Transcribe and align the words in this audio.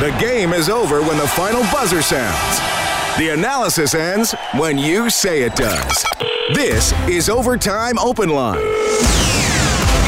The 0.00 0.16
game 0.18 0.52
is 0.52 0.68
over 0.68 1.00
when 1.02 1.16
the 1.16 1.28
final 1.28 1.62
buzzer 1.72 2.02
sounds. 2.02 2.58
The 3.18 3.30
analysis 3.34 3.94
ends 3.94 4.34
when 4.54 4.78
you 4.78 5.10
say 5.10 5.42
it 5.42 5.54
does. 5.54 6.04
This 6.54 6.92
is 7.08 7.28
Overtime 7.28 7.98
Open 7.98 8.30
Line. 8.30 8.58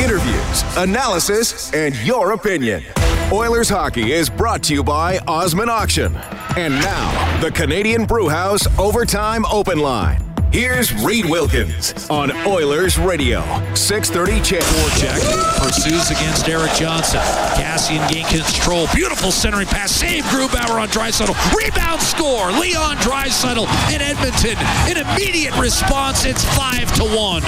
Interviews, 0.02 0.64
analysis, 0.76 1.72
and 1.74 1.94
your 1.98 2.32
opinion. 2.32 2.82
Oilers 3.30 3.68
hockey 3.68 4.12
is 4.12 4.30
brought 4.30 4.62
to 4.64 4.74
you 4.74 4.82
by 4.82 5.18
Osman 5.28 5.68
Auction. 5.68 6.16
And 6.56 6.74
now, 6.74 7.40
the 7.40 7.50
Canadian 7.50 8.04
Brewhouse 8.04 8.66
Overtime 8.78 9.44
Open 9.46 9.78
Line. 9.78 10.23
Here's 10.54 10.94
Reed 11.02 11.24
Wilkins 11.24 12.08
on 12.08 12.30
Oilers 12.46 12.96
Radio, 12.96 13.40
630 13.74 14.40
CHED. 14.40 14.62
Check. 15.00 15.20
Pursues 15.60 16.12
against 16.12 16.48
Erik 16.48 16.72
Johnson. 16.74 17.18
Kassian 17.58 18.08
gain 18.08 18.24
control. 18.26 18.86
Beautiful 18.94 19.32
centering 19.32 19.66
pass. 19.66 19.90
Save 19.90 20.22
Grubauer 20.26 20.80
on 20.80 20.86
Draisaitl. 20.90 21.34
Rebound 21.56 22.00
score. 22.00 22.52
Leon 22.52 22.98
Draisaitl 22.98 23.66
in 23.92 24.00
Edmonton. 24.00 24.56
An 24.86 24.96
immediate 24.96 25.58
response. 25.58 26.24
It's 26.24 26.44
5 26.56 26.94
to 26.98 27.02
1. 27.02 27.42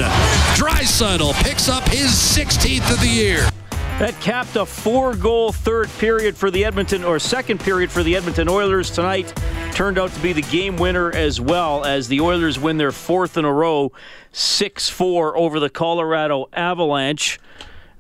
Draisaitl 0.56 1.32
picks 1.44 1.68
up 1.68 1.88
his 1.88 2.10
16th 2.10 2.90
of 2.90 3.00
the 3.00 3.06
year. 3.06 3.48
That 3.98 4.14
capped 4.20 4.56
a 4.56 4.66
four-goal 4.66 5.52
third 5.52 5.88
period 5.98 6.36
for 6.36 6.50
the 6.50 6.66
Edmonton, 6.66 7.02
or 7.02 7.18
second 7.18 7.60
period 7.60 7.90
for 7.90 8.02
the 8.02 8.14
Edmonton 8.14 8.46
Oilers 8.46 8.90
tonight. 8.90 9.32
Turned 9.72 9.98
out 9.98 10.12
to 10.12 10.20
be 10.20 10.34
the 10.34 10.42
game 10.42 10.76
winner 10.76 11.10
as 11.12 11.40
well, 11.40 11.82
as 11.82 12.06
the 12.06 12.20
Oilers 12.20 12.58
win 12.58 12.76
their 12.76 12.92
fourth 12.92 13.38
in 13.38 13.46
a 13.46 13.52
row, 13.52 13.92
6-4 14.34 15.34
over 15.34 15.58
the 15.58 15.70
Colorado 15.70 16.50
Avalanche. 16.52 17.40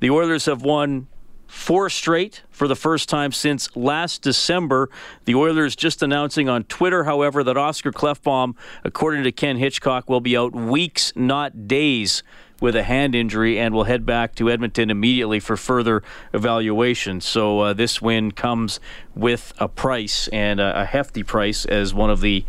The 0.00 0.10
Oilers 0.10 0.44
have 0.44 0.60
won 0.60 1.06
four 1.46 1.88
straight 1.88 2.42
for 2.50 2.68
the 2.68 2.76
first 2.76 3.08
time 3.08 3.32
since 3.32 3.74
last 3.74 4.20
December. 4.20 4.90
The 5.24 5.34
Oilers 5.34 5.74
just 5.74 6.02
announcing 6.02 6.46
on 6.46 6.64
Twitter, 6.64 7.04
however, 7.04 7.42
that 7.42 7.56
Oscar 7.56 7.90
Klefbom, 7.90 8.54
according 8.84 9.24
to 9.24 9.32
Ken 9.32 9.56
Hitchcock, 9.56 10.10
will 10.10 10.20
be 10.20 10.36
out 10.36 10.54
weeks, 10.54 11.14
not 11.16 11.66
days 11.66 12.22
with 12.60 12.74
a 12.74 12.82
hand 12.82 13.14
injury 13.14 13.58
and 13.58 13.74
will 13.74 13.84
head 13.84 14.06
back 14.06 14.34
to 14.36 14.50
Edmonton 14.50 14.90
immediately 14.90 15.40
for 15.40 15.56
further 15.56 16.02
evaluation. 16.32 17.20
So 17.20 17.60
uh, 17.60 17.72
this 17.72 18.00
win 18.00 18.32
comes 18.32 18.80
with 19.14 19.52
a 19.58 19.68
price 19.68 20.28
and 20.28 20.60
a, 20.60 20.84
hefty 20.86 21.22
price 21.22 21.64
as 21.64 21.92
one 21.92 22.10
of 22.10 22.20
the 22.20 22.44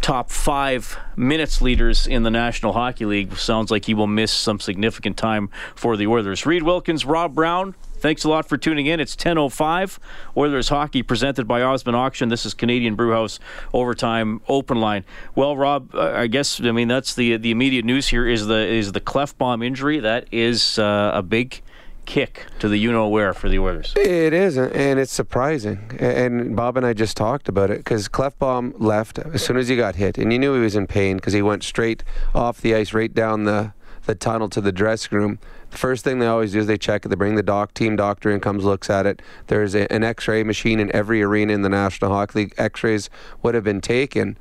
top 0.00 0.30
five 0.30 0.98
minutes 1.16 1.60
leaders 1.60 2.06
in 2.06 2.22
the 2.22 2.30
National 2.30 2.72
Hockey 2.72 3.04
League. 3.04 3.36
Sounds 3.36 3.70
like 3.70 3.84
he 3.86 3.94
will 3.94 4.06
miss 4.06 4.32
some 4.32 4.60
significant 4.60 5.16
time 5.16 5.48
for 5.74 5.96
the 5.96 6.06
Oilers. 6.06 6.46
Reed 6.46 6.62
Wilkins, 6.62 7.04
Rob 7.04 7.34
Brown. 7.34 7.74
Thanks 8.02 8.24
a 8.24 8.28
lot 8.28 8.48
for 8.48 8.56
tuning 8.56 8.86
in. 8.86 8.98
It's 8.98 9.14
10:05. 9.14 10.00
Oilers 10.36 10.70
hockey 10.70 11.04
presented 11.04 11.46
by 11.46 11.62
Osmond 11.62 11.94
Auction. 11.94 12.30
This 12.30 12.44
is 12.44 12.52
Canadian 12.52 12.96
Brewhouse 12.96 13.38
Overtime 13.72 14.40
Open 14.48 14.80
Line. 14.80 15.04
Well, 15.36 15.56
Rob, 15.56 15.94
uh, 15.94 16.10
I 16.10 16.26
guess 16.26 16.60
I 16.60 16.72
mean 16.72 16.88
that's 16.88 17.14
the 17.14 17.36
the 17.36 17.52
immediate 17.52 17.84
news 17.84 18.08
here 18.08 18.26
is 18.26 18.48
the 18.48 18.58
is 18.58 18.90
the 18.90 19.00
Klefbom 19.00 19.64
injury. 19.64 20.00
That 20.00 20.26
is 20.32 20.80
uh, 20.80 21.12
a 21.14 21.22
big 21.22 21.62
kick 22.04 22.46
to 22.58 22.68
the 22.68 22.76
you 22.76 22.90
know 22.90 23.06
where 23.06 23.32
for 23.34 23.48
the 23.48 23.60
Oilers. 23.60 23.94
It 23.96 24.32
is, 24.32 24.56
and 24.58 24.98
it's 24.98 25.12
surprising. 25.12 25.96
And 26.00 26.56
Bob 26.56 26.76
and 26.76 26.84
I 26.84 26.94
just 26.94 27.16
talked 27.16 27.48
about 27.48 27.70
it 27.70 27.78
because 27.78 28.08
Klefbom 28.08 28.74
left 28.80 29.20
as 29.20 29.46
soon 29.46 29.56
as 29.56 29.68
he 29.68 29.76
got 29.76 29.94
hit, 29.94 30.18
and 30.18 30.32
you 30.32 30.40
knew 30.40 30.54
he 30.54 30.60
was 30.60 30.74
in 30.74 30.88
pain 30.88 31.18
because 31.18 31.34
he 31.34 31.42
went 31.42 31.62
straight 31.62 32.02
off 32.34 32.60
the 32.60 32.74
ice, 32.74 32.92
right 32.92 33.14
down 33.14 33.44
the 33.44 33.74
the 34.06 34.16
tunnel 34.16 34.48
to 34.48 34.60
the 34.60 34.72
dressing 34.72 35.16
room. 35.16 35.38
The 35.72 35.78
first 35.78 36.04
thing 36.04 36.18
they 36.18 36.26
always 36.26 36.52
do 36.52 36.60
is 36.60 36.66
they 36.66 36.76
check 36.76 37.04
it. 37.04 37.08
They 37.08 37.16
bring 37.16 37.34
the 37.34 37.42
doc 37.42 37.72
team 37.72 37.96
doctor 37.96 38.30
in, 38.30 38.40
comes 38.40 38.62
looks 38.62 38.90
at 38.90 39.06
it. 39.06 39.22
There's 39.46 39.74
a, 39.74 39.90
an 39.90 40.04
X-ray 40.04 40.44
machine 40.44 40.78
in 40.78 40.94
every 40.94 41.22
arena 41.22 41.54
in 41.54 41.62
the 41.62 41.70
National 41.70 42.12
Hockey 42.12 42.40
League. 42.40 42.54
X-rays 42.58 43.08
would 43.42 43.54
have 43.54 43.64
been 43.64 43.80
taken. 43.80 44.36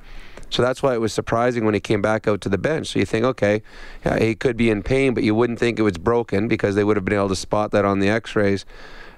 So 0.50 0.62
that's 0.62 0.84
why 0.84 0.94
it 0.94 1.00
was 1.00 1.14
surprising 1.14 1.64
when 1.64 1.74
he 1.74 1.80
came 1.80 2.02
back 2.02 2.28
out 2.28 2.42
to 2.42 2.50
the 2.50 2.58
bench. 2.58 2.88
So 2.88 3.00
you 3.00 3.06
think, 3.06 3.24
okay, 3.24 3.64
yeah, 4.06 4.19
he 4.19 4.36
could 4.36 4.58
be 4.58 4.69
in 4.69 4.84
pain, 4.84 5.14
but 5.14 5.24
you 5.24 5.34
wouldn't 5.34 5.58
think 5.58 5.80
it 5.80 5.84
was 5.84 5.97
broken 5.97 6.50
because 6.50 6.75
they 6.75 6.84
would 6.84 6.97
have 6.97 7.06
been 7.06 7.18
able 7.18 7.30
to 7.30 7.36
spot 7.38 7.72
that 7.72 7.86
on 7.86 8.00
the 8.00 8.09
X-rays. 8.09 8.66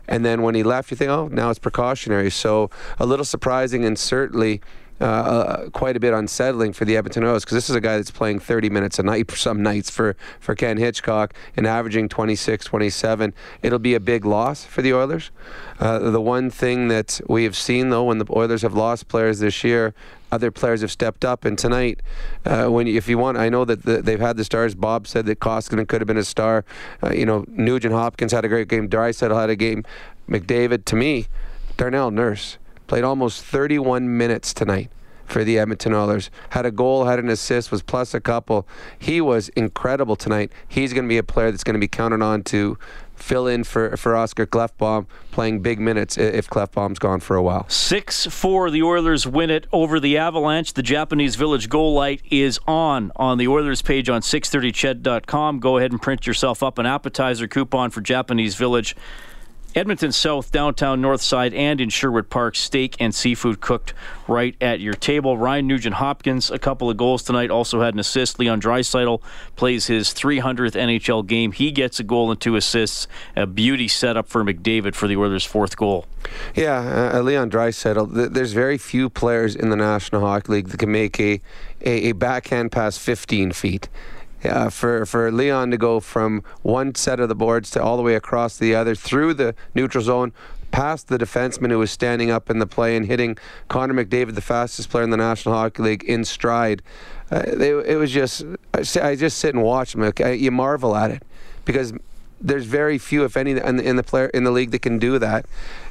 And 0.08 0.24
then 0.24 0.44
when 0.44 0.54
he 0.54 0.62
left, 0.62 0.92
you 0.92 0.98
think, 0.98 1.10
oh, 1.10 1.30
now 1.30 1.50
it's 1.50 1.58
precautionary. 1.58 2.30
So 2.30 2.70
a 3.00 3.08
little 3.08 3.26
surprising 3.26 3.84
and 3.84 3.98
certainly 3.98 4.62
uh, 5.02 5.06
uh, 5.06 5.70
quite 5.70 5.98
a 5.98 6.00
bit 6.00 6.14
unsettling 6.14 6.72
for 6.72 6.86
the 6.86 6.96
Edmonton 6.96 7.24
Oilers 7.24 7.44
because 7.44 7.56
this 7.56 7.70
is 7.70 7.76
a 7.76 7.82
guy 7.82 7.98
that's 7.98 8.12
playing 8.12 8.40
30 8.40 8.70
minutes 8.70 9.00
a 9.00 9.04
night 9.04 9.30
for 9.30 9.38
some 9.38 9.62
nights 9.64 9.90
for, 9.90 10.16
for 10.40 10.56
Ken 10.56 10.78
Hitchcock 10.78 11.34
and 11.58 11.66
averaging 11.66 12.10
26, 12.10 12.66
27. 12.66 13.34
It'll 13.62 13.80
be 13.80 13.96
a 13.96 14.00
big 14.00 14.26
loss 14.26 14.64
for 14.64 14.82
the 14.82 14.94
Oilers. 14.94 15.32
Uh, 15.80 16.12
the 16.12 16.22
one 16.22 16.50
thing 16.50 16.88
that 16.90 17.20
we 17.28 17.44
have 17.44 17.56
seen, 17.56 17.90
though, 17.90 18.06
when 18.06 18.20
the 18.20 18.26
Oilers 18.30 18.62
have 18.62 18.74
lost 18.74 19.08
players 19.08 19.40
this 19.40 19.64
year, 19.64 19.94
other 20.32 20.52
players 20.52 20.82
have 20.82 20.92
stepped 20.92 21.26
up. 21.26 21.46
And 21.46 21.58
tonight, 21.58 22.02
uh, 22.46 22.68
when 22.68 22.88
if 22.88 23.08
you 23.08 23.18
want, 23.18 23.38
I 23.38 23.50
know 23.50 23.66
that 23.66 23.84
the, 23.84 24.02
they've 24.02 24.20
had 24.20 24.38
the 24.38 24.44
stars. 24.44 24.76
Bob 24.76 25.08
said 25.08 25.26
that 25.26 25.40
Koskinen 25.40 25.88
could 25.88 26.02
have 26.02 26.08
been 26.08 26.18
a 26.18 26.24
star. 26.24 26.66
Uh, 27.04 27.12
you 27.12 27.26
know, 27.26 27.46
Nugent 27.50 27.94
Hopkins 27.94 28.32
had 28.32 28.46
a 28.46 28.48
great 28.48 28.68
game. 28.68 28.90
Draisaitl 28.90 29.40
had 29.40 29.50
a 29.50 29.56
game. 29.56 29.84
McDavid, 30.30 30.86
to 30.86 30.96
me, 30.96 31.28
Darnell 31.78 32.12
Nurse 32.12 32.58
played 32.94 33.04
almost 33.04 33.44
31 33.44 34.20
minutes 34.20 34.54
tonight 34.54 34.92
for 35.26 35.44
the 35.44 35.58
Edmonton 35.58 35.96
Oilers. 35.96 36.30
Had 36.50 36.68
a 36.68 36.70
goal, 36.70 37.06
had 37.06 37.18
an 37.18 37.28
assist, 37.28 37.72
was 37.72 37.82
plus 37.82 38.14
a 38.14 38.22
couple. 38.22 38.68
He 39.00 39.20
was 39.20 39.50
incredible 39.56 40.16
tonight. 40.16 40.52
He's 40.68 40.94
going 40.94 41.06
to 41.06 41.10
be 41.10 41.18
a 41.18 41.24
player 41.24 41.50
that's 41.50 41.64
going 41.64 41.74
to 41.74 41.80
be 41.80 41.88
counted 41.88 42.22
on 42.22 42.44
to 42.44 42.78
fill 43.16 43.48
in 43.48 43.64
for, 43.64 43.98
for 43.98 44.16
Oscar 44.16 44.46
Klefbom, 44.46 45.08
playing 45.32 45.64
big 45.64 45.80
minutes 45.80 46.20
if 46.20 46.48
Klefbom's 46.48 47.00
gone 47.00 47.20
for 47.20 47.36
a 47.36 47.42
while. 47.42 47.68
6 47.68 48.28
4, 48.28 48.70
the 48.70 48.84
Oilers 48.84 49.26
win 49.26 49.50
it 49.50 49.66
over 49.74 50.00
the 50.00 50.16
Avalanche. 50.16 50.74
The 50.74 50.84
Japanese 50.84 51.36
Village 51.36 51.70
goal 51.70 51.96
light 51.96 52.22
is 52.30 52.60
on 52.68 53.12
on 53.16 53.40
the 53.40 53.48
Oilers 53.48 53.82
page 53.82 54.08
on 54.08 54.22
630ched.com. 54.22 55.60
Go 55.60 55.80
ahead 55.80 55.90
and 55.90 56.00
print 56.00 56.28
yourself 56.28 56.62
up 56.62 56.78
an 56.78 56.86
appetizer 56.86 57.48
coupon 57.48 57.90
for 57.90 58.02
Japanese 58.02 58.54
Village. 58.54 58.96
Edmonton 59.76 60.12
South, 60.12 60.52
downtown 60.52 61.02
North 61.02 61.22
Side, 61.22 61.54
and 61.54 61.82
in 61.82 61.90
Sherwood 61.90 62.30
Park, 62.30 62.56
steak 62.56 62.96
and 63.00 63.14
seafood 63.14 63.60
cooked 63.60 63.94
right 64.28 64.56
at 64.62 64.80
your 64.80 64.94
table. 64.94 65.38
Ryan 65.38 65.66
Nugent 65.66 65.96
Hopkins, 65.96 66.52
a 66.52 66.60
couple 66.60 66.92
of 66.92 66.98
goals 66.98 67.24
tonight, 67.24 67.50
also 67.50 67.82
had 67.82 67.96
an 67.96 68.00
assist. 68.00 68.38
Leon 68.38 68.62
Draisaitl 68.62 69.22
plays 69.56 69.88
his 69.88 70.10
300th 70.10 70.74
NHL 70.76 71.26
game. 71.26 71.52
He 71.52 71.72
gets 71.72 72.00
a 72.00 72.04
goal 72.04 72.30
and 72.30 72.40
two 72.40 72.56
assists. 72.56 73.08
A 73.36 73.48
beauty 73.48 73.88
setup 73.88 74.28
for 74.28 74.44
McDavid 74.44 74.94
for 74.94 75.08
the 75.08 75.18
Oilers' 75.18 75.46
fourth 75.46 75.76
goal. 75.76 76.06
Yeah, 76.54 77.12
uh, 77.14 77.22
Leon 77.22 77.50
Draisaitl. 77.50 78.14
Th- 78.14 78.30
there's 78.30 78.54
very 78.54 78.78
few 78.78 79.10
players 79.10 79.56
in 79.56 79.70
the 79.70 79.76
National 79.76 80.22
Hockey 80.22 80.52
League 80.52 80.68
that 80.70 80.78
can 80.78 80.92
make 80.92 81.20
a, 81.20 81.42
a, 81.82 82.10
a 82.10 82.12
backhand 82.12 82.72
pass 82.72 82.98
15 82.98 83.52
feet. 83.54 83.90
Uh, 84.46 84.70
for 84.70 85.06
for 85.06 85.32
Leon 85.32 85.72
to 85.72 85.78
go 85.78 86.00
from 86.00 86.44
one 86.62 86.96
set 86.96 87.20
of 87.20 87.30
the 87.30 87.36
boards 87.36 87.70
to 87.72 87.82
all 87.82 87.98
the 87.98 88.04
way 88.04 88.16
across 88.16 88.58
the 88.58 88.76
other 88.76 88.96
through 88.96 89.34
the 89.34 89.56
neutral 89.74 90.04
zone, 90.04 90.34
past 90.72 91.08
the 91.08 91.18
defenseman 91.18 91.70
who 91.70 91.80
was 91.80 91.92
standing 91.92 92.32
up 92.32 92.50
in 92.50 92.60
the 92.60 92.66
play 92.66 92.98
and 92.98 93.06
hitting 93.06 93.38
Connor 93.70 93.94
McDavid, 93.94 94.36
the 94.36 94.42
fastest 94.42 94.90
player 94.90 95.04
in 95.04 95.12
the 95.12 95.18
National 95.18 95.56
Hockey 95.56 95.84
League, 95.84 96.04
in 96.04 96.26
stride. 96.26 96.82
Uh, 97.32 97.44
they, 97.56 97.70
it 97.70 97.98
was 97.98 98.12
just 98.12 98.44
I 98.74 99.16
just 99.16 99.38
sit 99.38 99.54
and 99.54 99.64
watch 99.64 99.94
them. 99.94 100.12
You 100.36 100.52
marvel 100.52 100.96
at 100.96 101.12
it 101.12 101.24
because 101.66 101.94
there's 102.44 102.66
very 102.66 102.98
few, 102.98 103.24
if 103.24 103.38
any, 103.38 103.52
in 103.52 103.78
the, 103.78 103.84
in 103.84 103.96
the 103.96 104.04
player 104.04 104.28
in 104.28 104.44
the 104.44 104.52
league 104.52 104.72
that 104.72 104.82
can 104.82 105.00
do 105.00 105.18
that, 105.18 105.46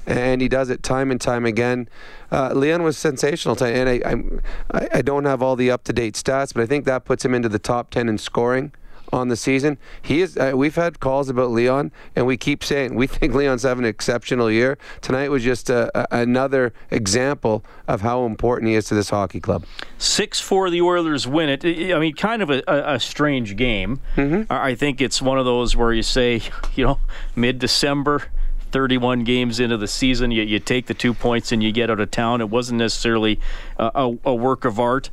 and 0.07 0.41
he 0.41 0.49
does 0.49 0.69
it 0.71 0.83
time 0.83 1.11
and 1.11 1.21
time 1.21 1.47
again. 1.47 1.89
Uh, 2.31 2.53
Leon 2.55 2.83
was 2.83 2.99
sensational, 2.99 3.57
tonight, 3.57 3.75
and 3.75 3.89
I, 3.89 4.79
I 4.79 4.89
I 4.99 5.03
don't 5.03 5.25
have 5.25 5.43
all 5.43 5.57
the 5.57 5.71
up 5.71 5.85
to 5.85 5.93
date 5.93 6.15
stats, 6.15 6.53
but 6.55 6.63
I 6.63 6.67
think 6.67 6.85
that 6.85 7.05
puts 7.05 7.25
him 7.25 7.35
into 7.35 7.49
the 7.49 7.59
top 7.59 7.91
ten 7.91 8.09
in 8.09 8.19
scoring 8.19 8.73
on 9.13 9.29
the 9.29 9.37
season. 9.37 9.79
He 10.01 10.23
is. 10.23 10.37
Uh, 10.37 10.53
we've 10.55 10.75
had 10.75 11.01
calls 11.01 11.29
about 11.29 11.51
Leon, 11.51 11.93
and 12.17 12.27
we 12.27 12.37
keep 12.37 12.65
saying 12.65 12.95
we 12.95 13.07
think 13.07 13.35
Leon's 13.35 13.63
having 13.63 13.85
an 13.85 13.91
exceptional 13.91 14.51
year. 14.51 14.79
Tonight 15.01 15.31
was 15.31 15.43
just 15.43 15.69
a, 15.71 15.91
a, 15.99 16.23
another 16.23 16.73
example 16.91 17.65
of 17.87 18.01
how 18.01 18.25
important 18.25 18.71
he 18.71 18.75
is 18.75 18.87
to 18.87 18.95
this 18.95 19.11
hockey 19.11 19.41
club. 19.41 19.65
Six 19.99 20.41
four, 20.41 20.71
the 20.71 20.81
Oilers 20.81 21.27
win 21.27 21.49
it. 21.49 21.65
I 21.65 21.99
mean, 21.99 22.15
kind 22.15 22.43
of 22.43 22.51
a, 22.51 22.63
a, 22.67 22.95
a 22.95 23.01
strange 23.01 23.57
game. 23.57 24.01
Mm-hmm. 24.17 24.51
I 24.51 24.75
think 24.75 25.01
it's 25.01 25.21
one 25.21 25.39
of 25.39 25.45
those 25.45 25.77
where 25.77 25.93
you 25.93 26.03
say, 26.03 26.41
you 26.75 26.85
know, 26.85 27.01
mid 27.37 27.59
December 27.59 28.25
31 28.73 29.25
games 29.25 29.61
into 29.61 29.77
the 29.77 29.87
season. 29.87 30.31
You, 30.31 30.43
you 30.43 30.59
take 30.59 30.87
the 30.87 30.95
two 30.95 31.13
points 31.13 31.53
and 31.53 31.63
you 31.63 31.73
get 31.73 31.91
out 31.91 32.01
of 32.01 32.11
town. 32.11 32.41
It 32.41 32.49
wasn't 32.49 32.79
necessarily 32.79 33.39
a, 33.79 34.17
a 34.25 34.35
work 34.35 34.65
of 34.65 34.81
art. 34.81 35.11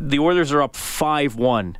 The 0.00 0.18
Oilers 0.18 0.52
are 0.52 0.62
up 0.62 0.74
5 0.74 1.36
1 1.36 1.76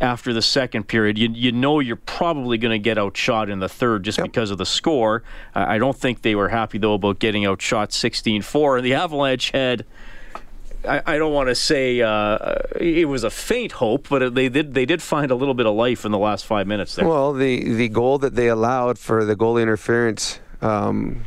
after 0.00 0.32
the 0.32 0.42
second 0.42 0.88
period. 0.88 1.18
You, 1.18 1.28
you 1.30 1.52
know 1.52 1.80
you're 1.80 1.96
probably 1.96 2.58
going 2.58 2.72
to 2.72 2.78
get 2.78 2.98
outshot 2.98 3.50
in 3.50 3.58
the 3.58 3.68
third 3.68 4.02
just 4.04 4.18
yep. 4.18 4.26
because 4.26 4.50
of 4.50 4.58
the 4.58 4.66
score. 4.66 5.22
Uh, 5.54 5.64
I 5.68 5.78
don't 5.78 5.96
think 5.96 6.22
they 6.22 6.34
were 6.34 6.48
happy, 6.48 6.78
though, 6.78 6.94
about 6.94 7.18
getting 7.18 7.44
outshot 7.44 7.92
16 7.92 8.42
4. 8.42 8.78
And 8.78 8.86
the 8.86 8.94
Avalanche 8.94 9.50
had. 9.50 9.84
I, 10.88 11.02
I 11.04 11.18
don't 11.18 11.34
want 11.34 11.50
to 11.50 11.54
say 11.54 12.00
uh, 12.00 12.54
it 12.80 13.06
was 13.06 13.22
a 13.22 13.28
faint 13.28 13.72
hope, 13.72 14.08
but 14.08 14.34
they 14.34 14.48
did 14.48 14.72
they 14.72 14.86
did 14.86 15.02
find 15.02 15.30
a 15.30 15.34
little 15.34 15.52
bit 15.52 15.66
of 15.66 15.74
life 15.74 16.06
in 16.06 16.12
the 16.12 16.18
last 16.18 16.46
five 16.46 16.66
minutes 16.66 16.94
there. 16.94 17.06
Well, 17.06 17.34
the, 17.34 17.74
the 17.74 17.90
goal 17.90 18.16
that 18.16 18.34
they 18.34 18.48
allowed 18.48 18.98
for 18.98 19.26
the 19.26 19.36
goal 19.36 19.58
interference 19.58 20.40
um, 20.62 21.26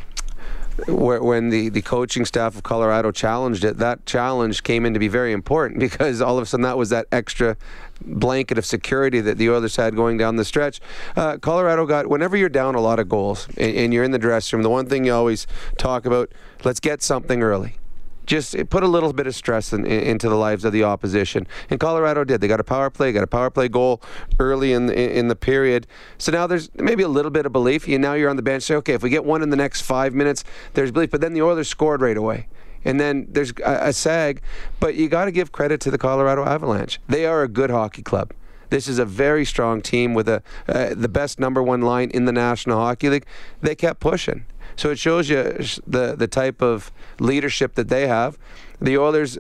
when 0.88 1.50
the, 1.50 1.70
the 1.70 1.82
coaching 1.82 2.26
staff 2.26 2.56
of 2.56 2.64
Colorado 2.64 3.12
challenged 3.12 3.64
it, 3.64 3.78
that 3.78 4.06
challenge 4.06 4.64
came 4.64 4.86
in 4.86 4.94
to 4.94 5.00
be 5.00 5.08
very 5.08 5.32
important 5.32 5.80
because 5.80 6.22
all 6.22 6.38
of 6.38 6.44
a 6.44 6.46
sudden 6.46 6.64
that 6.64 6.78
was 6.78 6.90
that 6.90 7.08
extra 7.12 7.58
blanket 8.06 8.58
of 8.58 8.66
security 8.66 9.22
that 9.22 9.38
the 9.38 9.50
Oilers 9.50 9.76
had 9.76 9.96
going 9.96 10.18
down 10.18 10.36
the 10.36 10.46
stretch. 10.46 10.82
Uh, 11.16 11.38
Colorado 11.38 11.86
got, 11.86 12.08
whenever 12.08 12.36
you're 12.36 12.50
down 12.50 12.76
a 12.76 12.82
lot 12.82 13.00
of 13.00 13.08
goals 13.08 13.48
and, 13.58 13.76
and 13.76 13.94
you're 13.94 14.04
in 14.04 14.12
the 14.12 14.20
dressing 14.20 14.58
room, 14.58 14.64
the 14.64 14.70
one 14.70 14.88
thing 14.88 15.06
you 15.06 15.14
always 15.14 15.48
talk 15.78 16.06
about, 16.06 16.32
let's 16.64 16.80
get 16.80 17.02
something 17.02 17.42
early 17.42 17.78
just 18.26 18.56
put 18.70 18.84
a 18.84 18.88
little 18.88 19.14
bit 19.14 19.28
of 19.28 19.36
stress 19.36 19.74
in, 19.74 19.86
in, 19.86 20.00
into 20.02 20.30
the 20.30 20.36
lives 20.36 20.66
of 20.66 20.74
the 20.74 20.84
opposition. 20.84 21.48
And 21.70 21.80
Colorado 21.80 22.24
did. 22.24 22.42
They 22.42 22.48
got 22.48 22.60
a 22.60 22.64
power 22.64 22.90
play, 22.90 23.12
got 23.12 23.24
a 23.24 23.28
power 23.28 23.50
play 23.50 23.68
goal 23.68 24.02
early 24.40 24.74
in 24.74 24.88
the, 24.88 25.18
in 25.18 25.28
the 25.28 25.36
period. 25.36 25.88
So 26.18 26.32
now 26.32 26.48
there's 26.48 26.70
maybe 26.76 27.04
a 27.04 27.08
little 27.08 27.32
bit 27.32 27.46
of 27.46 27.52
belief. 27.52 27.88
You 27.88 28.00
now 28.00 28.14
you're 28.14 28.30
on 28.30 28.36
the 28.36 28.42
bench. 28.42 28.64
Say, 28.64 28.76
okay, 28.76 28.94
if 28.94 29.04
we 29.04 29.10
get 29.10 29.26
one 29.26 29.42
in 29.42 29.50
the 29.50 29.56
next 29.56 29.82
five 29.82 30.14
minutes, 30.14 30.44
there's 30.74 30.92
belief. 30.92 31.12
But 31.12 31.22
then 31.22 31.34
the 31.34 31.42
Oilers 31.42 31.68
scored 31.68 32.02
right 32.02 32.18
away. 32.18 32.48
And 32.86 33.00
then 33.00 33.28
there's 33.30 33.54
a, 33.64 33.88
a 33.88 33.94
sag, 33.94 34.42
but 34.80 34.96
you 34.96 35.08
got 35.08 35.26
to 35.26 35.32
give 35.32 35.52
credit 35.52 35.80
to 35.82 35.92
the 35.92 35.98
Colorado 35.98 36.44
Avalanche. 36.44 37.00
They 37.08 37.26
are 37.26 37.42
a 37.44 37.48
good 37.48 37.70
hockey 37.70 38.02
club. 38.02 38.34
This 38.70 38.88
is 38.88 38.98
a 38.98 39.06
very 39.06 39.46
strong 39.46 39.82
team 39.82 40.14
with 40.16 40.28
a 40.28 40.42
uh, 40.68 40.96
the 40.96 41.08
best 41.08 41.40
number 41.40 41.62
one 41.62 41.82
line 41.82 42.10
in 42.10 42.26
the 42.26 42.32
National 42.32 42.80
Hockey 42.80 43.08
League. 43.08 43.26
They 43.62 43.76
kept 43.76 44.00
pushing. 44.00 44.46
So 44.76 44.90
it 44.92 45.00
shows 45.00 45.30
you 45.30 45.44
the 45.86 46.16
the 46.16 46.28
type 46.28 46.62
of 46.62 46.92
leadership 47.20 47.76
that 47.76 47.90
they 47.90 48.08
have. 48.08 48.38
The 48.82 48.98
Oilers, 48.98 49.38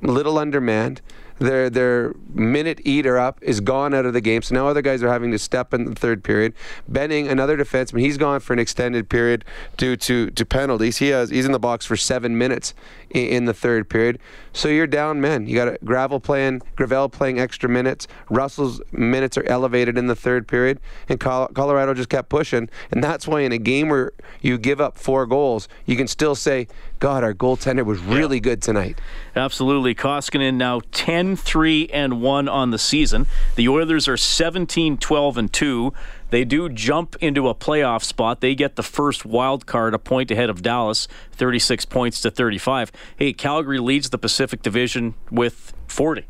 little 0.00 0.38
undermanned. 0.38 1.00
Their 1.38 1.68
their 1.68 2.14
minute 2.32 2.80
eater 2.84 3.18
up 3.18 3.38
is 3.42 3.60
gone 3.60 3.92
out 3.94 4.06
of 4.06 4.12
the 4.12 4.20
game. 4.20 4.42
So 4.42 4.54
now 4.54 4.68
other 4.68 4.82
guys 4.82 5.02
are 5.02 5.08
having 5.08 5.30
to 5.32 5.38
step 5.38 5.74
in 5.74 5.84
the 5.84 5.94
third 5.94 6.24
period. 6.24 6.54
Benning, 6.88 7.28
another 7.28 7.56
defenseman, 7.56 8.00
he's 8.00 8.16
gone 8.16 8.40
for 8.40 8.52
an 8.52 8.58
extended 8.58 9.08
period 9.08 9.44
due 9.76 9.96
to, 9.96 10.30
to 10.30 10.46
penalties. 10.46 10.98
He 10.98 11.08
has 11.08 11.30
he's 11.30 11.46
in 11.46 11.52
the 11.52 11.58
box 11.58 11.84
for 11.84 11.96
seven 11.96 12.38
minutes 12.38 12.74
in, 13.10 13.26
in 13.26 13.44
the 13.44 13.54
third 13.54 13.88
period. 13.88 14.18
So 14.52 14.68
you're 14.68 14.86
down 14.86 15.20
men. 15.20 15.46
You 15.46 15.54
got 15.54 15.68
a 15.68 15.78
Gravel 15.84 16.18
playing, 16.18 16.62
Gravel 16.76 17.10
playing 17.10 17.38
extra 17.38 17.68
minutes. 17.68 18.08
Russell's 18.30 18.80
minutes 18.90 19.36
are 19.36 19.44
elevated 19.44 19.98
in 19.98 20.06
the 20.06 20.16
third 20.16 20.48
period, 20.48 20.80
and 21.08 21.20
Colorado 21.20 21.92
just 21.92 22.08
kept 22.08 22.30
pushing. 22.30 22.70
And 22.90 23.04
that's 23.04 23.28
why 23.28 23.42
in 23.42 23.52
a 23.52 23.58
game 23.58 23.90
where 23.90 24.12
you 24.40 24.56
give 24.56 24.80
up 24.80 24.96
four 24.96 25.26
goals, 25.26 25.68
you 25.84 25.96
can 25.96 26.06
still 26.06 26.34
say, 26.34 26.68
God, 26.98 27.22
our 27.22 27.34
goaltender 27.34 27.84
was 27.84 28.00
really 28.00 28.36
yeah. 28.36 28.42
good 28.42 28.62
tonight. 28.62 29.00
Absolutely. 29.34 29.94
Koskinen 29.94 30.54
now 30.54 30.80
10 30.92 31.36
3 31.36 31.88
and 31.88 32.22
1 32.22 32.48
on 32.48 32.70
the 32.70 32.78
season. 32.78 33.26
The 33.54 33.68
Oilers 33.68 34.08
are 34.08 34.16
17 34.16 34.96
12 34.96 35.38
and 35.38 35.52
2. 35.52 35.92
They 36.30 36.44
do 36.44 36.68
jump 36.68 37.16
into 37.20 37.48
a 37.48 37.54
playoff 37.54 38.02
spot. 38.02 38.40
They 38.40 38.54
get 38.54 38.76
the 38.76 38.82
first 38.82 39.24
wild 39.24 39.66
card, 39.66 39.94
a 39.94 39.98
point 39.98 40.30
ahead 40.30 40.50
of 40.50 40.62
Dallas, 40.62 41.06
36 41.32 41.84
points 41.84 42.20
to 42.22 42.30
35. 42.30 42.90
Hey, 43.16 43.32
Calgary 43.32 43.78
leads 43.78 44.10
the 44.10 44.18
Pacific 44.18 44.62
Division 44.62 45.14
with 45.30 45.72
40. 45.86 46.26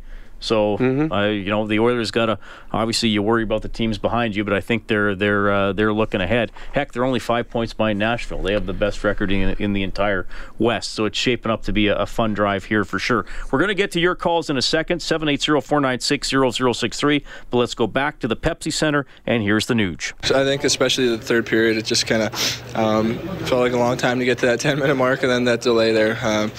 So 0.46 0.78
mm-hmm. 0.78 1.12
uh, 1.12 1.26
you 1.26 1.50
know 1.50 1.66
the 1.66 1.81
Oilers 1.81 2.10
got 2.10 2.26
to 2.26 2.38
obviously 2.72 3.08
you 3.08 3.22
worry 3.22 3.43
about 3.43 3.62
the 3.62 3.69
teams 3.69 3.98
behind 3.98 4.37
you, 4.37 4.44
but 4.44 4.52
I 4.52 4.60
think 4.60 4.87
they're 4.87 5.14
they're 5.14 5.50
uh, 5.50 5.72
they're 5.72 5.93
looking 5.93 6.20
ahead. 6.20 6.52
Heck, 6.72 6.93
they're 6.93 7.04
only 7.04 7.19
five 7.19 7.50
points 7.50 7.72
behind 7.72 7.98
Nashville. 7.98 8.43
They 8.43 8.52
have 8.52 8.66
the 8.66 8.72
best 8.72 9.02
record 9.02 9.32
in, 9.32 9.56
in 9.58 9.72
the 9.72 9.82
entire 9.82 10.26
West, 10.58 10.93
so 10.93 11.06
it's 11.06 11.19
shaping 11.19 11.50
up 11.50 11.62
to 11.64 11.72
be 11.72 11.88
a, 11.88 11.96
a 11.96 12.06
fun 12.06 12.34
drive 12.34 12.64
here 12.64 12.84
for 12.84 12.98
sure. 12.98 13.25
We're 13.50 13.58
going 13.58 13.69
to 13.69 13.75
get 13.75 13.90
to 13.93 14.00
your 14.00 14.14
calls 14.14 14.50
in 14.50 14.56
a 14.56 14.62
second, 14.62 15.00
780-496-0063, 15.00 17.25
but 17.50 17.58
let's 17.58 17.75
go 17.75 17.87
back 17.87 18.19
to 18.20 18.28
the 18.28 18.37
Pepsi 18.37 18.72
Center 18.72 19.06
and 19.26 19.43
here's 19.43 19.66
the 19.66 19.75
Nuge. 19.75 20.12
So 20.25 20.40
I 20.40 20.44
think 20.44 20.64
especially 20.64 21.08
the 21.08 21.19
third 21.19 21.44
period, 21.46 21.76
it 21.76 21.84
just 21.84 22.06
kind 22.06 22.22
of 22.22 22.76
um, 22.76 23.19
felt 23.46 23.62
like 23.62 23.72
a 23.72 23.78
long 23.78 23.96
time 23.96 24.20
to 24.20 24.25
get 24.25 24.38
to 24.38 24.46
that 24.46 24.60
10 24.66 24.78
minute 24.78 24.94
mark, 24.94 25.22
and 25.22 25.31
then 25.31 25.44
that 25.44 25.60
delay 25.60 25.93
there 25.93 26.19
um, 26.22 26.50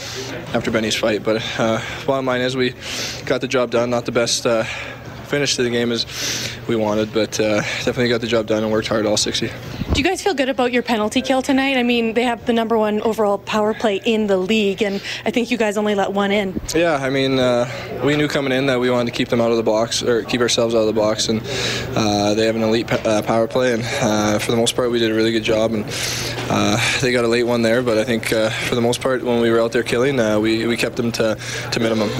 after 0.54 0.72
Benny's 0.72 0.96
fight. 0.96 1.24
But 1.24 1.42
uh, 1.60 1.82
bottom 2.06 2.26
line 2.26 2.42
is 2.42 2.58
we 2.58 2.74
got 3.26 3.42
the 3.42 3.48
job 3.48 3.58
job 3.58 3.72
done. 3.78 3.92
Not 3.92 4.06
the 4.06 4.12
best 4.12 4.48
uh, 4.48 4.64
finish 5.28 5.56
to 5.58 5.62
the 5.62 5.70
game 5.70 5.92
as 5.92 6.08
we 6.68 6.76
wanted, 6.76 7.14
but 7.14 7.40
uh, 7.40 7.62
definitely 7.86 8.10
got 8.10 8.22
the 8.22 8.28
job 8.28 8.48
done 8.48 8.64
and 8.64 8.72
worked 8.72 8.88
hard 8.88 9.06
all 9.06 9.18
60. 9.18 9.52
Do 9.98 10.04
you 10.04 10.08
guys 10.08 10.22
feel 10.22 10.36
good 10.36 10.50
about 10.50 10.72
your 10.72 10.84
penalty 10.84 11.24
kill 11.24 11.42
tonight? 11.42 11.76
I 11.76 11.82
mean, 11.82 12.14
they 12.14 12.22
have 12.22 12.46
the 12.46 12.54
number 12.54 12.78
one 12.78 13.02
overall 13.02 13.40
power 13.40 13.74
play 13.74 13.96
in 14.06 14.28
the 14.28 14.38
league, 14.38 14.84
and 14.84 15.02
I 15.26 15.32
think 15.32 15.50
you 15.50 15.58
guys 15.58 15.76
only 15.76 15.96
let 15.96 16.14
one 16.14 16.32
in. 16.32 16.62
Yeah, 16.76 16.98
I 17.02 17.10
mean, 17.10 17.40
uh, 17.40 17.68
we 18.06 18.16
knew 18.16 18.28
coming 18.28 18.52
in 18.52 18.68
that 18.68 18.80
we 18.80 18.92
wanted 18.92 19.12
to 19.12 19.18
keep 19.18 19.30
them 19.30 19.42
out 19.42 19.50
of 19.50 19.58
the 19.58 19.64
box 19.64 20.04
or 20.04 20.22
keep 20.22 20.40
ourselves 20.40 20.76
out 20.76 20.82
of 20.82 20.86
the 20.86 20.94
box, 20.94 21.30
and 21.30 21.42
uh, 21.98 22.36
they 22.36 22.46
have 22.46 22.56
an 22.56 22.62
elite 22.62 22.92
uh, 22.92 23.24
power 23.24 23.48
play, 23.48 23.74
and 23.74 23.82
uh, 23.84 24.38
for 24.38 24.52
the 24.52 24.58
most 24.58 24.76
part, 24.76 24.92
we 24.92 25.00
did 25.00 25.10
a 25.10 25.16
really 25.16 25.32
good 25.32 25.42
job. 25.42 25.74
And 25.74 25.84
uh, 26.48 27.00
they 27.02 27.12
got 27.12 27.26
a 27.26 27.28
late 27.28 27.48
one 27.48 27.64
there, 27.64 27.82
but 27.82 27.98
I 27.98 28.04
think 28.04 28.32
uh, 28.32 28.52
for 28.52 28.76
the 28.76 28.82
most 28.82 29.02
part, 29.02 29.24
when 29.24 29.42
we 29.42 29.50
were 29.50 29.60
out 29.60 29.72
there 29.72 29.82
killing, 29.82 30.18
we 30.40 30.68
we 30.68 30.78
kept 30.78 30.98
them 30.98 31.12
to 31.14 31.40
to 31.72 31.80
minimum. 31.80 32.12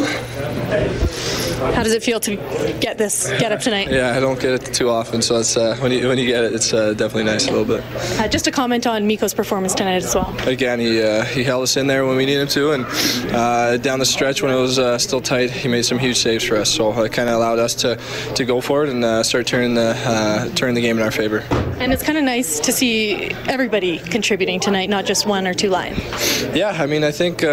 How 1.58 1.82
does 1.82 1.94
it 1.94 2.04
feel 2.04 2.20
to 2.22 2.36
get 2.80 3.00
this 3.00 3.30
get 3.40 3.52
up 3.52 3.60
tonight? 3.60 3.90
Yeah, 3.90 4.16
I 4.16 4.20
don't 4.20 4.40
get 4.40 4.52
it 4.52 4.74
too 4.74 4.90
often, 4.90 5.24
so 5.24 5.40
it's 5.40 5.58
uh, 5.58 5.76
when 5.78 5.92
you 5.92 6.08
when 6.08 6.20
you 6.20 6.28
get 6.28 6.44
it, 6.44 6.54
it's 6.54 6.72
uh, 6.72 6.94
definitely 6.94 7.24
nice 7.24 7.48
a 7.48 7.52
little 7.52 7.66
bit. 7.68 7.84
Uh, 8.20 8.28
just 8.28 8.48
a 8.48 8.52
comment 8.52 8.88
on 8.88 9.06
Mikko's 9.08 9.34
performance 9.34 9.74
tonight 9.76 10.04
as 10.04 10.16
well. 10.16 10.36
Again, 10.48 10.80
he 10.80 11.02
uh, 11.02 11.24
he 11.26 11.44
held 11.44 11.64
us 11.64 11.78
in 11.78 11.88
there 11.88 12.06
when 12.06 12.18
we 12.18 12.26
needed 12.26 12.42
him 12.42 12.48
to, 12.48 12.72
and 12.72 12.86
uh, 13.34 13.78
down 13.78 14.00
the 14.00 14.06
stretch 14.06 14.42
when 14.42 14.52
it 14.52 14.60
was 14.60 14.80
uh, 14.80 14.98
still 14.98 15.22
tight, 15.22 15.52
he 15.52 15.68
made 15.68 15.84
some 15.84 16.00
huge 16.00 16.18
saves 16.18 16.44
for 16.44 16.56
us. 16.56 16.70
So 16.74 16.92
it 17.04 17.12
kind 17.12 17.30
of 17.30 17.36
allowed 17.36 17.60
us 17.60 17.76
to, 17.76 18.00
to 18.36 18.46
go 18.46 18.62
for 18.62 18.84
it 18.86 18.90
and 18.90 19.26
start 19.26 19.48
turning 19.48 19.76
the 19.76 20.52
turning 20.56 20.76
the 20.76 20.82
game 20.82 20.98
in 20.98 21.04
our 21.04 21.12
favor. 21.12 21.44
And 21.80 21.94
it's 21.94 22.04
kind 22.04 22.18
of 22.18 22.24
nice 22.24 22.60
to 22.62 22.72
see 22.72 23.30
everybody 23.48 24.00
contributing 24.00 24.60
tonight, 24.60 24.90
not 24.90 25.06
just 25.06 25.28
one 25.28 25.46
or 25.46 25.54
two 25.54 25.70
lines. 25.70 25.98
Yeah, 26.56 26.70
I 26.70 26.88
mean, 26.88 27.04
I 27.04 27.12
think 27.12 27.44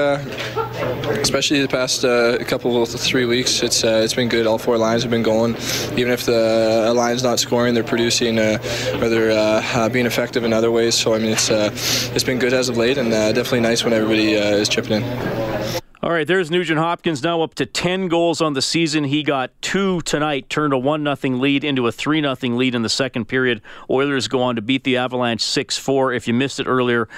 especially 1.24 1.62
the 1.62 1.68
past 1.68 2.02
couple 2.46 2.80
of 2.82 2.88
three 2.88 3.24
weeks, 3.24 3.62
it's 3.62 3.82
uh, 3.82 4.02
it's 4.04 4.14
been 4.14 4.28
good. 4.28 4.46
All 4.46 4.58
four 4.58 4.76
lines 4.76 5.02
have 5.02 5.10
been 5.10 5.22
going. 5.22 5.56
Even 5.96 6.12
if 6.12 6.24
the 6.26 6.90
uh, 6.90 6.94
line's 6.94 7.22
not 7.22 7.40
scoring, 7.40 7.72
they're 7.74 7.82
producing 7.82 8.38
uh, 8.38 8.58
or 9.00 9.08
they're 9.08 9.30
uh, 9.30 9.62
uh, 9.74 9.88
being 9.88 10.06
effective 10.06 10.44
in 10.44 10.52
other 10.52 10.70
ways. 10.70 10.94
So 10.94 11.14
I 11.14 11.18
mean, 11.18 11.32
it's 11.32 11.50
uh, 11.50 11.70
it's 12.14 12.24
been 12.24 12.38
good 12.38 12.52
as 12.52 12.68
of 12.68 12.76
late, 12.76 12.98
and 12.98 13.10
definitely 13.10 13.60
nice 13.60 13.82
when 13.84 13.92
everybody 13.92 14.34
is 14.34 14.68
chipping 14.68 15.02
in. 15.02 15.80
All 16.02 16.10
right, 16.10 16.26
there's 16.26 16.50
Nugent 16.50 16.78
Hopkins 16.78 17.22
now 17.22 17.40
up 17.40 17.54
to 17.54 17.64
10 17.64 18.08
goals 18.08 18.42
on 18.42 18.52
the 18.52 18.60
season. 18.60 19.04
He 19.04 19.22
got 19.22 19.50
two 19.62 20.02
tonight, 20.02 20.50
turned 20.50 20.74
a 20.74 20.78
1 20.78 21.16
0 21.16 21.38
lead 21.38 21.64
into 21.64 21.86
a 21.86 21.92
3 21.92 22.20
0 22.20 22.36
lead 22.54 22.74
in 22.74 22.82
the 22.82 22.90
second 22.90 23.24
period. 23.24 23.62
Oilers 23.88 24.28
go 24.28 24.42
on 24.42 24.56
to 24.56 24.62
beat 24.62 24.84
the 24.84 24.98
Avalanche 24.98 25.40
6 25.40 25.78
4. 25.78 26.12
If 26.12 26.28
you 26.28 26.34
missed 26.34 26.60
it 26.60 26.66
earlier, 26.66 27.08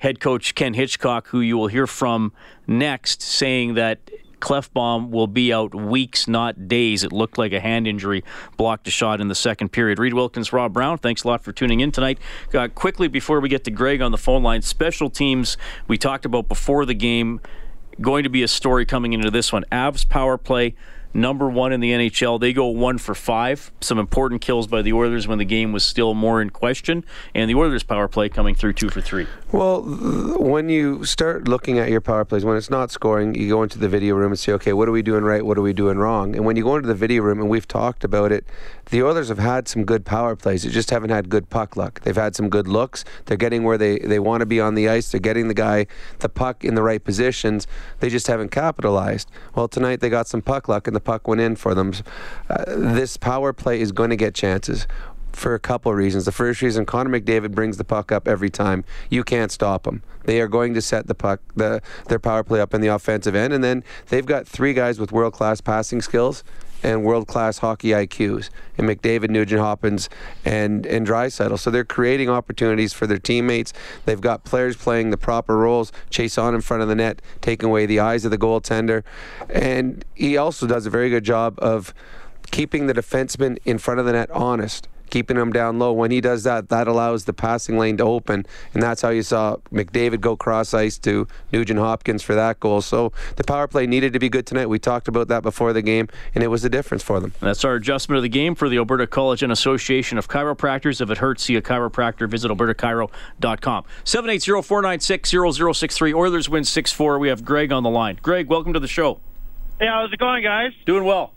head 0.00 0.20
coach 0.20 0.54
Ken 0.54 0.74
Hitchcock, 0.74 1.28
who 1.28 1.40
you 1.40 1.56
will 1.56 1.68
hear 1.68 1.86
from 1.86 2.32
next, 2.66 3.22
saying 3.22 3.74
that 3.74 3.98
Klefbom 4.40 5.10
will 5.10 5.26
be 5.26 5.52
out 5.52 5.74
weeks, 5.74 6.26
not 6.26 6.66
days. 6.66 7.04
It 7.04 7.12
looked 7.12 7.38
like 7.38 7.52
a 7.52 7.60
hand 7.60 7.86
injury 7.86 8.24
blocked 8.56 8.88
a 8.88 8.90
shot 8.90 9.20
in 9.20 9.28
the 9.28 9.34
second 9.34 9.70
period. 9.70 9.98
Reed 9.98 10.14
Wilkins, 10.14 10.52
Rob 10.52 10.72
Brown, 10.72 10.98
thanks 10.98 11.24
a 11.24 11.28
lot 11.28 11.44
for 11.44 11.52
tuning 11.52 11.80
in 11.80 11.92
tonight. 11.92 12.18
Uh, 12.52 12.68
quickly, 12.68 13.08
before 13.08 13.40
we 13.40 13.48
get 13.48 13.64
to 13.64 13.70
Greg 13.70 14.00
on 14.00 14.10
the 14.10 14.18
phone 14.18 14.42
line, 14.42 14.62
special 14.62 15.10
teams 15.10 15.56
we 15.86 15.98
talked 15.98 16.24
about 16.24 16.48
before 16.48 16.84
the 16.86 16.94
game. 16.94 17.40
Going 18.00 18.24
to 18.24 18.30
be 18.30 18.42
a 18.42 18.48
story 18.48 18.86
coming 18.86 19.12
into 19.12 19.30
this 19.30 19.52
one. 19.52 19.64
Avs 19.70 20.08
power 20.08 20.38
play 20.38 20.74
number 21.12 21.48
one 21.48 21.72
in 21.72 21.80
the 21.80 21.90
NHL. 21.92 22.40
They 22.40 22.52
go 22.52 22.66
one 22.66 22.98
for 22.98 23.14
five. 23.14 23.70
Some 23.80 23.98
important 23.98 24.40
kills 24.40 24.66
by 24.66 24.82
the 24.82 24.92
Oilers 24.92 25.26
when 25.26 25.38
the 25.38 25.44
game 25.44 25.72
was 25.72 25.84
still 25.84 26.14
more 26.14 26.40
in 26.40 26.50
question, 26.50 27.04
and 27.34 27.50
the 27.50 27.54
Oilers' 27.54 27.82
power 27.82 28.08
play 28.08 28.28
coming 28.28 28.54
through 28.54 28.74
two 28.74 28.90
for 28.90 29.00
three. 29.00 29.26
Well, 29.52 29.82
when 29.82 30.68
you 30.68 31.04
start 31.04 31.48
looking 31.48 31.78
at 31.78 31.88
your 31.88 32.00
power 32.00 32.24
plays, 32.24 32.44
when 32.44 32.56
it's 32.56 32.70
not 32.70 32.90
scoring, 32.90 33.34
you 33.34 33.48
go 33.48 33.62
into 33.62 33.78
the 33.78 33.88
video 33.88 34.14
room 34.14 34.32
and 34.32 34.38
say, 34.38 34.52
okay, 34.52 34.72
what 34.72 34.88
are 34.88 34.92
we 34.92 35.02
doing 35.02 35.24
right? 35.24 35.44
What 35.44 35.58
are 35.58 35.62
we 35.62 35.72
doing 35.72 35.98
wrong? 35.98 36.36
And 36.36 36.44
when 36.44 36.56
you 36.56 36.64
go 36.64 36.76
into 36.76 36.88
the 36.88 36.94
video 36.94 37.22
room, 37.22 37.40
and 37.40 37.48
we've 37.48 37.66
talked 37.66 38.04
about 38.04 38.32
it, 38.32 38.46
the 38.90 39.02
Oilers 39.02 39.28
have 39.28 39.38
had 39.38 39.68
some 39.68 39.84
good 39.84 40.04
power 40.04 40.36
plays. 40.36 40.62
They 40.62 40.70
just 40.70 40.90
haven't 40.90 41.10
had 41.10 41.28
good 41.28 41.48
puck 41.48 41.76
luck. 41.76 42.00
They've 42.00 42.16
had 42.16 42.36
some 42.36 42.48
good 42.48 42.68
looks. 42.68 43.04
They're 43.26 43.36
getting 43.36 43.62
where 43.64 43.78
they, 43.78 43.98
they 43.98 44.18
want 44.18 44.40
to 44.40 44.46
be 44.46 44.60
on 44.60 44.74
the 44.74 44.88
ice. 44.88 45.10
They're 45.10 45.20
getting 45.20 45.48
the 45.48 45.54
guy, 45.54 45.86
the 46.18 46.28
puck 46.28 46.64
in 46.64 46.74
the 46.74 46.82
right 46.82 47.02
positions. 47.02 47.66
They 48.00 48.08
just 48.08 48.26
haven't 48.26 48.50
capitalized. 48.50 49.30
Well, 49.54 49.68
tonight 49.68 50.00
they 50.00 50.08
got 50.08 50.26
some 50.26 50.42
puck 50.42 50.68
luck, 50.68 50.86
and 50.86 50.94
the 50.94 50.99
puck 51.00 51.26
went 51.26 51.40
in 51.40 51.56
for 51.56 51.74
them. 51.74 51.92
Uh, 52.48 52.64
this 52.66 53.16
power 53.16 53.52
play 53.52 53.80
is 53.80 53.92
going 53.92 54.10
to 54.10 54.16
get 54.16 54.34
chances 54.34 54.86
for 55.32 55.54
a 55.54 55.58
couple 55.58 55.92
of 55.92 55.98
reasons. 55.98 56.24
The 56.24 56.32
first 56.32 56.62
reason, 56.62 56.84
Connor 56.84 57.20
McDavid 57.20 57.52
brings 57.52 57.76
the 57.76 57.84
puck 57.84 58.12
up 58.12 58.26
every 58.26 58.50
time. 58.50 58.84
You 59.08 59.24
can't 59.24 59.52
stop 59.52 59.86
him. 59.86 60.02
They 60.24 60.40
are 60.40 60.48
going 60.48 60.74
to 60.74 60.82
set 60.82 61.06
the 61.06 61.14
puck, 61.14 61.40
the, 61.54 61.82
their 62.08 62.18
power 62.18 62.42
play 62.42 62.60
up 62.60 62.74
in 62.74 62.80
the 62.80 62.88
offensive 62.88 63.34
end, 63.34 63.52
and 63.52 63.62
then 63.62 63.84
they've 64.08 64.26
got 64.26 64.46
three 64.46 64.74
guys 64.74 64.98
with 64.98 65.12
world 65.12 65.32
class 65.32 65.60
passing 65.60 66.02
skills 66.02 66.44
and 66.82 67.04
world 67.04 67.26
class 67.26 67.58
hockey 67.58 67.88
IQs, 67.88 68.50
and 68.78 68.88
McDavid, 68.88 69.30
Nugent 69.30 69.60
Hopkins, 69.60 70.08
and 70.44 70.86
and 70.86 71.06
Draisaitl. 71.06 71.58
So 71.58 71.70
they're 71.70 71.84
creating 71.84 72.28
opportunities 72.28 72.92
for 72.92 73.06
their 73.06 73.18
teammates. 73.18 73.72
They've 74.04 74.20
got 74.20 74.44
players 74.44 74.76
playing 74.76 75.10
the 75.10 75.16
proper 75.16 75.56
roles. 75.56 75.92
Chase 76.10 76.38
on 76.38 76.54
in 76.54 76.60
front 76.60 76.82
of 76.82 76.88
the 76.88 76.94
net, 76.94 77.22
taking 77.40 77.68
away 77.68 77.86
the 77.86 78.00
eyes 78.00 78.24
of 78.24 78.30
the 78.30 78.38
goaltender, 78.38 79.02
and 79.48 80.04
he 80.14 80.36
also 80.36 80.66
does 80.66 80.86
a 80.86 80.90
very 80.90 81.10
good 81.10 81.24
job 81.24 81.58
of 81.58 81.94
keeping 82.50 82.86
the 82.86 82.94
defenseman 82.94 83.58
in 83.64 83.78
front 83.78 84.00
of 84.00 84.06
the 84.06 84.12
net 84.12 84.30
honest 84.32 84.88
keeping 85.10 85.36
him 85.36 85.52
down 85.52 85.78
low. 85.78 85.92
When 85.92 86.10
he 86.10 86.20
does 86.20 86.44
that, 86.44 86.68
that 86.70 86.88
allows 86.88 87.24
the 87.24 87.32
passing 87.32 87.78
lane 87.78 87.96
to 87.98 88.04
open, 88.04 88.46
and 88.74 88.82
that's 88.82 89.02
how 89.02 89.10
you 89.10 89.22
saw 89.22 89.56
McDavid 89.72 90.20
go 90.20 90.36
cross 90.36 90.72
ice 90.72 90.98
to 90.98 91.26
Nugent 91.52 91.78
Hopkins 91.78 92.22
for 92.22 92.34
that 92.34 92.60
goal. 92.60 92.80
So 92.80 93.12
the 93.36 93.44
power 93.44 93.66
play 93.66 93.86
needed 93.86 94.12
to 94.12 94.18
be 94.18 94.28
good 94.28 94.46
tonight. 94.46 94.66
We 94.66 94.78
talked 94.78 95.08
about 95.08 95.28
that 95.28 95.42
before 95.42 95.72
the 95.72 95.82
game, 95.82 96.08
and 96.34 96.44
it 96.44 96.48
was 96.48 96.62
the 96.62 96.70
difference 96.70 97.02
for 97.02 97.20
them. 97.20 97.32
That's 97.40 97.64
our 97.64 97.74
adjustment 97.74 98.16
of 98.16 98.22
the 98.22 98.28
game 98.28 98.54
for 98.54 98.68
the 98.68 98.78
Alberta 98.78 99.06
College 99.06 99.42
and 99.42 99.52
Association 99.52 100.18
of 100.18 100.28
Chiropractors. 100.28 101.00
If 101.00 101.10
it 101.10 101.18
hurts, 101.18 101.44
see 101.44 101.56
a 101.56 101.62
chiropractor. 101.62 102.28
Visit 102.28 102.50
albertachiro.com. 102.50 103.84
780-496-0063. 104.04 106.14
Oilers 106.14 106.48
win 106.48 106.62
6-4. 106.62 107.20
We 107.20 107.28
have 107.28 107.44
Greg 107.44 107.72
on 107.72 107.82
the 107.82 107.90
line. 107.90 108.18
Greg, 108.22 108.48
welcome 108.48 108.72
to 108.72 108.80
the 108.80 108.88
show. 108.88 109.20
Hey, 109.78 109.86
how's 109.86 110.12
it 110.12 110.18
going, 110.18 110.42
guys? 110.42 110.72
Doing 110.86 111.04
well. 111.04 111.32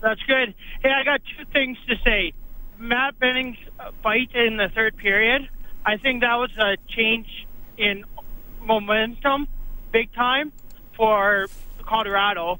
That's 0.00 0.22
good. 0.24 0.54
Hey, 0.82 0.90
I 0.90 1.04
got 1.04 1.20
two 1.24 1.44
things 1.52 1.78
to 1.88 1.96
say. 2.04 2.32
Matt 2.78 3.18
Benning's 3.18 3.58
fight 4.02 4.30
in 4.34 4.56
the 4.56 4.68
third 4.74 4.96
period, 4.96 5.48
I 5.84 5.96
think 5.96 6.22
that 6.22 6.34
was 6.34 6.50
a 6.58 6.76
change 6.88 7.28
in 7.76 8.04
momentum, 8.60 9.48
big 9.92 10.12
time, 10.12 10.52
for 10.96 11.46
Colorado. 11.84 12.58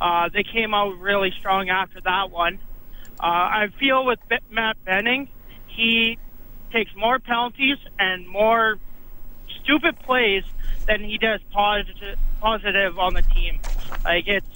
Uh, 0.00 0.28
they 0.32 0.42
came 0.42 0.74
out 0.74 0.98
really 0.98 1.32
strong 1.38 1.68
after 1.68 2.00
that 2.00 2.30
one. 2.30 2.58
Uh, 3.18 3.22
I 3.22 3.66
feel 3.78 4.04
with 4.04 4.18
Matt 4.50 4.84
Benning, 4.84 5.28
he 5.68 6.18
takes 6.72 6.94
more 6.96 7.18
penalties 7.18 7.78
and 7.98 8.28
more 8.28 8.78
stupid 9.62 9.98
plays 10.00 10.44
than 10.86 11.02
he 11.02 11.18
does 11.18 11.40
positive 11.50 12.18
positive 12.40 12.98
on 12.98 13.14
the 13.14 13.22
team. 13.22 13.60
Like 14.04 14.26
it's 14.26 14.46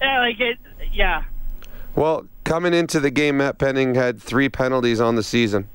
yeah, 0.00 0.20
like 0.20 0.40
it 0.40 0.58
yeah. 0.92 1.22
Well, 1.94 2.26
coming 2.44 2.74
into 2.74 3.00
the 3.00 3.10
game, 3.10 3.38
Matt 3.38 3.58
Benning 3.58 3.94
had 3.94 4.20
three 4.20 4.48
penalties 4.48 5.00
on 5.00 5.14
the 5.16 5.22
season 5.22 5.68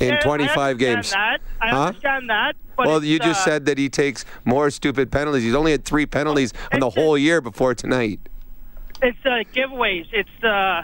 in 0.00 0.10
Yeah, 0.14 0.20
25 0.20 0.58
I 0.58 0.72
games. 0.74 1.12
understand 1.12 1.40
That. 1.60 1.66
I 1.66 1.70
Huh? 1.70 1.82
understand 1.86 2.30
that. 2.30 2.56
Well, 2.78 3.04
you 3.04 3.18
just 3.18 3.42
uh, 3.42 3.44
said 3.44 3.66
that 3.66 3.78
he 3.78 3.88
takes 3.88 4.24
more 4.44 4.70
stupid 4.70 5.12
penalties. 5.12 5.44
He's 5.44 5.54
only 5.54 5.70
had 5.72 5.84
three 5.84 6.06
penalties 6.06 6.52
on 6.72 6.80
the 6.80 6.90
whole 6.90 7.16
year 7.16 7.40
before 7.40 7.74
tonight. 7.74 8.18
it's 9.02 9.18
the 9.22 9.44
giveaways. 9.54 10.06
It's 10.12 10.28
the 10.40 10.82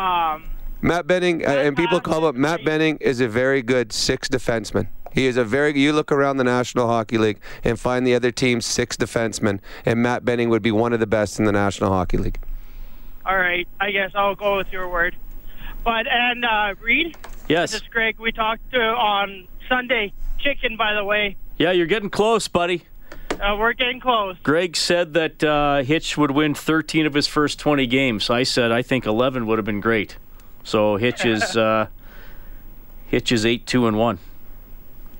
um, 0.00 0.44
Matt 0.82 1.06
Benning, 1.06 1.44
uh, 1.46 1.50
and 1.50 1.76
people 1.76 2.00
call 2.00 2.28
him 2.28 2.40
Matt 2.40 2.64
Benning, 2.64 2.98
is 3.00 3.20
a 3.20 3.28
very 3.28 3.62
good 3.62 3.92
six 3.92 4.28
defenseman. 4.28 4.88
He 5.12 5.26
is 5.26 5.36
a 5.36 5.44
very. 5.44 5.78
You 5.78 5.92
look 5.92 6.12
around 6.12 6.36
the 6.36 6.44
National 6.44 6.86
Hockey 6.86 7.18
League 7.18 7.40
and 7.64 7.78
find 7.80 8.06
the 8.06 8.14
other 8.14 8.30
team's 8.30 8.66
six 8.66 8.96
defensemen, 8.96 9.60
and 9.86 10.02
Matt 10.02 10.24
Benning 10.24 10.50
would 10.50 10.62
be 10.62 10.70
one 10.70 10.92
of 10.92 11.00
the 11.00 11.06
best 11.06 11.38
in 11.38 11.44
the 11.46 11.52
National 11.52 11.90
Hockey 11.90 12.18
League. 12.18 12.38
All 13.28 13.36
right. 13.36 13.68
I 13.80 13.90
guess 13.92 14.10
I'll 14.14 14.34
go 14.34 14.56
with 14.56 14.72
your 14.72 14.88
word. 14.88 15.14
But 15.84 16.06
and 16.10 16.44
uh, 16.44 16.74
Reed, 16.80 17.16
Yes. 17.48 17.72
this 17.72 17.82
is 17.82 17.88
Greg. 17.88 18.18
We 18.18 18.32
talked 18.32 18.70
to 18.72 18.80
on 18.80 19.46
Sunday. 19.68 20.12
Chicken, 20.38 20.76
by 20.76 20.94
the 20.94 21.04
way. 21.04 21.36
Yeah, 21.58 21.72
you're 21.72 21.86
getting 21.86 22.10
close, 22.10 22.46
buddy. 22.48 22.84
Uh, 23.32 23.56
we're 23.58 23.72
getting 23.72 24.00
close. 24.00 24.36
Greg 24.42 24.76
said 24.76 25.14
that 25.14 25.42
uh, 25.44 25.82
Hitch 25.82 26.16
would 26.16 26.30
win 26.32 26.54
13 26.54 27.06
of 27.06 27.14
his 27.14 27.26
first 27.26 27.58
20 27.60 27.86
games. 27.86 28.30
I 28.30 28.42
said 28.44 28.70
I 28.72 28.82
think 28.82 29.04
11 29.06 29.46
would 29.46 29.58
have 29.58 29.64
been 29.64 29.80
great. 29.80 30.16
So 30.64 30.96
Hitch 30.96 31.24
is 31.24 31.56
uh, 31.56 31.86
Hitch 33.06 33.32
is 33.32 33.44
eight 33.46 33.66
two 33.66 33.86
and 33.86 33.96
one. 33.96 34.18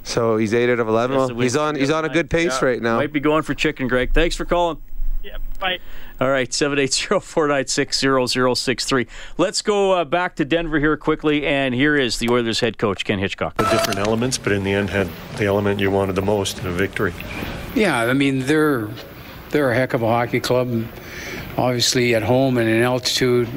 So 0.03 0.37
he's 0.37 0.55
eight 0.55 0.71
out 0.71 0.79
of 0.79 0.89
eleven. 0.89 1.17
Well, 1.17 1.29
he's 1.39 1.57
on. 1.57 1.75
He's 1.75 1.91
on 1.91 2.05
a 2.05 2.09
good 2.09 2.29
pace 2.31 2.61
Yeah. 2.61 2.69
right 2.69 2.83
now. 2.83 2.97
Might 2.97 3.13
be 3.13 3.21
going 3.21 3.43
for 3.43 3.55
chicken, 3.55 3.89
Greg. 3.89 4.13
Thanks 4.15 4.37
for 4.37 4.45
calling. 4.45 4.79
Yeah, 5.23 5.37
bye. 5.59 5.79
All 6.21 6.31
right, 6.31 6.51
780-496-0063. 6.51 9.07
Let's 9.37 9.63
go 9.63 9.93
uh, 9.93 10.05
back 10.05 10.35
to 10.37 10.45
Denver 10.45 10.81
here 10.81 10.97
quickly, 10.97 11.47
and 11.47 11.73
here 11.73 11.95
is 11.95 12.19
the 12.19 12.29
Oilers 12.29 12.59
head 12.59 12.77
coach, 12.77 13.05
Ken 13.05 13.21
Hitchcock. 13.21 13.57
The 13.57 13.67
different 13.67 14.01
elements, 14.01 14.37
but 14.37 14.51
in 14.51 14.65
the 14.65 14.73
end 14.73 14.91
had 14.91 15.09
the 15.37 15.45
element 15.45 15.79
you 15.79 15.93
wanted 15.93 16.17
the 16.17 16.23
most 16.23 16.59
in 16.59 16.67
a 16.67 16.73
victory. 16.73 17.15
Yeah, 17.77 18.01
I 18.01 18.15
mean 18.15 18.41
they're 18.41 18.89
they're 19.51 19.71
a 19.71 19.77
heck 19.77 19.95
of 19.95 20.03
a 20.03 20.09
hockey 20.09 20.41
club. 20.41 20.87
Obviously, 21.57 22.17
at 22.17 22.25
home 22.25 22.59
and 22.59 22.69
in 22.69 22.83
altitude, 22.83 23.49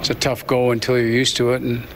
it's 0.00 0.10
a 0.10 0.14
tough 0.14 0.44
go 0.44 0.72
until 0.72 0.98
you're 0.98 1.06
used 1.06 1.36
to 1.36 1.52
it. 1.52 1.62
And 1.62 1.86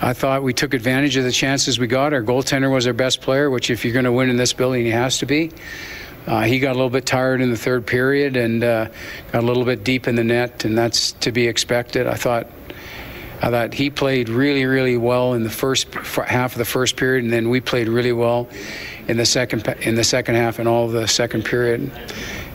I 0.00 0.12
thought 0.12 0.44
we 0.44 0.52
took 0.52 0.74
advantage 0.74 1.16
of 1.16 1.24
the 1.24 1.32
chances 1.32 1.76
we 1.78 1.88
got. 1.88 2.12
Our 2.12 2.22
goaltender 2.22 2.72
was 2.72 2.86
our 2.86 2.92
best 2.92 3.20
player, 3.20 3.50
which 3.50 3.68
if 3.70 3.84
you're 3.84 3.92
going 3.92 4.04
to 4.04 4.12
win 4.12 4.30
in 4.30 4.36
this 4.36 4.52
building, 4.52 4.84
he 4.84 4.90
has 4.90 5.18
to 5.18 5.26
be. 5.26 5.50
Uh, 6.26 6.42
he 6.42 6.58
got 6.58 6.70
a 6.70 6.74
little 6.74 6.90
bit 6.90 7.04
tired 7.04 7.40
in 7.40 7.50
the 7.50 7.56
third 7.56 7.86
period 7.86 8.36
and 8.36 8.64
uh, 8.64 8.88
got 9.30 9.42
a 9.42 9.46
little 9.46 9.64
bit 9.64 9.84
deep 9.84 10.08
in 10.08 10.14
the 10.14 10.24
net, 10.24 10.64
and 10.64 10.76
that's 10.76 11.12
to 11.12 11.30
be 11.32 11.46
expected. 11.46 12.06
I 12.06 12.14
thought 12.14 12.46
I 13.42 13.50
thought 13.50 13.74
he 13.74 13.90
played 13.90 14.30
really, 14.30 14.64
really 14.64 14.96
well 14.96 15.34
in 15.34 15.44
the 15.44 15.50
first 15.50 15.92
half 15.92 16.52
of 16.52 16.58
the 16.58 16.64
first 16.64 16.96
period, 16.96 17.24
and 17.24 17.32
then 17.32 17.50
we 17.50 17.60
played 17.60 17.88
really 17.88 18.12
well 18.12 18.48
in 19.06 19.18
the 19.18 19.26
second 19.26 19.66
in 19.82 19.96
the 19.96 20.04
second 20.04 20.36
half 20.36 20.58
and 20.58 20.66
all 20.66 20.86
of 20.86 20.92
the 20.92 21.06
second 21.06 21.44
period, 21.44 21.92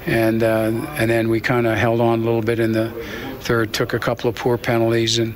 and 0.07 0.41
uh, 0.41 0.71
and 0.97 1.09
then 1.09 1.29
we 1.29 1.39
kind 1.39 1.67
of 1.67 1.77
held 1.77 2.01
on 2.01 2.21
a 2.21 2.23
little 2.23 2.41
bit 2.41 2.59
in 2.59 2.71
the 2.71 2.89
third, 3.41 3.71
took 3.71 3.93
a 3.93 3.99
couple 3.99 4.29
of 4.29 4.35
poor 4.35 4.57
penalties, 4.57 5.19
and 5.19 5.35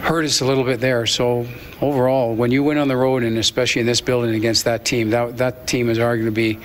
hurt 0.00 0.24
us 0.24 0.40
a 0.40 0.46
little 0.46 0.64
bit 0.64 0.80
there. 0.80 1.04
So 1.04 1.46
overall, 1.82 2.34
when 2.34 2.50
you 2.50 2.62
win 2.62 2.78
on 2.78 2.88
the 2.88 2.96
road, 2.96 3.24
and 3.24 3.36
especially 3.36 3.80
in 3.80 3.86
this 3.86 4.00
building 4.00 4.34
against 4.34 4.64
that 4.64 4.86
team, 4.86 5.10
that 5.10 5.36
that 5.36 5.66
team 5.66 5.90
is 5.90 5.98
arguably 5.98 6.58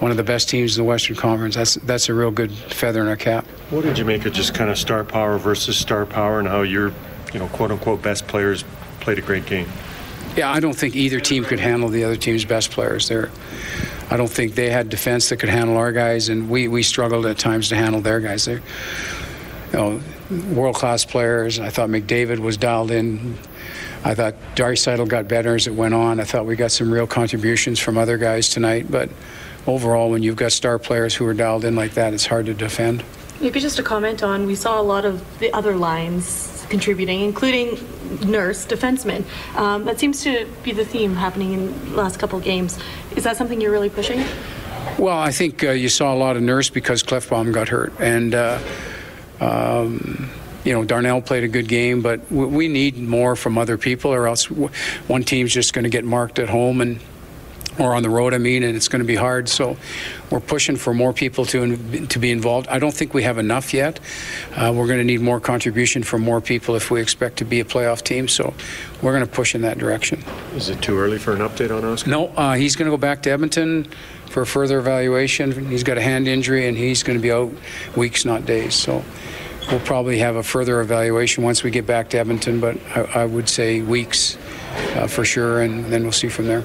one 0.00 0.10
of 0.10 0.16
the 0.16 0.24
best 0.24 0.48
teams 0.48 0.76
in 0.76 0.84
the 0.84 0.88
Western 0.88 1.16
Conference. 1.16 1.54
That's 1.54 1.74
that's 1.74 2.08
a 2.08 2.14
real 2.14 2.30
good 2.30 2.52
feather 2.52 3.00
in 3.00 3.08
our 3.08 3.16
cap. 3.16 3.46
What 3.70 3.82
did 3.82 3.98
you 3.98 4.04
make 4.04 4.26
of 4.26 4.32
just 4.32 4.54
kind 4.54 4.70
of 4.70 4.78
star 4.78 5.04
power 5.04 5.38
versus 5.38 5.76
star 5.76 6.04
power 6.06 6.38
and 6.38 6.48
how 6.48 6.62
your, 6.62 6.92
you 7.32 7.38
know, 7.38 7.48
quote 7.48 7.70
unquote 7.70 8.02
best 8.02 8.26
players 8.26 8.64
played 9.00 9.18
a 9.18 9.22
great 9.22 9.46
game? 9.46 9.68
Yeah, 10.36 10.50
I 10.50 10.58
don't 10.58 10.74
think 10.74 10.96
either 10.96 11.20
team 11.20 11.44
could 11.44 11.60
handle 11.60 11.88
the 11.88 12.02
other 12.04 12.16
team's 12.16 12.44
best 12.44 12.72
players. 12.72 13.08
There, 13.08 13.30
I 14.10 14.16
don't 14.16 14.30
think 14.30 14.56
they 14.56 14.68
had 14.68 14.88
defense 14.88 15.28
that 15.28 15.36
could 15.36 15.48
handle 15.48 15.76
our 15.76 15.92
guys, 15.92 16.28
and 16.28 16.50
we, 16.50 16.66
we 16.66 16.82
struggled 16.82 17.24
at 17.26 17.38
times 17.38 17.68
to 17.68 17.76
handle 17.76 18.00
their 18.00 18.20
guys. 18.20 18.44
They're, 18.44 18.60
you 19.72 19.72
know, 19.72 20.00
world 20.52 20.74
class 20.74 21.04
players. 21.04 21.60
I 21.60 21.70
thought 21.70 21.88
McDavid 21.88 22.40
was 22.40 22.56
dialed 22.56 22.90
in. 22.90 23.38
I 24.04 24.14
thought 24.14 24.34
Draisaitl 24.56 25.08
got 25.08 25.28
better 25.28 25.54
as 25.54 25.66
it 25.66 25.74
went 25.74 25.94
on. 25.94 26.20
I 26.20 26.24
thought 26.24 26.46
we 26.46 26.56
got 26.56 26.72
some 26.72 26.92
real 26.92 27.06
contributions 27.06 27.78
from 27.78 27.96
other 27.96 28.18
guys 28.18 28.48
tonight, 28.48 28.90
but 28.90 29.08
overall, 29.66 30.10
when 30.10 30.22
you've 30.22 30.36
got 30.36 30.52
star 30.52 30.78
players 30.78 31.14
who 31.14 31.26
are 31.26 31.34
dialed 31.34 31.64
in 31.64 31.76
like 31.76 31.94
that, 31.94 32.14
it's 32.14 32.26
hard 32.26 32.46
to 32.46 32.54
defend. 32.54 33.04
Maybe 33.40 33.60
just 33.60 33.78
a 33.78 33.82
comment 33.82 34.22
on 34.22 34.46
we 34.46 34.54
saw 34.54 34.80
a 34.80 34.82
lot 34.82 35.04
of 35.04 35.22
the 35.38 35.52
other 35.52 35.76
lines 35.76 36.64
contributing, 36.68 37.20
including 37.20 37.78
Nurse, 38.26 38.64
defenseman. 38.64 39.24
Um, 39.56 39.84
that 39.84 39.98
seems 39.98 40.22
to 40.22 40.46
be 40.62 40.72
the 40.72 40.84
theme 40.84 41.14
happening 41.14 41.52
in 41.52 41.90
the 41.90 41.96
last 41.96 42.18
couple 42.18 42.38
of 42.38 42.44
games. 42.44 42.78
Is 43.16 43.24
that 43.24 43.36
something 43.36 43.60
you're 43.60 43.72
really 43.72 43.90
pushing? 43.90 44.24
Well, 44.98 45.18
I 45.18 45.32
think 45.32 45.64
uh, 45.64 45.70
you 45.70 45.88
saw 45.88 46.14
a 46.14 46.16
lot 46.16 46.36
of 46.36 46.42
nurse 46.42 46.70
because 46.70 47.02
Klefbom 47.02 47.52
got 47.52 47.68
hurt, 47.68 47.92
and 47.98 48.34
uh, 48.34 48.58
um, 49.40 50.30
you 50.62 50.72
know 50.72 50.84
Darnell 50.84 51.20
played 51.20 51.42
a 51.42 51.48
good 51.48 51.68
game, 51.68 52.00
but 52.02 52.30
we 52.30 52.68
need 52.68 52.98
more 52.98 53.34
from 53.34 53.58
other 53.58 53.76
people, 53.76 54.12
or 54.12 54.28
else 54.28 54.46
w- 54.46 54.70
one 55.08 55.24
team's 55.24 55.52
just 55.52 55.72
going 55.72 55.82
to 55.82 55.90
get 55.90 56.04
marked 56.04 56.38
at 56.38 56.48
home 56.48 56.80
and 56.80 57.00
or 57.78 57.94
on 57.94 58.02
the 58.02 58.10
road. 58.10 58.34
I 58.34 58.38
mean, 58.38 58.62
and 58.62 58.76
it's 58.76 58.88
going 58.88 59.02
to 59.02 59.06
be 59.06 59.16
hard. 59.16 59.48
So 59.48 59.76
we're 60.30 60.40
pushing 60.40 60.76
for 60.76 60.94
more 60.94 61.12
people 61.12 61.44
to 61.46 61.76
to 62.06 62.18
be 62.18 62.30
involved. 62.30 62.68
I 62.68 62.78
don't 62.78 62.94
think 62.94 63.14
we 63.14 63.22
have 63.22 63.38
enough 63.38 63.74
yet. 63.74 64.00
Uh, 64.54 64.72
we're 64.74 64.86
going 64.86 64.98
to 64.98 65.04
need 65.04 65.20
more 65.20 65.40
contribution 65.40 66.02
from 66.02 66.22
more 66.22 66.40
people 66.40 66.74
if 66.74 66.90
we 66.90 67.00
expect 67.00 67.38
to 67.38 67.44
be 67.44 67.60
a 67.60 67.64
playoff 67.64 68.02
team. 68.02 68.28
So 68.28 68.54
we're 69.02 69.12
going 69.12 69.26
to 69.26 69.32
push 69.32 69.54
in 69.54 69.62
that 69.62 69.78
direction. 69.78 70.22
Is 70.54 70.68
it 70.68 70.82
too 70.82 70.98
early 70.98 71.18
for 71.18 71.32
an 71.32 71.40
update 71.40 71.76
on 71.76 71.84
Oscar? 71.84 72.10
No, 72.10 72.26
uh, 72.28 72.54
he's 72.54 72.76
going 72.76 72.86
to 72.86 72.90
go 72.90 73.00
back 73.00 73.22
to 73.22 73.30
Edmonton 73.30 73.88
for 74.26 74.42
a 74.42 74.46
further 74.46 74.78
evaluation. 74.78 75.68
He's 75.68 75.84
got 75.84 75.96
a 75.96 76.02
hand 76.02 76.26
injury 76.26 76.66
and 76.66 76.76
he's 76.76 77.02
going 77.02 77.18
to 77.18 77.22
be 77.22 77.30
out 77.30 77.52
weeks, 77.96 78.24
not 78.24 78.46
days. 78.46 78.74
So 78.74 79.04
we'll 79.70 79.80
probably 79.80 80.18
have 80.18 80.36
a 80.36 80.42
further 80.42 80.80
evaluation 80.80 81.44
once 81.44 81.62
we 81.62 81.70
get 81.70 81.86
back 81.86 82.10
to 82.10 82.18
Edmonton, 82.18 82.60
but 82.60 82.76
I, 82.94 83.22
I 83.22 83.24
would 83.26 83.48
say 83.48 83.80
weeks 83.82 84.36
uh, 84.96 85.06
for 85.06 85.24
sure, 85.24 85.62
and 85.62 85.84
then 85.86 86.02
we'll 86.02 86.12
see 86.12 86.28
from 86.28 86.46
there. 86.46 86.64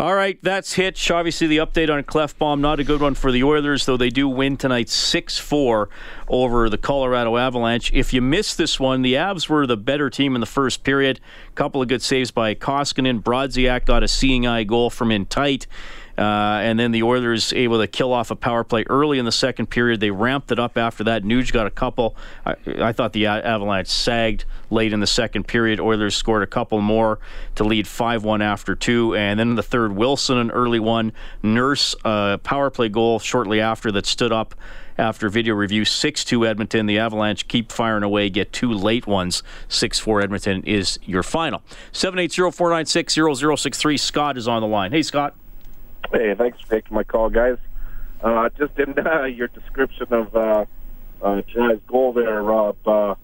All 0.00 0.14
right, 0.14 0.38
that's 0.42 0.74
Hitch. 0.74 1.10
Obviously, 1.10 1.48
the 1.48 1.56
update 1.56 1.92
on 1.92 2.04
Klefbom, 2.04 2.60
not 2.60 2.78
a 2.78 2.84
good 2.84 3.00
one 3.00 3.14
for 3.14 3.32
the 3.32 3.42
Oilers, 3.42 3.84
though 3.84 3.96
they 3.96 4.10
do 4.10 4.28
win 4.28 4.56
tonight 4.56 4.88
6 4.88 5.38
4 5.38 5.88
over 6.28 6.70
the 6.70 6.78
Colorado 6.78 7.36
Avalanche. 7.36 7.92
If 7.92 8.12
you 8.12 8.22
missed 8.22 8.58
this 8.58 8.78
one, 8.78 9.02
the 9.02 9.14
Avs 9.14 9.48
were 9.48 9.66
the 9.66 9.76
better 9.76 10.08
team 10.08 10.36
in 10.36 10.40
the 10.40 10.46
first 10.46 10.84
period. 10.84 11.18
A 11.48 11.52
couple 11.54 11.82
of 11.82 11.88
good 11.88 12.00
saves 12.00 12.30
by 12.30 12.54
Koskinen. 12.54 13.24
Brodziak 13.24 13.86
got 13.86 14.04
a 14.04 14.08
seeing 14.08 14.46
eye 14.46 14.62
goal 14.62 14.88
from 14.88 15.10
in 15.10 15.26
tight. 15.26 15.66
Uh, 16.18 16.58
and 16.62 16.78
then 16.78 16.90
the 16.90 17.04
Oilers 17.04 17.52
able 17.52 17.78
to 17.78 17.86
kill 17.86 18.12
off 18.12 18.32
a 18.32 18.36
power 18.36 18.64
play 18.64 18.84
early 18.90 19.20
in 19.20 19.24
the 19.24 19.32
second 19.32 19.70
period. 19.70 20.00
They 20.00 20.10
ramped 20.10 20.50
it 20.50 20.58
up 20.58 20.76
after 20.76 21.04
that. 21.04 21.22
Nuge 21.22 21.52
got 21.52 21.68
a 21.68 21.70
couple. 21.70 22.16
I, 22.44 22.56
I 22.80 22.92
thought 22.92 23.12
the 23.12 23.26
Avalanche 23.26 23.86
sagged 23.86 24.44
late 24.68 24.92
in 24.92 24.98
the 24.98 25.06
second 25.06 25.46
period. 25.46 25.78
Oilers 25.78 26.16
scored 26.16 26.42
a 26.42 26.46
couple 26.46 26.80
more 26.80 27.20
to 27.54 27.62
lead 27.62 27.86
5 27.86 28.24
1 28.24 28.42
after 28.42 28.74
two. 28.74 29.14
And 29.14 29.38
then 29.38 29.50
in 29.50 29.54
the 29.54 29.62
third, 29.62 29.92
Wilson, 29.92 30.38
an 30.38 30.50
early 30.50 30.80
one. 30.80 31.12
Nurse, 31.42 31.94
a 32.04 32.40
power 32.42 32.70
play 32.70 32.88
goal 32.88 33.20
shortly 33.20 33.60
after 33.60 33.92
that 33.92 34.04
stood 34.04 34.32
up 34.32 34.56
after 34.98 35.28
video 35.28 35.54
review 35.54 35.82
6-2 35.82 36.44
Edmonton. 36.46 36.86
The 36.86 36.98
Avalanche 36.98 37.46
keep 37.46 37.70
firing 37.70 38.02
away, 38.02 38.28
get 38.28 38.52
two 38.52 38.72
late 38.72 39.06
ones. 39.06 39.44
6-4 39.68 40.24
Edmonton 40.24 40.64
is 40.64 40.98
your 41.04 41.22
final. 41.22 41.62
780-496-0063. 41.92 44.00
Scott 44.00 44.36
is 44.36 44.48
on 44.48 44.60
the 44.60 44.66
line. 44.66 44.90
Hey, 44.90 45.02
Scott. 45.02 45.36
Hey, 46.12 46.34
thanks 46.36 46.58
for 46.60 46.74
taking 46.74 46.94
my 46.94 47.04
call, 47.04 47.28
guys. 47.28 47.58
Uh, 48.22 48.48
just 48.58 48.78
in 48.78 48.98
uh, 49.06 49.24
your 49.24 49.48
description 49.48 50.06
of 50.10 50.34
uh, 50.34 50.64
uh, 51.22 51.42
goal 51.86 52.12
there, 52.12 52.42
Rob, 52.42 52.76
uh, 52.86 53.14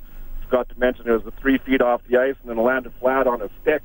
forgot 0.45 0.69
to 0.69 0.79
mention 0.79 1.09
it 1.09 1.13
was 1.13 1.23
a 1.27 1.41
three 1.41 1.59
feet 1.59 1.81
off 1.81 2.03
the 2.09 2.19
ice 2.19 2.37
and 2.43 2.51
then 2.51 2.63
landed 2.63 2.93
flat 3.01 3.27
on 3.27 3.41
his 3.41 3.51
stick. 3.63 3.83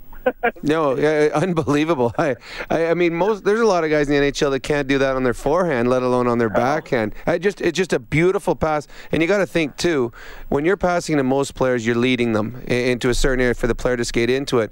No, 0.64 0.92
uh, 0.92 1.30
unbelievable. 1.34 2.14
I, 2.18 2.36
I, 2.70 2.88
I, 2.88 2.94
mean, 2.94 3.14
most 3.14 3.44
there's 3.44 3.60
a 3.60 3.66
lot 3.66 3.84
of 3.84 3.90
guys 3.90 4.10
in 4.10 4.22
the 4.22 4.32
NHL 4.32 4.52
that 4.52 4.62
can't 4.62 4.88
do 4.88 4.98
that 4.98 5.16
on 5.16 5.24
their 5.24 5.34
forehand, 5.34 5.90
let 5.90 6.04
alone 6.04 6.28
on 6.28 6.38
their 6.38 6.50
backhand. 6.50 7.14
I 7.26 7.38
just 7.38 7.62
it's 7.62 7.78
just 7.78 7.94
a 7.94 8.00
beautiful 8.00 8.56
pass, 8.56 8.88
and 9.12 9.22
you 9.22 9.28
got 9.28 9.40
to 9.40 9.46
think 9.46 9.78
too, 9.78 10.12
when 10.50 10.66
you're 10.66 10.78
passing 10.78 11.18
to 11.18 11.24
most 11.24 11.56
players, 11.56 11.86
you're 11.86 11.96
leading 11.96 12.34
them 12.34 12.62
into 12.68 13.10
a 13.10 13.14
certain 13.14 13.42
area 13.42 13.54
for 13.54 13.68
the 13.68 13.76
player 13.76 13.98
to 13.98 14.06
skate 14.06 14.30
into 14.30 14.60
it. 14.60 14.72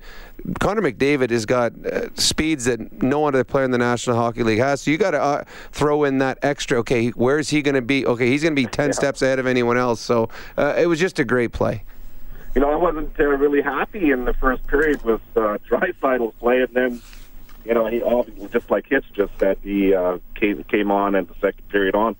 Connor 0.59 0.81
McDavid 0.81 1.31
has 1.31 1.45
got 1.45 1.73
uh, 1.85 2.13
speeds 2.15 2.65
that 2.65 3.01
no 3.01 3.25
other 3.25 3.43
player 3.43 3.65
in 3.65 3.71
the 3.71 3.77
National 3.77 4.15
Hockey 4.15 4.43
League 4.43 4.59
has. 4.59 4.81
So 4.81 4.91
you 4.91 4.97
got 4.97 5.11
to 5.11 5.21
uh, 5.21 5.43
throw 5.71 6.03
in 6.03 6.19
that 6.19 6.37
extra. 6.41 6.79
Okay, 6.79 7.09
where 7.09 7.39
is 7.39 7.49
he 7.49 7.61
going 7.61 7.75
to 7.75 7.81
be? 7.81 8.05
Okay, 8.05 8.27
he's 8.27 8.43
going 8.43 8.55
to 8.55 8.61
be 8.61 8.67
ten 8.67 8.89
yeah. 8.89 8.93
steps 8.93 9.21
ahead 9.21 9.39
of 9.39 9.47
anyone 9.47 9.77
else. 9.77 9.99
So 9.99 10.29
uh, 10.57 10.75
it 10.77 10.87
was 10.87 10.99
just 10.99 11.19
a 11.19 11.25
great 11.25 11.51
play 11.51 11.83
you 12.57 12.61
know, 12.61 12.71
I 12.71 12.75
wasn't 12.75 13.19
uh, 13.19 13.23
really 13.23 13.61
happy 13.61 14.09
in 14.09 14.25
the 14.25 14.33
first 14.33 14.65
period 14.65 15.03
with 15.03 15.21
uh, 15.35 15.59
Draisaitl's 15.69 16.33
play, 16.39 16.63
and 16.63 16.73
then, 16.73 17.01
you 17.63 17.75
know, 17.75 17.85
he 17.85 18.01
obviously 18.01 18.47
just 18.47 18.71
like 18.71 18.87
Hitch 18.89 19.05
just 19.13 19.31
said, 19.37 19.59
he 19.61 19.93
uh, 19.93 20.17
came 20.33 20.63
came 20.63 20.89
on 20.89 21.13
in 21.13 21.27
the 21.27 21.35
second 21.35 21.69
period 21.69 21.93
on. 21.93 22.15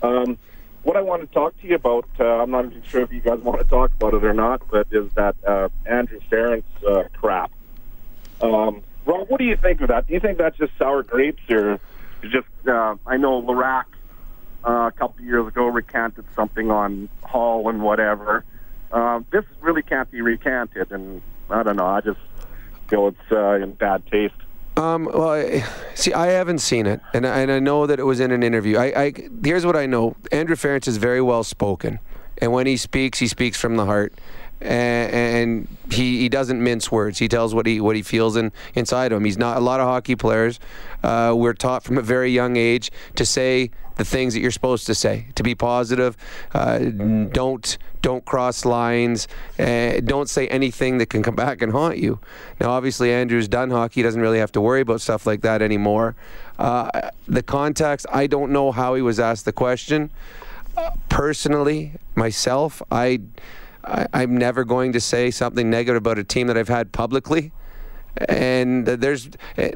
Um, 0.00 0.38
what 0.84 0.96
I 0.96 1.00
want 1.00 1.22
to 1.22 1.26
talk 1.34 1.60
to 1.60 1.66
you 1.66 1.74
about, 1.74 2.08
uh, 2.20 2.24
I'm 2.24 2.52
not 2.52 2.66
even 2.66 2.84
sure 2.84 3.00
if 3.00 3.12
you 3.12 3.18
guys 3.18 3.40
want 3.40 3.58
to 3.58 3.66
talk 3.66 3.92
about 3.94 4.14
it 4.14 4.22
or 4.22 4.32
not, 4.32 4.62
but 4.70 4.86
is 4.92 5.12
that 5.14 5.34
uh, 5.44 5.68
Andrew 5.84 6.20
Ference 6.30 6.62
uh, 6.88 7.08
crap. 7.18 7.50
Um, 8.40 8.84
Rob, 9.04 9.28
what 9.30 9.40
do 9.40 9.44
you 9.46 9.56
think 9.56 9.80
of 9.80 9.88
that? 9.88 10.06
Do 10.06 10.14
you 10.14 10.20
think 10.20 10.38
that's 10.38 10.58
just 10.58 10.78
sour 10.78 11.02
grapes, 11.02 11.42
or 11.50 11.80
just? 12.22 12.46
Uh, 12.68 12.94
I 13.04 13.16
know 13.16 13.42
Laraque 13.42 13.86
uh, 14.64 14.70
a 14.86 14.92
couple 14.92 15.24
years 15.24 15.48
ago 15.48 15.66
recanted 15.66 16.24
something 16.36 16.70
on 16.70 17.08
Hall 17.24 17.68
and 17.68 17.82
whatever. 17.82 18.44
Um, 18.92 19.26
this 19.30 19.44
really 19.60 19.82
can't 19.82 20.10
be 20.10 20.20
recanted, 20.20 20.92
and 20.92 21.22
I 21.50 21.62
don't 21.62 21.76
know. 21.76 21.86
I 21.86 22.00
just 22.00 22.20
feel 22.88 23.08
it's 23.08 23.32
uh, 23.32 23.54
in 23.54 23.72
bad 23.72 24.06
taste. 24.06 24.34
Um, 24.76 25.04
well, 25.04 25.30
I, 25.30 25.64
see, 25.94 26.12
I 26.12 26.28
haven't 26.28 26.58
seen 26.58 26.86
it, 26.86 27.00
and 27.12 27.26
I, 27.26 27.40
and 27.40 27.50
I 27.50 27.58
know 27.58 27.86
that 27.86 27.98
it 27.98 28.04
was 28.04 28.20
in 28.20 28.30
an 28.30 28.42
interview. 28.42 28.78
I, 28.78 29.02
I 29.04 29.12
here's 29.42 29.66
what 29.66 29.76
I 29.76 29.86
know: 29.86 30.16
Andrew 30.30 30.56
Ference 30.56 30.86
is 30.86 30.96
very 30.98 31.20
well 31.20 31.44
spoken, 31.44 31.98
and 32.38 32.52
when 32.52 32.66
he 32.66 32.76
speaks, 32.76 33.18
he 33.18 33.26
speaks 33.26 33.58
from 33.58 33.76
the 33.76 33.86
heart 33.86 34.14
and, 34.62 35.68
he, 35.90 36.20
he 36.20 36.28
doesn't 36.28 36.62
mince 36.62 36.90
words. 36.90 37.18
He 37.18 37.28
tells 37.28 37.54
what 37.54 37.66
he 37.66 37.80
what 37.80 37.96
he 37.96 38.02
feels 38.02 38.36
in, 38.36 38.52
inside 38.74 39.12
of 39.12 39.18
him. 39.18 39.24
He's 39.24 39.36
not 39.36 39.56
a 39.56 39.60
lot 39.60 39.80
of 39.80 39.86
hockey 39.86 40.16
players. 40.16 40.58
Uh, 41.02 41.34
we're 41.36 41.52
taught 41.52 41.82
from 41.82 41.98
a 41.98 42.02
very 42.02 42.30
young 42.30 42.56
age 42.56 42.90
to 43.16 43.26
say 43.26 43.70
the 43.96 44.04
things 44.04 44.34
that 44.34 44.40
you're 44.40 44.50
supposed 44.50 44.86
to 44.86 44.94
say, 44.94 45.26
to 45.34 45.42
be 45.42 45.54
positive. 45.54 46.16
Uh, 46.54 46.78
don't 46.78 47.76
don't 48.00 48.24
cross 48.24 48.64
lines. 48.64 49.28
Uh, 49.58 50.00
don't 50.00 50.28
say 50.28 50.48
anything 50.48 50.98
that 50.98 51.06
can 51.06 51.22
come 51.22 51.36
back 51.36 51.62
and 51.62 51.72
haunt 51.72 51.98
you. 51.98 52.18
Now, 52.60 52.70
obviously, 52.70 53.12
Andrew's 53.12 53.48
done 53.48 53.70
hockey. 53.70 54.00
He 54.00 54.02
doesn't 54.02 54.20
really 54.20 54.38
have 54.38 54.52
to 54.52 54.60
worry 54.60 54.80
about 54.80 55.00
stuff 55.00 55.26
like 55.26 55.42
that 55.42 55.62
anymore. 55.62 56.16
Uh, 56.58 57.10
the 57.28 57.42
context, 57.42 58.06
I 58.10 58.26
don't 58.26 58.50
know 58.50 58.72
how 58.72 58.94
he 58.94 59.02
was 59.02 59.20
asked 59.20 59.44
the 59.44 59.52
question. 59.52 60.10
personally, 61.08 61.92
myself, 62.14 62.82
I 62.90 63.20
I, 63.84 64.22
am 64.22 64.36
never 64.36 64.64
going 64.64 64.92
to 64.92 65.00
say 65.00 65.30
something 65.30 65.68
negative 65.68 65.98
about 65.98 66.18
a 66.18 66.24
team 66.24 66.46
that 66.46 66.56
I've 66.56 66.68
had 66.68 66.92
publicly. 66.92 67.52
And 68.28 68.86
there's. 68.86 69.30
Eh, 69.56 69.72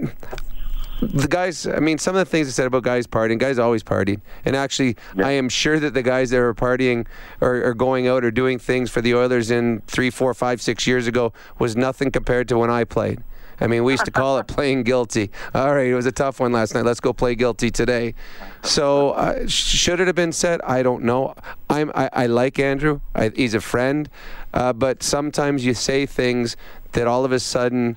the 1.02 1.28
guys, 1.28 1.66
I 1.66 1.78
mean, 1.78 1.98
some 1.98 2.16
of 2.16 2.20
the 2.20 2.24
things 2.24 2.48
I 2.48 2.52
said 2.52 2.66
about 2.66 2.82
guys 2.82 3.06
partying, 3.06 3.38
guys 3.38 3.58
always 3.58 3.82
partied. 3.82 4.20
And 4.46 4.56
actually, 4.56 4.96
yeah. 5.14 5.26
I 5.26 5.32
am 5.32 5.48
sure 5.50 5.78
that 5.78 5.92
the 5.92 6.02
guys 6.02 6.30
that 6.30 6.38
were 6.38 6.54
partying 6.54 7.06
or, 7.40 7.62
or, 7.62 7.74
going 7.74 8.08
out 8.08 8.24
or 8.24 8.30
doing 8.30 8.58
things 8.58 8.90
for 8.90 9.02
the 9.02 9.14
Oilers 9.14 9.50
in 9.50 9.82
three, 9.86 10.08
four, 10.08 10.32
five, 10.32 10.62
six 10.62 10.86
years 10.86 11.06
ago 11.06 11.34
was 11.58 11.76
nothing 11.76 12.10
compared 12.10 12.48
to 12.48 12.56
when 12.56 12.70
I 12.70 12.84
played. 12.84 13.22
I 13.60 13.66
mean, 13.66 13.84
we 13.84 13.92
used 13.92 14.04
to 14.04 14.10
call 14.10 14.38
it 14.38 14.46
playing 14.48 14.82
guilty. 14.82 15.30
All 15.54 15.74
right, 15.74 15.86
it 15.86 15.94
was 15.94 16.06
a 16.06 16.12
tough 16.12 16.40
one 16.40 16.52
last 16.52 16.74
night. 16.74 16.84
Let's 16.84 17.00
go 17.00 17.12
play 17.12 17.34
guilty 17.34 17.70
today. 17.70 18.14
So, 18.62 19.10
uh, 19.10 19.46
should 19.46 20.00
it 20.00 20.06
have 20.06 20.16
been 20.16 20.32
said? 20.32 20.60
I 20.62 20.82
don't 20.82 21.04
know. 21.04 21.34
I'm, 21.70 21.90
I, 21.94 22.10
I 22.12 22.26
like 22.26 22.58
Andrew. 22.58 23.00
I, 23.14 23.30
he's 23.34 23.54
a 23.54 23.60
friend. 23.60 24.08
Uh, 24.52 24.72
but 24.72 25.02
sometimes 25.02 25.64
you 25.64 25.74
say 25.74 26.06
things 26.06 26.56
that 26.92 27.06
all 27.06 27.24
of 27.24 27.32
a 27.32 27.40
sudden 27.40 27.96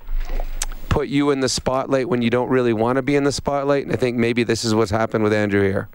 put 0.89 1.08
you 1.08 1.32
in 1.32 1.39
the 1.39 1.50
spotlight 1.50 2.10
when 2.10 2.22
you 2.22 2.30
don't 2.30 2.50
really 2.50 2.74
want 2.74 2.98
to 2.98 3.02
be 3.02 3.15
in 3.15 3.24
the 3.24 3.32
spotlight. 3.32 3.84
And 3.86 3.93
I 3.93 3.95
think 3.95 4.17
maybe 4.17 4.43
this 4.43 4.65
is 4.65 4.76
what's 4.76 4.91
happened 4.91 5.24
with 5.24 5.34
Andrew 5.34 5.62
here. 5.62 5.88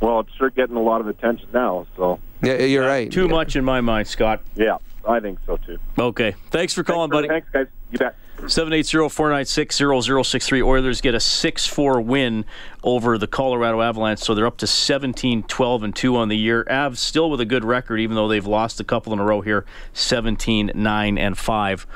Well, 0.00 0.20
it's 0.20 0.32
sure 0.34 0.50
getting 0.50 0.76
a 0.76 0.82
lot 0.82 1.00
of 1.00 1.06
attention 1.06 1.48
now. 1.54 1.86
So 1.96 2.18
yeah, 2.42 2.58
you're 2.58 2.86
right. 2.86 3.10
Too 3.10 3.26
yeah. 3.26 3.30
much 3.30 3.54
in 3.54 3.64
my 3.64 3.80
mind, 3.80 4.08
Scott. 4.08 4.42
Yeah, 4.56 4.78
I 5.08 5.20
think 5.20 5.38
so 5.46 5.58
too. 5.58 5.78
Okay, 5.96 6.34
thanks 6.50 6.74
for 6.74 6.82
calling, 6.82 7.10
thanks 7.10 7.28
buddy. 7.28 7.28
Thanks, 7.28 7.48
guys. 7.50 7.66
You 7.92 7.98
bet. 7.98 8.16
780-496-0063. 8.42 10.64
Oilers 10.64 11.00
get 11.00 11.14
a 11.14 11.18
6-4 11.18 12.04
win 12.04 12.44
over 12.82 13.16
the 13.16 13.26
Colorado 13.26 13.80
Avalanche, 13.80 14.18
so 14.18 14.34
they're 14.34 14.46
up 14.46 14.58
to 14.58 14.66
17, 14.66 15.44
12, 15.44 15.82
and 15.82 15.94
2 15.94 16.16
on 16.16 16.28
the 16.28 16.36
year. 16.36 16.64
Avs 16.64 16.98
still 16.98 17.30
with 17.30 17.40
a 17.40 17.44
good 17.44 17.64
record, 17.64 18.00
even 18.00 18.16
though 18.16 18.28
they've 18.28 18.46
lost 18.46 18.80
a 18.80 18.84
couple 18.84 19.12
in 19.12 19.18
a 19.18 19.24
row 19.24 19.40
here, 19.40 19.64
17, 19.92 20.72
9, 20.74 21.18
and 21.18 21.38
5 21.38 21.86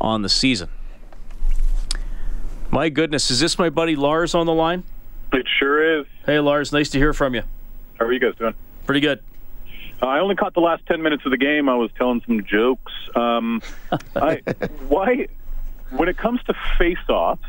on 0.00 0.22
the 0.22 0.28
season. 0.28 0.68
My 2.70 2.90
goodness, 2.90 3.30
is 3.30 3.40
this 3.40 3.58
my 3.58 3.70
buddy 3.70 3.96
Lars 3.96 4.34
on 4.34 4.46
the 4.46 4.54
line? 4.54 4.84
It 5.32 5.46
sure 5.58 6.00
is. 6.00 6.06
Hey, 6.26 6.38
Lars, 6.38 6.72
nice 6.72 6.90
to 6.90 6.98
hear 6.98 7.12
from 7.12 7.34
you. 7.34 7.42
How 7.98 8.06
are 8.06 8.12
you 8.12 8.20
guys 8.20 8.34
doing? 8.36 8.54
Pretty 8.86 9.00
good. 9.00 9.20
Uh, 10.00 10.06
I 10.06 10.20
only 10.20 10.36
caught 10.36 10.54
the 10.54 10.60
last 10.60 10.86
ten 10.86 11.02
minutes 11.02 11.24
of 11.24 11.32
the 11.32 11.36
game. 11.36 11.68
I 11.68 11.74
was 11.74 11.90
telling 11.98 12.22
some 12.26 12.44
jokes. 12.44 12.92
Um, 13.16 13.60
I, 14.16 14.42
why 14.88 15.26
when 15.90 16.08
it 16.08 16.16
comes 16.16 16.42
to 16.44 16.54
face-offs, 16.78 17.42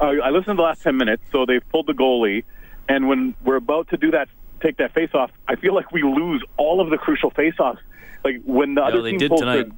uh, 0.00 0.04
I 0.04 0.30
listened 0.30 0.46
to 0.46 0.54
the 0.54 0.62
last 0.62 0.82
10 0.82 0.96
minutes, 0.96 1.22
so 1.32 1.46
they've 1.46 1.66
pulled 1.70 1.86
the 1.86 1.94
goalie, 1.94 2.44
and 2.88 3.08
when 3.08 3.34
we're 3.42 3.56
about 3.56 3.88
to 3.88 3.96
do 3.96 4.10
that, 4.12 4.28
take 4.60 4.76
that 4.78 4.92
face-off, 4.92 5.30
I 5.48 5.56
feel 5.56 5.74
like 5.74 5.92
we 5.92 6.02
lose 6.02 6.42
all 6.56 6.80
of 6.80 6.90
the 6.90 6.98
crucial 6.98 7.30
face-offs. 7.30 7.80
Like 8.24 8.42
when 8.44 8.74
the 8.74 8.82
yeah, 8.82 8.86
other 8.88 9.10
team 9.10 9.28
pulls 9.28 9.40
tonight. 9.40 9.68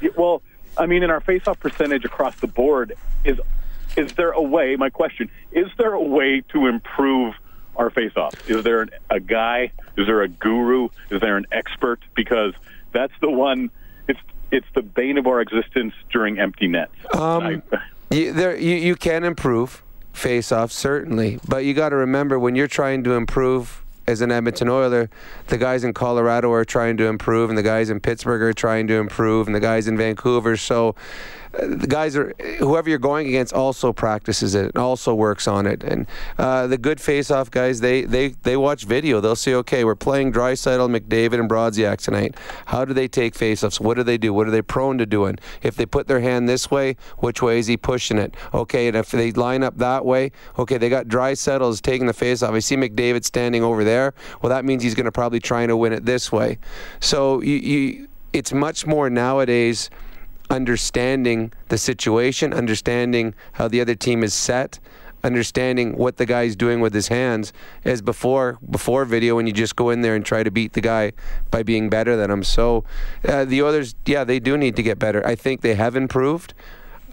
Their, 0.00 0.10
well, 0.16 0.42
I 0.76 0.86
mean, 0.86 1.02
in 1.02 1.10
our 1.10 1.20
face-off 1.20 1.60
percentage 1.60 2.04
across 2.04 2.36
the 2.36 2.46
board, 2.46 2.94
is 3.24 3.38
is 3.96 4.14
there 4.14 4.30
a 4.30 4.42
way? 4.42 4.74
My 4.76 4.90
question: 4.90 5.30
Is 5.52 5.68
there 5.76 5.92
a 5.92 6.02
way 6.02 6.42
to 6.52 6.66
improve 6.66 7.34
our 7.76 7.90
face-off? 7.90 8.48
Is 8.48 8.64
there 8.64 8.82
an, 8.82 8.90
a 9.10 9.20
guy? 9.20 9.72
Is 9.96 10.06
there 10.06 10.22
a 10.22 10.28
guru? 10.28 10.88
Is 11.10 11.20
there 11.20 11.36
an 11.36 11.46
expert? 11.52 12.00
Because 12.14 12.54
that's 12.92 13.12
the 13.20 13.30
one. 13.30 13.70
It's 14.52 14.66
the 14.74 14.82
bane 14.82 15.18
of 15.18 15.26
our 15.26 15.40
existence 15.40 15.94
during 16.10 16.38
empty 16.38 16.68
nets. 16.68 16.92
Um, 17.14 17.62
you, 18.10 18.32
there, 18.32 18.56
you, 18.56 18.76
you 18.76 18.94
can 18.94 19.24
improve 19.24 19.82
face-off 20.12 20.70
certainly, 20.70 21.40
but 21.48 21.64
you 21.64 21.74
got 21.74 21.88
to 21.88 21.96
remember 21.96 22.38
when 22.38 22.54
you're 22.54 22.68
trying 22.68 23.02
to 23.04 23.12
improve 23.12 23.82
as 24.06 24.20
an 24.20 24.30
Edmonton 24.30 24.68
Oiler, 24.68 25.08
the 25.46 25.58
guys 25.58 25.84
in 25.84 25.94
Colorado 25.94 26.50
are 26.52 26.64
trying 26.64 26.96
to 26.96 27.06
improve, 27.06 27.50
and 27.50 27.58
the 27.58 27.62
guys 27.62 27.88
in 27.88 28.00
Pittsburgh 28.00 28.42
are 28.42 28.52
trying 28.52 28.86
to 28.88 28.94
improve, 28.94 29.46
and 29.46 29.54
the 29.54 29.60
guys 29.60 29.86
in 29.88 29.96
Vancouver. 29.96 30.56
So 30.56 30.94
the 31.52 31.86
guys 31.86 32.16
are 32.16 32.34
whoever 32.58 32.88
you're 32.88 32.98
going 32.98 33.28
against 33.28 33.52
also 33.52 33.92
practices 33.92 34.54
it 34.54 34.66
and 34.74 34.78
also 34.78 35.14
works 35.14 35.46
on 35.46 35.66
it. 35.66 35.82
And 35.84 36.06
uh, 36.38 36.66
the 36.66 36.78
good 36.78 37.00
face-off 37.00 37.50
guys, 37.50 37.80
they 37.80 38.02
they 38.02 38.28
they 38.28 38.56
watch 38.56 38.84
video. 38.84 39.20
They'll 39.20 39.36
say, 39.36 39.54
okay, 39.54 39.84
we're 39.84 39.94
playing 39.94 40.32
Draisaitl, 40.32 40.98
McDavid, 40.98 41.40
and 41.40 41.50
Brodziak 41.50 41.98
tonight. 41.98 42.36
How 42.66 42.84
do 42.84 42.94
they 42.94 43.08
take 43.08 43.34
face-offs? 43.34 43.80
What 43.80 43.96
do 43.96 44.02
they 44.02 44.18
do? 44.18 44.32
What 44.32 44.48
are 44.48 44.50
they 44.50 44.62
prone 44.62 44.98
to 44.98 45.06
doing? 45.06 45.38
If 45.62 45.76
they 45.76 45.86
put 45.86 46.08
their 46.08 46.20
hand 46.20 46.48
this 46.48 46.70
way, 46.70 46.96
which 47.18 47.42
way 47.42 47.58
is 47.58 47.66
he 47.66 47.76
pushing 47.76 48.18
it? 48.18 48.34
Okay, 48.54 48.88
and 48.88 48.96
if 48.96 49.10
they 49.10 49.32
line 49.32 49.62
up 49.62 49.76
that 49.78 50.04
way, 50.04 50.32
okay, 50.58 50.78
they 50.78 50.88
got 50.88 51.06
Draisaitl 51.06 51.70
is 51.70 51.80
taking 51.80 52.06
the 52.06 52.14
face-off. 52.14 52.52
I 52.52 52.60
see 52.60 52.76
McDavid 52.76 53.24
standing 53.24 53.62
over 53.62 53.84
there. 53.84 54.14
Well, 54.40 54.50
that 54.50 54.64
means 54.64 54.82
he's 54.82 54.94
going 54.94 55.04
to 55.04 55.12
probably 55.12 55.40
try 55.40 55.66
to 55.66 55.76
win 55.76 55.92
it 55.92 56.04
this 56.04 56.32
way. 56.32 56.58
So 57.00 57.40
you, 57.42 57.56
you 57.56 58.08
it's 58.32 58.52
much 58.52 58.86
more 58.86 59.10
nowadays 59.10 59.90
understanding 60.52 61.50
the 61.68 61.78
situation, 61.78 62.52
understanding 62.52 63.34
how 63.52 63.66
the 63.66 63.80
other 63.80 63.94
team 63.94 64.22
is 64.22 64.34
set, 64.34 64.78
understanding 65.24 65.96
what 65.96 66.18
the 66.18 66.26
guy's 66.26 66.54
doing 66.54 66.80
with 66.80 66.92
his 66.92 67.08
hands 67.08 67.52
as 67.84 68.02
before 68.02 68.58
before 68.70 69.04
video 69.04 69.36
when 69.36 69.46
you 69.46 69.52
just 69.52 69.74
go 69.76 69.88
in 69.90 70.02
there 70.02 70.14
and 70.14 70.26
try 70.26 70.42
to 70.42 70.50
beat 70.50 70.74
the 70.74 70.80
guy 70.80 71.12
by 71.50 71.62
being 71.62 71.88
better 71.88 72.16
than 72.16 72.30
him. 72.30 72.44
So 72.44 72.84
uh, 73.26 73.44
the 73.44 73.62
others, 73.62 73.94
yeah, 74.04 74.24
they 74.24 74.40
do 74.40 74.58
need 74.58 74.76
to 74.76 74.82
get 74.82 74.98
better. 74.98 75.26
I 75.26 75.34
think 75.34 75.62
they 75.62 75.74
have 75.74 75.96
improved, 75.96 76.54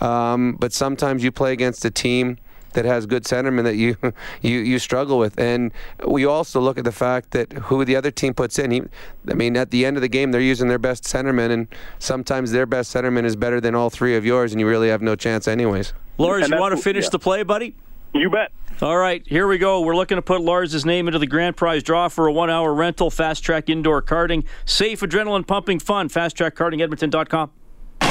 um, 0.01 0.57
but 0.59 0.73
sometimes 0.73 1.23
you 1.23 1.31
play 1.31 1.53
against 1.53 1.85
a 1.85 1.91
team 1.91 2.37
that 2.73 2.85
has 2.85 3.05
good 3.05 3.23
centermen 3.23 3.63
that 3.63 3.75
you 3.75 3.95
you 4.41 4.59
you 4.59 4.79
struggle 4.79 5.17
with. 5.17 5.39
And 5.39 5.71
we 6.07 6.25
also 6.25 6.59
look 6.59 6.77
at 6.77 6.83
the 6.83 6.91
fact 6.91 7.31
that 7.31 7.51
who 7.53 7.85
the 7.85 7.95
other 7.95 8.11
team 8.11 8.33
puts 8.33 8.59
in. 8.59 8.71
He, 8.71 8.81
I 9.29 9.33
mean, 9.33 9.57
at 9.57 9.71
the 9.71 9.85
end 9.85 9.97
of 9.97 10.01
the 10.01 10.07
game, 10.07 10.31
they're 10.31 10.41
using 10.41 10.67
their 10.67 10.79
best 10.79 11.03
centerman, 11.03 11.51
and 11.51 11.67
sometimes 11.99 12.51
their 12.51 12.65
best 12.65 12.93
centerman 12.93 13.25
is 13.25 13.35
better 13.35 13.61
than 13.61 13.75
all 13.75 13.89
three 13.89 14.15
of 14.15 14.25
yours, 14.25 14.51
and 14.51 14.59
you 14.59 14.67
really 14.67 14.89
have 14.89 15.01
no 15.01 15.15
chance, 15.15 15.47
anyways. 15.47 15.93
Lars, 16.17 16.49
you 16.49 16.57
want 16.57 16.75
to 16.75 16.81
finish 16.81 17.05
yeah. 17.05 17.11
the 17.11 17.19
play, 17.19 17.43
buddy? 17.43 17.75
You 18.13 18.29
bet. 18.29 18.51
All 18.81 18.97
right, 18.97 19.25
here 19.27 19.45
we 19.45 19.57
go. 19.57 19.81
We're 19.81 19.95
looking 19.95 20.15
to 20.15 20.21
put 20.21 20.41
Lars's 20.41 20.85
name 20.85 21.07
into 21.07 21.19
the 21.19 21.27
grand 21.27 21.57
prize 21.57 21.83
draw 21.83 22.07
for 22.07 22.27
a 22.27 22.31
one 22.31 22.49
hour 22.49 22.73
rental, 22.73 23.09
fast 23.09 23.43
track 23.43 23.69
indoor 23.69 24.01
karting, 24.01 24.45
safe, 24.65 25.01
adrenaline 25.01 25.45
pumping 25.45 25.79
fun. 25.79 26.07
Fast 26.07 26.37
track 26.37 26.55
karting 26.55 26.81
Edmonton.com. 26.81 27.51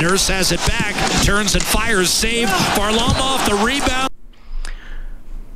Nurse 0.00 0.28
has 0.28 0.52
it 0.52 0.60
back, 0.66 0.94
turns 1.24 1.54
and 1.54 1.64
fires, 1.64 2.10
save. 2.10 2.48
Varlamov 2.48 3.48
the 3.48 3.54
rebound. 3.64 4.07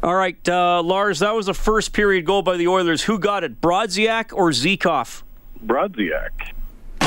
All 0.03 0.17
right, 0.17 0.49
uh, 0.49 0.83
Lars, 0.83 1.21
that 1.21 1.33
was 1.33 1.47
the 1.47 1.55
first 1.55 1.93
period 1.93 2.25
goal 2.25 2.43
by 2.43 2.57
the 2.57 2.67
Oilers. 2.67 3.03
Who 3.05 3.21
got 3.21 3.45
it, 3.45 3.61
Brodziak 3.61 4.33
or 4.33 4.51
Zykov? 4.51 5.23
Brodziak. 5.65 6.55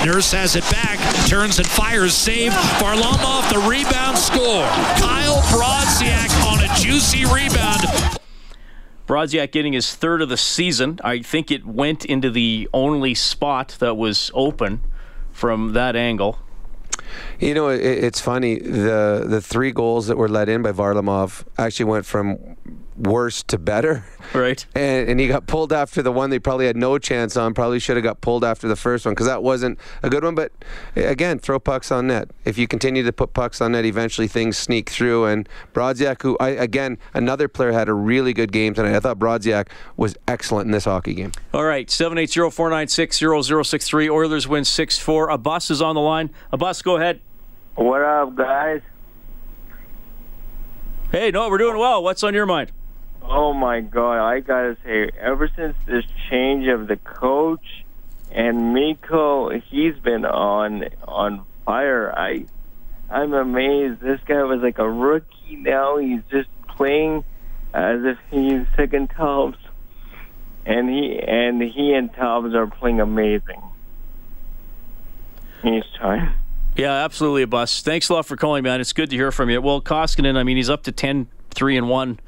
Nurse 0.06 0.32
has 0.32 0.56
it 0.56 0.64
back, 0.72 0.98
turns 1.28 1.58
and 1.58 1.68
fires, 1.68 2.14
save. 2.14 2.54
Varlamov 2.54 3.50
the 3.52 3.60
rebound, 3.68 4.18
score. 4.18 4.66
Kyle 4.98 5.42
Brodziak 5.52 6.30
on 6.48 6.64
a 6.64 6.74
juicy 6.80 7.26
rebound. 7.26 7.82
Brodziak 9.08 9.52
getting 9.52 9.74
his 9.74 9.94
third 9.94 10.22
of 10.22 10.30
the 10.30 10.38
season. 10.38 11.00
I 11.04 11.22
think 11.22 11.52
it 11.52 11.66
went 11.66 12.06
into 12.06 12.32
the 12.32 12.70
only 12.74 13.14
spot 13.14 13.76
that 13.80 13.96
was 13.96 14.32
open 14.34 14.80
from 15.34 15.74
that 15.74 15.98
angle. 15.98 16.40
You 17.42 17.54
know, 17.56 17.68
it, 17.68 17.82
it's 17.82 18.22
funny. 18.22 18.58
The 18.60 19.26
the 19.28 19.42
three 19.42 19.72
goals 19.72 20.08
that 20.08 20.18
were 20.18 20.30
let 20.30 20.48
in 20.48 20.62
by 20.62 20.72
Varlamov 20.72 21.46
actually 21.58 21.86
went 21.86 22.06
from 22.06 22.56
worse 22.98 23.44
to 23.44 23.58
better. 23.58 24.06
Right. 24.34 24.66
And, 24.76 25.10
and 25.10 25.20
he 25.20 25.28
got 25.28 25.48
pulled 25.48 25.72
after 25.72 26.02
the 26.02 26.12
one 26.12 26.30
they 26.30 26.40
probably 26.40 26.66
had 26.66 26.76
no 26.76 26.98
chance 26.98 27.38
on. 27.38 27.54
Probably 27.54 27.80
should 27.80 27.96
have 27.96 28.04
got 28.04 28.20
pulled 28.20 28.44
after 28.44 28.68
the 28.68 28.76
first 28.76 29.06
one 29.06 29.14
because 29.14 29.28
that 29.28 29.42
wasn't 29.42 29.80
a 30.04 30.10
good 30.10 30.24
one. 30.24 30.36
But 30.36 30.52
eh, 30.96 31.02
again, 31.02 31.40
throw 31.40 31.60
pucks 31.60 31.92
on 31.92 32.08
net. 32.08 32.30
If 32.44 32.58
you 32.58 32.68
continue 32.68 33.04
to 33.04 33.14
put 33.14 33.34
pucks 33.34 33.62
on 33.62 33.72
net, 33.72 33.86
eventually 33.86 34.28
things 34.28 34.58
sneak 34.58 34.90
through. 34.90 35.26
And 35.26 35.48
Brodziak, 35.74 36.22
who 36.24 36.36
I, 36.40 36.50
again 36.50 36.98
another 37.14 37.48
player 37.48 37.72
had 37.72 37.88
a 37.88 37.94
really 37.94 38.34
good 38.34 38.52
game 38.52 38.74
tonight. 38.74 38.96
I 38.96 39.00
thought 39.00 39.18
Brodziak 39.18 39.68
was 39.96 40.18
excellent 40.28 40.66
in 40.66 40.72
this 40.72 40.86
hockey 40.86 41.14
game. 41.14 41.32
All 41.54 41.66
right, 41.66 41.90
seven 41.90 42.18
eight 42.18 42.32
zero 42.32 42.52
four 42.52 42.70
nine 42.70 42.90
six 42.90 43.18
zero 43.18 43.42
zero 43.42 43.64
six 43.64 43.88
three. 43.88 44.10
Oilers 44.10 44.48
win 44.48 44.66
six 44.66 45.00
four. 45.00 45.30
A 45.30 45.38
bus 45.38 45.72
is 45.72 45.82
on 45.82 45.96
the 45.96 46.02
line. 46.02 46.32
A 46.52 46.58
bus, 46.58 46.82
go 46.82 46.98
ahead. 46.98 47.22
What 47.76 48.02
up, 48.02 48.36
guys? 48.36 48.82
Hey, 51.12 51.32
no, 51.32 51.50
we're 51.50 51.58
doing 51.58 51.78
well. 51.78 52.04
What's 52.04 52.24
on 52.24 52.34
your 52.34 52.46
mind? 52.46 52.72
Oh 53.28 53.54
my 53.54 53.82
God! 53.82 54.20
I 54.20 54.40
gotta 54.40 54.78
say, 54.84 55.10
ever 55.20 55.50
since 55.56 55.76
this 55.86 56.06
change 56.30 56.68
of 56.68 56.88
the 56.88 56.98
coach 56.98 57.86
and 58.32 58.74
Mikko, 58.74 59.50
he's 59.60 59.96
been 59.98 60.26
on 60.26 60.86
on 61.08 61.44
fire. 61.66 62.14
I 62.16 62.46
I'm 63.10 63.34
amazed. 63.34 64.00
This 64.00 64.20
guy 64.26 64.44
was 64.44 64.62
like 64.62 64.80
a 64.80 64.90
rookie. 64.90 65.56
Now 65.56 65.98
he's 65.98 66.22
just 66.30 66.50
playing 66.68 67.24
as 67.74 68.04
if 68.04 68.18
he's 68.32 68.66
second 68.76 69.10
Tubbs, 69.10 69.58
and 70.66 70.90
he 70.90 71.20
and 71.20 71.62
he 71.62 71.94
and 71.94 72.14
Tubbs 72.14 72.54
are 72.54 72.68
playing 72.68 73.02
amazing 73.02 73.62
each 75.64 75.86
time. 75.98 76.36
Yeah, 76.76 76.92
absolutely 76.92 77.44
a 77.44 77.48
bus. 77.48 77.82
Thanks 77.82 78.10
a 78.10 78.14
lot 78.14 78.26
for 78.26 78.36
calling, 78.36 78.64
man. 78.64 78.82
It's 78.82 78.94
good 78.94 79.10
to 79.10 79.16
hear 79.16 79.32
from 79.32 79.50
you. 79.50 79.62
Well, 79.62 79.82
Koskinen, 79.82 80.36
I 80.36 80.44
mean, 80.44 80.58
he's 80.58 80.70
up 80.70 80.84
to 80.84 80.92
10 80.92 81.28
3 81.52 81.78
and 81.78 81.90
1 81.90 82.20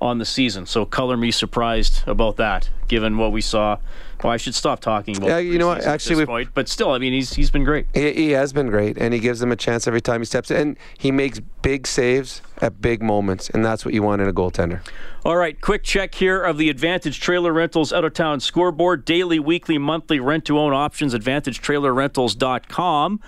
on 0.00 0.18
the 0.18 0.24
season. 0.24 0.66
So 0.66 0.84
color 0.84 1.16
me 1.16 1.30
surprised 1.30 2.02
about 2.06 2.36
that, 2.36 2.68
given 2.88 3.16
what 3.16 3.32
we 3.32 3.40
saw. 3.40 3.78
Well, 4.22 4.32
I 4.32 4.36
should 4.38 4.54
stop 4.54 4.80
talking 4.80 5.16
about. 5.16 5.28
Yeah, 5.28 5.38
you 5.38 5.58
know 5.58 5.66
what? 5.66 5.84
Actually, 5.84 6.16
we- 6.16 6.26
point, 6.26 6.50
but 6.54 6.68
still, 6.68 6.92
I 6.92 6.98
mean, 6.98 7.12
he's 7.12 7.34
he's 7.34 7.50
been 7.50 7.64
great. 7.64 7.86
He, 7.92 8.12
he 8.12 8.30
has 8.30 8.52
been 8.52 8.68
great, 8.68 8.96
and 8.96 9.12
he 9.12 9.20
gives 9.20 9.40
them 9.40 9.52
a 9.52 9.56
chance 9.56 9.86
every 9.86 10.00
time 10.00 10.20
he 10.20 10.24
steps 10.24 10.50
in. 10.50 10.56
And 10.56 10.76
he 10.96 11.10
makes 11.10 11.40
big 11.62 11.86
saves 11.86 12.40
at 12.62 12.80
big 12.80 13.02
moments, 13.02 13.50
and 13.50 13.64
that's 13.64 13.84
what 13.84 13.92
you 13.92 14.02
want 14.02 14.22
in 14.22 14.28
a 14.28 14.32
goaltender. 14.32 14.80
All 15.24 15.36
right, 15.36 15.60
quick 15.60 15.82
check 15.82 16.14
here 16.14 16.42
of 16.42 16.58
the 16.58 16.70
Advantage 16.70 17.20
Trailer 17.20 17.52
Rentals 17.52 17.92
out 17.92 18.04
of 18.04 18.14
town 18.14 18.40
scoreboard. 18.40 19.04
Daily, 19.04 19.38
weekly, 19.38 19.78
monthly 19.78 20.20
rent 20.20 20.44
to 20.46 20.58
own 20.58 20.72
options. 20.72 21.14
AdvantageTrailerRentals.com. 21.14 23.20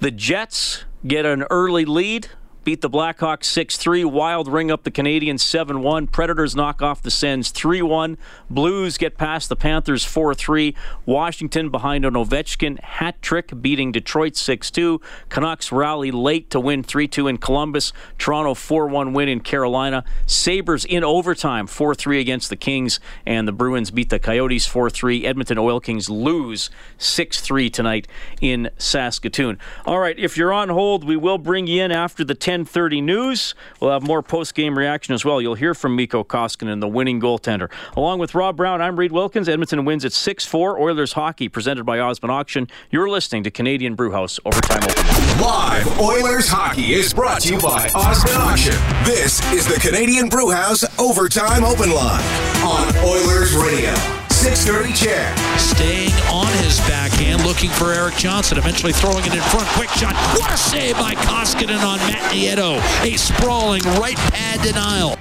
The 0.00 0.10
Jets 0.10 0.84
get 1.06 1.26
an 1.26 1.44
early 1.50 1.84
lead. 1.84 2.28
Beat 2.68 2.82
the 2.82 2.90
Blackhawks 2.90 3.44
6 3.44 3.78
3. 3.78 4.04
Wild 4.04 4.46
ring 4.46 4.70
up 4.70 4.82
the 4.82 4.90
Canadiens 4.90 5.40
7 5.40 5.80
1. 5.80 6.06
Predators 6.08 6.54
knock 6.54 6.82
off 6.82 7.00
the 7.00 7.10
Sens 7.10 7.48
3 7.50 7.80
1. 7.80 8.18
Blues 8.50 8.98
get 8.98 9.16
past 9.16 9.48
the 9.48 9.56
Panthers 9.56 10.04
4 10.04 10.34
3. 10.34 10.76
Washington 11.06 11.70
behind 11.70 12.04
an 12.04 12.12
Ovechkin 12.12 12.78
hat 12.80 13.22
trick, 13.22 13.62
beating 13.62 13.90
Detroit 13.90 14.36
6 14.36 14.70
2. 14.70 15.00
Canucks 15.30 15.72
rally 15.72 16.10
late 16.10 16.50
to 16.50 16.60
win 16.60 16.82
3 16.82 17.08
2 17.08 17.26
in 17.26 17.38
Columbus. 17.38 17.94
Toronto 18.18 18.52
4 18.52 18.86
1 18.86 19.14
win 19.14 19.30
in 19.30 19.40
Carolina. 19.40 20.04
Sabres 20.26 20.84
in 20.84 21.02
overtime 21.02 21.66
4 21.66 21.94
3 21.94 22.20
against 22.20 22.50
the 22.50 22.56
Kings. 22.56 23.00
And 23.24 23.48
the 23.48 23.52
Bruins 23.52 23.90
beat 23.90 24.10
the 24.10 24.18
Coyotes 24.18 24.66
4 24.66 24.90
3. 24.90 25.24
Edmonton 25.24 25.56
Oil 25.56 25.80
Kings 25.80 26.10
lose 26.10 26.68
6 26.98 27.40
3 27.40 27.70
tonight 27.70 28.06
in 28.42 28.68
Saskatoon. 28.76 29.58
All 29.86 30.00
right, 30.00 30.18
if 30.18 30.36
you're 30.36 30.52
on 30.52 30.68
hold, 30.68 31.04
we 31.04 31.16
will 31.16 31.38
bring 31.38 31.66
you 31.66 31.82
in 31.82 31.90
after 31.90 32.24
the 32.24 32.34
10:30 32.64 33.02
news. 33.02 33.54
We'll 33.80 33.92
have 33.92 34.02
more 34.02 34.22
post-game 34.22 34.76
reaction 34.76 35.14
as 35.14 35.24
well. 35.24 35.40
You'll 35.40 35.54
hear 35.54 35.74
from 35.74 35.96
Mikko 35.96 36.24
Koskinen, 36.24 36.80
the 36.80 36.88
winning 36.88 37.20
goaltender. 37.20 37.70
Along 37.96 38.18
with 38.18 38.34
Rob 38.34 38.56
Brown, 38.56 38.80
I'm 38.80 38.98
Reed 38.98 39.12
Wilkins. 39.12 39.48
Edmonton 39.48 39.84
wins 39.84 40.04
at 40.04 40.12
6-4. 40.12 40.78
Oilers 40.78 41.12
hockey 41.12 41.48
presented 41.48 41.84
by 41.84 41.98
Osmond 41.98 42.32
Auction. 42.32 42.68
You're 42.90 43.08
listening 43.08 43.42
to 43.44 43.50
Canadian 43.50 43.94
Brewhouse 43.94 44.40
Overtime 44.44 44.82
Open. 44.82 45.40
Live 45.40 46.00
Oilers 46.00 46.48
hockey 46.48 46.94
is 46.94 47.14
brought 47.14 47.42
to 47.42 47.54
you 47.54 47.60
by 47.60 47.88
Osmond 47.94 48.36
Auction. 48.38 48.74
This 49.04 49.40
is 49.52 49.66
the 49.66 49.78
Canadian 49.80 50.28
Brewhouse 50.28 50.84
Overtime 50.98 51.64
Open 51.64 51.90
Line 51.90 52.24
on 52.62 52.96
Oilers 52.98 53.54
Radio. 53.54 54.17
630 54.38 54.94
CHED. 54.94 55.58
Staying 55.58 56.12
on 56.30 56.46
his 56.62 56.78
backhand, 56.82 57.44
looking 57.44 57.70
for 57.70 57.92
Erik 57.92 58.14
Johnson, 58.14 58.56
eventually 58.56 58.92
throwing 58.92 59.26
it 59.26 59.34
in 59.34 59.40
front. 59.40 59.66
Quick 59.70 59.90
shot. 59.90 60.14
What 60.38 60.52
a 60.52 60.56
save 60.56 60.94
by 60.94 61.16
Koskinen 61.16 61.82
on 61.82 61.98
Matt 62.06 62.32
Nieto. 62.32 62.78
A 63.02 63.16
sprawling 63.16 63.82
right 63.98 64.14
pad 64.16 64.62
denial. 64.62 65.16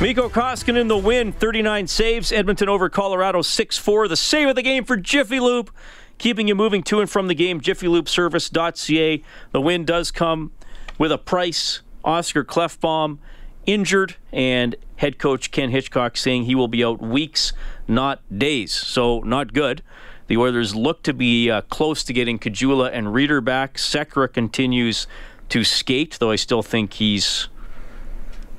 Mikko 0.00 0.30
Koskinen, 0.30 0.88
the 0.88 0.96
win, 0.96 1.30
39 1.30 1.88
saves. 1.88 2.32
Edmonton 2.32 2.70
over 2.70 2.88
Colorado 2.88 3.42
6 3.42 3.76
4. 3.76 4.08
The 4.08 4.16
save 4.16 4.48
of 4.48 4.56
the 4.56 4.62
game 4.62 4.84
for 4.84 4.96
Jiffy 4.96 5.40
Lube. 5.40 5.70
Keeping 6.16 6.48
you 6.48 6.54
moving 6.54 6.82
to 6.84 7.00
and 7.00 7.10
from 7.10 7.28
the 7.28 7.34
game, 7.34 7.60
jiffylubeservice.ca. 7.60 9.22
The 9.52 9.60
win 9.60 9.84
does 9.84 10.10
come 10.10 10.52
with 10.96 11.12
a 11.12 11.18
price. 11.18 11.82
Oscar 12.02 12.44
Klefbom 12.44 13.18
injured, 13.66 14.16
and 14.32 14.74
head 14.98 15.18
coach 15.18 15.50
Ken 15.50 15.70
Hitchcock 15.70 16.16
saying 16.16 16.44
he 16.44 16.54
will 16.54 16.68
be 16.68 16.84
out 16.84 17.00
weeks, 17.00 17.52
not 17.88 18.20
days. 18.36 18.72
So, 18.72 19.20
not 19.20 19.52
good. 19.52 19.82
The 20.28 20.36
Oilers 20.36 20.74
look 20.74 21.02
to 21.04 21.14
be 21.14 21.50
uh, 21.50 21.62
close 21.62 22.04
to 22.04 22.12
getting 22.12 22.38
Kajula 22.38 22.90
and 22.92 23.08
Rieder 23.08 23.42
back. 23.42 23.74
Sekera 23.74 24.32
continues 24.32 25.06
to 25.48 25.64
skate, 25.64 26.18
though 26.20 26.30
I 26.30 26.36
still 26.36 26.62
think 26.62 26.94
he's 26.94 27.48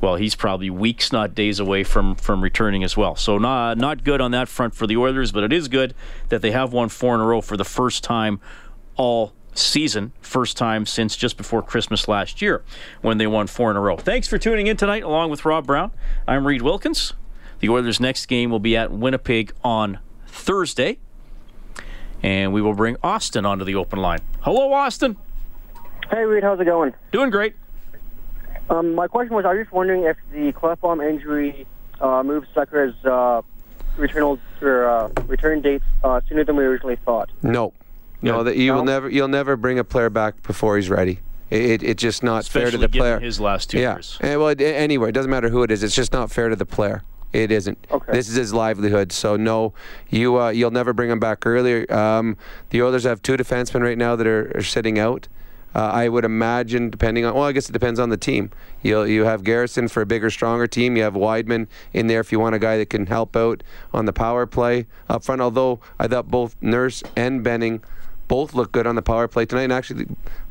well, 0.01 0.15
he's 0.15 0.33
probably 0.33 0.69
weeks, 0.69 1.11
not 1.11 1.35
days 1.35 1.59
away 1.59 1.83
from 1.83 2.15
from 2.15 2.41
returning 2.41 2.83
as 2.83 2.95
well. 2.95 3.15
So 3.15 3.37
not 3.37 3.77
not 3.77 4.03
good 4.03 4.21
on 4.21 4.31
that 4.31 4.47
front 4.47 4.73
for 4.73 4.87
the 4.87 4.97
Oilers, 4.97 5.31
but 5.31 5.43
it 5.43 5.53
is 5.53 5.67
good 5.67 5.93
that 6.29 6.41
they 6.41 6.51
have 6.51 6.73
won 6.73 6.89
four 6.89 7.15
in 7.15 7.21
a 7.21 7.25
row 7.25 7.41
for 7.41 7.57
the 7.57 7.65
first 7.65 8.03
time 8.03 8.39
all 8.95 9.33
season. 9.53 10.13
First 10.21 10.57
time 10.57 10.85
since 10.85 11.15
just 11.15 11.37
before 11.37 11.61
Christmas 11.61 12.07
last 12.07 12.41
year 12.41 12.63
when 13.01 13.17
they 13.17 13.27
won 13.27 13.47
four 13.47 13.71
in 13.71 13.77
a 13.77 13.81
row. 13.81 13.97
Thanks 13.97 14.27
for 14.27 14.37
tuning 14.37 14.67
in 14.67 14.77
tonight 14.77 15.03
along 15.03 15.29
with 15.29 15.45
Rob 15.45 15.67
Brown. 15.67 15.91
I'm 16.27 16.45
Reed 16.45 16.61
Wilkins. 16.61 17.13
The 17.59 17.69
Oilers' 17.69 17.99
next 17.99 18.27
game 18.27 18.51
will 18.51 18.59
be 18.59 18.77
at 18.77 18.91
Winnipeg 18.91 19.51
on 19.63 19.99
Thursday. 20.27 20.99
And 22.21 22.53
we 22.53 22.61
will 22.61 22.73
bring 22.73 22.97
Austin 23.01 23.45
onto 23.45 23.63
the 23.63 23.75
open 23.75 23.99
line. 23.99 24.19
Hello, 24.41 24.73
Austin. 24.73 25.17
Hey, 26.09 26.23
Reed, 26.23 26.43
how's 26.43 26.59
it 26.59 26.65
going? 26.65 26.93
Doing 27.11 27.29
great. 27.29 27.55
Um, 28.69 28.93
my 28.93 29.07
question 29.07 29.35
was, 29.35 29.45
I 29.45 29.53
was 29.53 29.63
just 29.63 29.73
wondering 29.73 30.03
if 30.03 30.17
the 30.31 30.51
Klefbom 30.53 31.07
injury 31.07 31.65
uh, 32.01 32.23
moves 32.23 32.47
Sekera's 32.55 32.95
uh, 33.05 33.41
return, 33.97 34.39
or, 34.61 34.87
uh, 34.87 35.09
return 35.27 35.61
date 35.61 35.81
uh, 36.03 36.21
sooner 36.27 36.43
than 36.43 36.55
we 36.55 36.63
originally 36.63 36.97
thought. 36.97 37.29
No, 37.41 37.73
no, 38.21 38.43
that 38.43 38.57
you 38.57 38.71
No? 38.71 38.77
will 38.77 38.85
never 38.85 39.09
you'll 39.09 39.27
never 39.27 39.55
bring 39.55 39.79
a 39.79 39.83
player 39.83 40.09
back 40.09 40.41
before 40.43 40.77
he's 40.77 40.89
ready. 40.89 41.19
It, 41.49 41.61
it, 41.61 41.83
it's 41.83 42.01
just 42.01 42.21
not 42.21 42.45
fair 42.45 42.69
to 42.69 42.77
the 42.77 42.87
given 42.87 42.99
player. 42.99 43.19
his 43.19 43.39
last 43.39 43.71
two 43.71 43.79
yeah. 43.79 43.93
years. 43.95 44.17
And, 44.21 44.39
well, 44.39 44.49
it- 44.49 44.61
anyway, 44.61 45.09
it 45.09 45.13
doesn't 45.13 45.31
matter 45.31 45.49
who 45.49 45.63
it 45.63 45.71
is. 45.71 45.81
It's 45.81 45.95
just 45.95 46.13
not 46.13 46.29
fair 46.31 46.49
to 46.49 46.55
the 46.55 46.65
player. 46.65 47.03
It 47.33 47.51
isn't. 47.51 47.77
Okay. 47.91 48.11
This 48.11 48.27
is 48.27 48.35
his 48.35 48.53
livelihood. 48.53 49.11
So 49.11 49.35
no, 49.35 49.73
you 50.09 50.39
uh, 50.39 50.49
you'll 50.49 50.71
never 50.71 50.93
bring 50.93 51.09
him 51.11 51.19
back 51.19 51.45
earlier. 51.45 51.91
Um, 51.93 52.37
the 52.71 52.81
Oilers 52.81 53.03
have 53.03 53.21
two 53.21 53.37
defensemen 53.37 53.81
right 53.81 53.97
now 53.97 54.15
that 54.15 54.25
are, 54.25 54.51
are 54.55 54.63
sitting 54.63 54.97
out. 54.97 55.27
Uh, 55.75 55.81
I 55.81 56.09
would 56.09 56.25
imagine, 56.25 56.89
depending 56.89 57.25
on 57.25 57.35
well, 57.35 57.43
I 57.43 57.51
guess 57.51 57.69
it 57.69 57.73
depends 57.73 57.99
on 57.99 58.09
the 58.09 58.17
team. 58.17 58.49
You 58.81 59.03
you 59.03 59.25
have 59.25 59.43
Garrison 59.43 59.87
for 59.87 60.01
a 60.01 60.05
bigger, 60.07 60.31
stronger 60.31 60.65
team. 60.65 60.97
You 60.97 61.03
have 61.03 61.13
Weidman 61.13 61.67
in 61.93 62.07
there 62.07 62.19
if 62.19 62.31
you 62.31 62.39
want 62.39 62.55
a 62.55 62.59
guy 62.59 62.77
that 62.77 62.89
can 62.89 63.05
help 63.05 63.35
out 63.35 63.61
on 63.93 64.05
the 64.05 64.13
power 64.13 64.47
play 64.47 64.87
up 65.07 65.23
front. 65.23 65.41
Although 65.41 65.79
I 65.99 66.07
thought 66.07 66.31
both 66.31 66.55
Nurse 66.61 67.03
and 67.15 67.43
Benning 67.43 67.83
both 68.29 68.53
looked 68.53 68.71
good 68.71 68.87
on 68.87 68.95
the 68.95 69.01
power 69.01 69.27
play 69.27 69.45
tonight. 69.45 69.63
And 69.63 69.73
actually, 69.73 70.07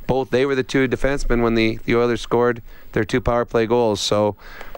both 0.06 0.28
they 0.28 0.44
were 0.44 0.54
the 0.54 0.62
two 0.62 0.86
defensemen 0.86 1.42
when 1.42 1.54
the, 1.54 1.78
the 1.86 1.96
Oilers 1.96 2.20
scored 2.20 2.60
their 2.92 3.04
two 3.04 3.22
power 3.22 3.46
play 3.46 3.64
goals. 3.66 4.00
So 4.02 4.36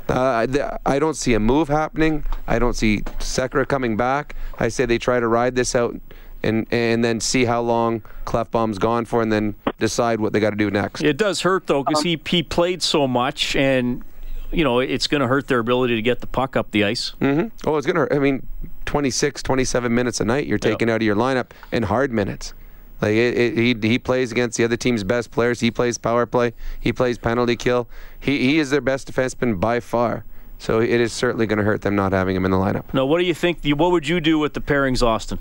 uh, 0.09 0.47
th- 0.47 0.65
I 0.87 0.99
don't 1.01 1.15
see 1.15 1.35
a 1.35 1.41
move 1.41 1.67
happening. 1.69 2.25
I 2.47 2.61
don't 2.61 2.75
see 2.75 3.01
Sekera 3.19 3.67
coming 3.67 3.97
back. 3.97 4.37
I 4.59 4.69
say 4.69 4.87
they 4.87 4.99
try 4.99 5.19
to 5.19 5.27
ride 5.27 5.57
this 5.57 5.75
out 5.75 5.97
and 6.43 6.67
and 6.71 7.05
then 7.05 7.21
see 7.21 7.45
how 7.45 7.61
long 7.61 8.03
Klefbom's 8.25 8.79
gone 8.79 9.05
for, 9.05 9.21
and 9.21 9.31
then 9.33 9.55
decide 9.79 10.21
what 10.21 10.33
they 10.33 10.41
got 10.41 10.51
to 10.51 10.57
do 10.57 10.71
next. 10.71 11.03
It 11.03 11.17
does 11.19 11.43
hurt 11.43 11.67
though 11.67 11.83
because 11.85 12.03
he 12.03 12.19
he 12.27 12.43
played 12.43 12.83
so 12.83 13.07
much, 13.07 13.55
and 13.57 14.03
you 14.51 14.65
know 14.65 14.79
it's 14.81 15.07
going 15.07 15.21
to 15.21 15.27
hurt 15.29 15.49
their 15.49 15.59
ability 15.59 15.97
to 15.97 16.03
get 16.03 16.21
the 16.21 16.27
puck 16.27 16.57
up 16.57 16.71
the 16.71 16.83
ice. 16.85 17.11
hmm 17.21 17.49
Oh, 17.67 17.77
it's 17.77 17.87
gonna. 17.87 18.01
hurt. 18.01 18.13
I 18.15 18.19
mean, 18.19 18.47
26, 18.87 19.43
27 19.43 19.95
minutes 19.95 20.19
a 20.21 20.25
night 20.25 20.47
you're 20.47 20.59
taking 20.59 20.89
out 20.91 20.97
of 20.97 21.03
your 21.03 21.15
lineup, 21.17 21.51
in 21.73 21.83
hard 21.85 22.11
minutes. 22.11 22.55
Like 23.01 23.13
it, 23.13 23.39
it, 23.39 23.57
he 23.83 23.89
he 23.89 23.99
plays 23.99 24.31
against 24.33 24.57
the 24.59 24.65
other 24.65 24.77
team's 24.77 25.05
best 25.05 25.31
players. 25.31 25.61
He 25.61 25.71
plays 25.71 25.99
power 25.99 26.27
play. 26.27 26.53
He 26.79 26.93
plays 26.93 27.19
penalty 27.19 27.57
kill. 27.57 27.89
He 28.19 28.39
he 28.39 28.59
is 28.59 28.71
their 28.71 28.81
best 28.81 29.11
defenseman 29.11 29.59
by 29.61 29.81
far. 29.81 30.25
So 30.59 30.81
it 30.81 30.91
is 31.01 31.13
certainly 31.13 31.47
going 31.47 31.59
to 31.59 31.65
hurt 31.65 31.81
them 31.81 31.97
not 31.97 32.13
having 32.13 32.37
him 32.37 32.45
in 32.45 32.51
the 32.51 32.59
lineup. 32.59 32.93
Now, 32.93 33.07
what 33.07 33.19
do 33.19 33.25
you 33.25 33.33
think? 33.33 33.65
What 33.65 33.93
would 33.93 34.07
you 34.07 34.21
do 34.21 34.39
with 34.39 34.53
the 34.53 34.61
pairings, 34.61 35.03
Austin? 35.03 35.39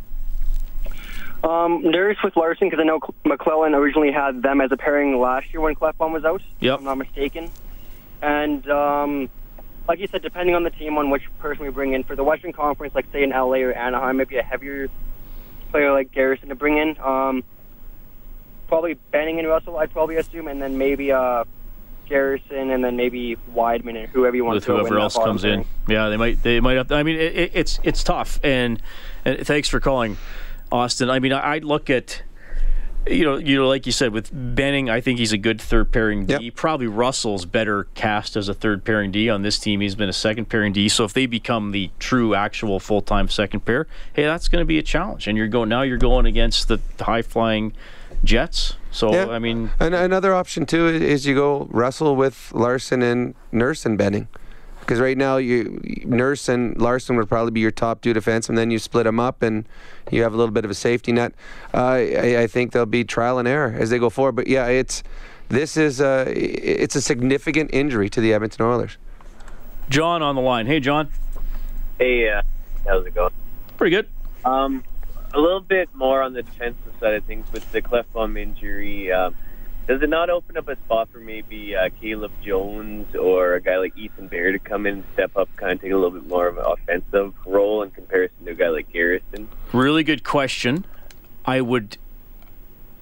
Um, 1.43 1.81
Nurse 1.83 2.17
with 2.23 2.35
Larsson, 2.35 2.69
because 2.69 2.81
I 2.81 2.85
know 2.85 2.99
McLellan 3.25 3.73
originally 3.75 4.11
had 4.11 4.41
them 4.43 4.59
as 4.61 4.71
a 4.71 4.77
pairing 4.77 5.19
last 5.19 5.51
year 5.53 5.61
when 5.61 5.73
Klefbom 5.75 6.11
was 6.11 6.25
out, 6.25 6.41
Yep. 6.59 6.73
if 6.73 6.79
I'm 6.79 6.85
not 6.85 6.97
mistaken. 6.97 7.49
And 8.21 8.69
um, 8.69 9.29
like 9.87 9.99
you 9.99 10.07
said, 10.07 10.21
depending 10.21 10.55
on 10.55 10.63
the 10.63 10.69
team, 10.69 10.97
on 10.97 11.09
which 11.09 11.23
person 11.39 11.63
we 11.63 11.69
bring 11.71 11.93
in 11.93 12.03
for 12.03 12.15
the 12.15 12.23
Western 12.23 12.51
Conference, 12.51 12.93
like 12.93 13.05
say 13.13 13.23
in 13.23 13.29
LA 13.29 13.59
or 13.59 13.71
Anaheim, 13.71 14.17
maybe 14.17 14.37
a 14.37 14.43
heavier 14.43 14.89
player 15.69 15.91
like 15.91 16.11
Garrison 16.11 16.49
to 16.49 16.55
bring 16.55 16.77
in. 16.77 16.97
Um, 16.99 17.43
probably 18.67 18.95
Benning 19.11 19.39
and 19.39 19.47
Russell, 19.47 19.77
I'd 19.77 19.91
probably 19.91 20.17
assume, 20.17 20.47
and 20.47 20.61
then 20.61 20.77
maybe 20.77 21.11
uh, 21.11 21.43
Garrison, 22.07 22.71
and 22.71 22.83
then 22.83 22.95
maybe 22.95 23.37
Weidman 23.53 23.97
and 23.97 24.09
whoever 24.09 24.35
you 24.35 24.45
want 24.45 24.55
with 24.55 24.65
to 24.65 24.73
in 24.75 24.79
whoever 24.81 24.99
else 24.99 25.15
comes 25.15 25.41
pairing. 25.43 25.61
in. 25.61 25.93
Yeah, 25.93 26.09
they 26.09 26.17
might. 26.17 26.43
They 26.43 26.59
might 26.59 26.77
have. 26.77 26.91
I 26.91 27.03
mean, 27.03 27.15
it, 27.15 27.35
it, 27.35 27.51
it's 27.53 27.79
it's 27.83 28.03
tough. 28.03 28.39
And, 28.43 28.81
and 29.25 29.45
thanks 29.45 29.69
for 29.69 29.79
calling, 29.79 30.17
Austin. 30.71 31.09
I 31.09 31.19
mean, 31.19 31.33
I, 31.33 31.53
I'd 31.53 31.63
look 31.63 31.89
at. 31.89 32.23
You 33.09 33.25
know, 33.25 33.37
you 33.37 33.55
know, 33.57 33.67
like 33.67 33.85
you 33.85 33.91
said, 33.91 34.13
with 34.13 34.29
Benning, 34.31 34.89
I 34.89 35.01
think 35.01 35.17
he's 35.19 35.31
a 35.31 35.37
good 35.37 35.59
third 35.59 35.91
pairing 35.91 36.25
D. 36.25 36.51
Probably 36.51 36.87
Russell's 36.87 37.45
better 37.45 37.85
cast 37.95 38.35
as 38.35 38.47
a 38.49 38.53
third 38.53 38.85
pairing 38.85 39.11
D 39.11 39.29
on 39.29 39.41
this 39.41 39.57
team. 39.57 39.81
He's 39.81 39.95
been 39.95 40.09
a 40.09 40.13
second 40.13 40.45
pairing 40.49 40.73
D. 40.73 40.87
So 40.89 41.03
if 41.05 41.13
they 41.13 41.25
become 41.25 41.71
the 41.71 41.89
true, 41.97 42.35
actual 42.35 42.79
full 42.79 43.01
time 43.01 43.27
second 43.27 43.65
pair, 43.65 43.87
hey, 44.13 44.23
that's 44.23 44.47
going 44.47 44.61
to 44.61 44.65
be 44.65 44.77
a 44.77 44.83
challenge. 44.83 45.27
And 45.27 45.37
you're 45.37 45.47
going 45.47 45.69
now. 45.69 45.81
You're 45.81 45.97
going 45.97 46.25
against 46.25 46.67
the 46.67 46.79
high 46.99 47.23
flying 47.23 47.73
Jets. 48.23 48.75
So 48.91 49.13
Yeah. 49.13 49.29
I 49.29 49.39
mean, 49.39 49.71
An- 49.79 49.93
another 49.93 50.33
option 50.35 50.65
too 50.65 50.87
is 50.87 51.25
you 51.25 51.35
go 51.35 51.67
Russell 51.71 52.15
with 52.15 52.51
Larsson 52.53 53.01
and 53.01 53.33
Nurse 53.51 53.85
and 53.85 53.97
Benning. 53.97 54.27
Because 54.79 54.99
right 54.99 55.17
now, 55.17 55.37
you 55.37 55.81
Nurse 56.05 56.49
and 56.49 56.79
Larsson 56.81 57.15
would 57.17 57.29
probably 57.29 57.51
be 57.51 57.59
your 57.59 57.71
top 57.71 58.01
two 58.01 58.13
defense, 58.13 58.49
and 58.49 58.57
then 58.57 58.71
you 58.71 58.79
split 58.79 59.03
them 59.03 59.19
up, 59.19 59.43
and 59.43 59.67
you 60.09 60.23
have 60.23 60.33
a 60.33 60.37
little 60.37 60.51
bit 60.51 60.65
of 60.65 60.71
a 60.71 60.75
safety 60.75 61.11
net. 61.11 61.33
Uh, 61.73 61.77
I, 61.77 62.41
I 62.41 62.47
think 62.47 62.71
there'll 62.71 62.85
be 62.85 63.03
trial 63.03 63.37
and 63.37 63.47
error 63.47 63.75
as 63.77 63.89
they 63.91 63.99
go 63.99 64.09
forward. 64.09 64.35
But 64.35 64.47
yeah, 64.47 64.65
it's 64.67 65.03
this 65.49 65.77
is 65.77 66.01
a 66.01 66.25
it's 66.27 66.95
a 66.95 67.01
significant 67.01 67.71
injury 67.73 68.09
to 68.09 68.21
the 68.21 68.33
Edmonton 68.33 68.65
Oilers. 68.65 68.97
John 69.89 70.21
on 70.21 70.35
the 70.35 70.41
line. 70.41 70.65
Hey, 70.67 70.79
John. 70.79 71.09
Hey, 71.97 72.29
uh, 72.29 72.41
how's 72.87 73.05
it 73.05 73.13
going? 73.13 73.33
Pretty 73.77 73.95
good. 73.95 74.07
Um, 74.45 74.83
a 75.33 75.39
little 75.39 75.61
bit 75.61 75.89
more 75.93 76.21
on 76.21 76.33
the 76.33 76.43
defensive 76.43 76.93
side 76.99 77.13
of 77.13 77.25
things 77.25 77.51
with 77.51 77.69
the 77.71 77.81
Klefbom 77.81 78.39
injury. 78.39 79.11
Um, 79.11 79.35
does 79.89 80.03
it 80.03 80.09
not 80.09 80.29
open 80.29 80.55
up 80.55 80.67
a 80.67 80.75
spot 80.85 81.09
for 81.11 81.19
maybe 81.19 81.75
uh, 81.75 81.89
Caleb 81.99 82.31
Jones 82.43 83.15
or 83.15 83.55
a 83.55 83.61
guy 83.61 83.79
like 83.79 83.97
Ethan 83.97 84.27
Bear 84.27 84.51
to 84.51 84.59
come 84.59 84.85
in, 84.85 84.93
and 84.97 85.03
step 85.13 85.35
up, 85.35 85.49
kind 85.55 85.71
of 85.71 85.81
take 85.81 85.91
a 85.91 85.95
little 85.95 86.11
bit 86.11 86.27
more 86.27 86.47
of 86.47 86.59
an 86.59 86.63
offensive 86.63 87.33
role 87.43 87.81
in 87.81 87.89
comparison 87.89 88.45
to 88.45 88.51
a 88.51 88.53
guy 88.53 88.67
like 88.69 88.93
Garrison? 88.93 89.49
Really 89.73 90.03
good 90.03 90.23
question. 90.23 90.85
I 91.43 91.61
would. 91.61 91.97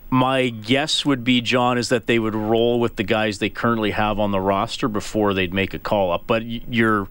My 0.10 0.48
guess 0.48 1.06
would 1.06 1.26
be, 1.26 1.42
John, 1.42 1.78
is 1.78 1.90
that 1.90 2.08
they 2.08 2.20
would 2.20 2.34
roll 2.36 2.80
with 2.80 2.96
the 2.96 3.04
guys 3.04 3.40
they 3.40 3.50
currently 3.50 3.92
have 3.92 4.18
on 4.18 4.32
the 4.32 4.40
roster 4.40 4.88
before 4.88 5.34
they'd 5.34 5.54
make 5.54 5.74
a 5.74 5.80
call 5.80 6.14
up. 6.14 6.24
But 6.26 6.46
you're, 6.46 7.10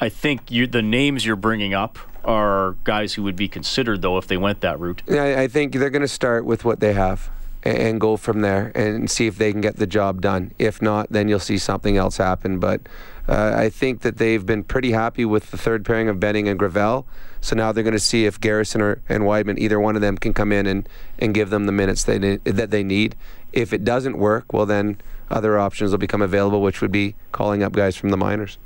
I 0.00 0.08
think 0.08 0.50
you 0.50 0.66
the 0.66 0.80
names 0.80 1.26
you're 1.26 1.36
bringing 1.36 1.74
up 1.74 1.98
are 2.24 2.76
guys 2.84 3.12
who 3.12 3.22
would 3.24 3.36
be 3.36 3.48
considered 3.48 4.00
though 4.00 4.16
if 4.16 4.28
they 4.28 4.38
went 4.38 4.62
that 4.62 4.80
route. 4.80 5.02
Yeah, 5.06 5.24
I 5.24 5.42
I 5.42 5.48
think 5.48 5.74
they're 5.74 5.90
going 5.90 6.00
to 6.00 6.08
start 6.08 6.46
with 6.46 6.64
what 6.64 6.80
they 6.80 6.94
have 6.94 7.28
a- 7.28 7.39
and 7.62 8.00
go 8.00 8.16
from 8.16 8.40
there 8.40 8.72
and 8.74 9.10
see 9.10 9.26
if 9.26 9.36
they 9.36 9.52
can 9.52 9.60
get 9.60 9.76
the 9.76 9.86
job 9.86 10.20
done. 10.20 10.52
If 10.58 10.80
not, 10.80 11.10
then 11.10 11.28
you'll 11.28 11.38
see 11.38 11.58
something 11.58 11.96
else 11.96 12.16
happen. 12.16 12.58
But 12.58 12.82
uh, 13.28 13.52
I 13.56 13.68
think 13.68 14.00
that 14.00 14.16
they've 14.16 14.44
been 14.44 14.64
pretty 14.64 14.92
happy 14.92 15.24
with 15.24 15.50
the 15.50 15.58
third 15.58 15.84
pairing 15.84 16.08
of 16.08 16.18
Benning 16.18 16.48
and 16.48 16.58
Gravel. 16.58 17.06
So 17.40 17.56
now 17.56 17.72
they're 17.72 17.84
going 17.84 17.92
to 17.92 17.98
see 17.98 18.26
if 18.26 18.40
Garrison 18.40 18.80
or, 18.80 19.02
and 19.08 19.24
Weidman, 19.24 19.58
either 19.58 19.78
one 19.78 19.94
of 19.94 20.02
them, 20.02 20.16
can 20.16 20.32
come 20.32 20.52
in 20.52 20.66
and, 20.66 20.88
and 21.18 21.34
give 21.34 21.50
them 21.50 21.66
the 21.66 21.72
minutes 21.72 22.04
they 22.04 22.18
ne- 22.18 22.36
that 22.44 22.70
they 22.70 22.82
need. 22.82 23.14
If 23.52 23.72
it 23.72 23.84
doesn't 23.84 24.18
work, 24.18 24.52
well, 24.52 24.66
then 24.66 24.98
other 25.30 25.58
options 25.58 25.90
will 25.90 25.98
become 25.98 26.22
available, 26.22 26.60
which 26.62 26.80
would 26.80 26.92
be 26.92 27.14
calling 27.32 27.62
up 27.62 27.72
guys 27.72 27.96
from 27.96 28.10
the 28.10 28.16
minors. 28.16 28.58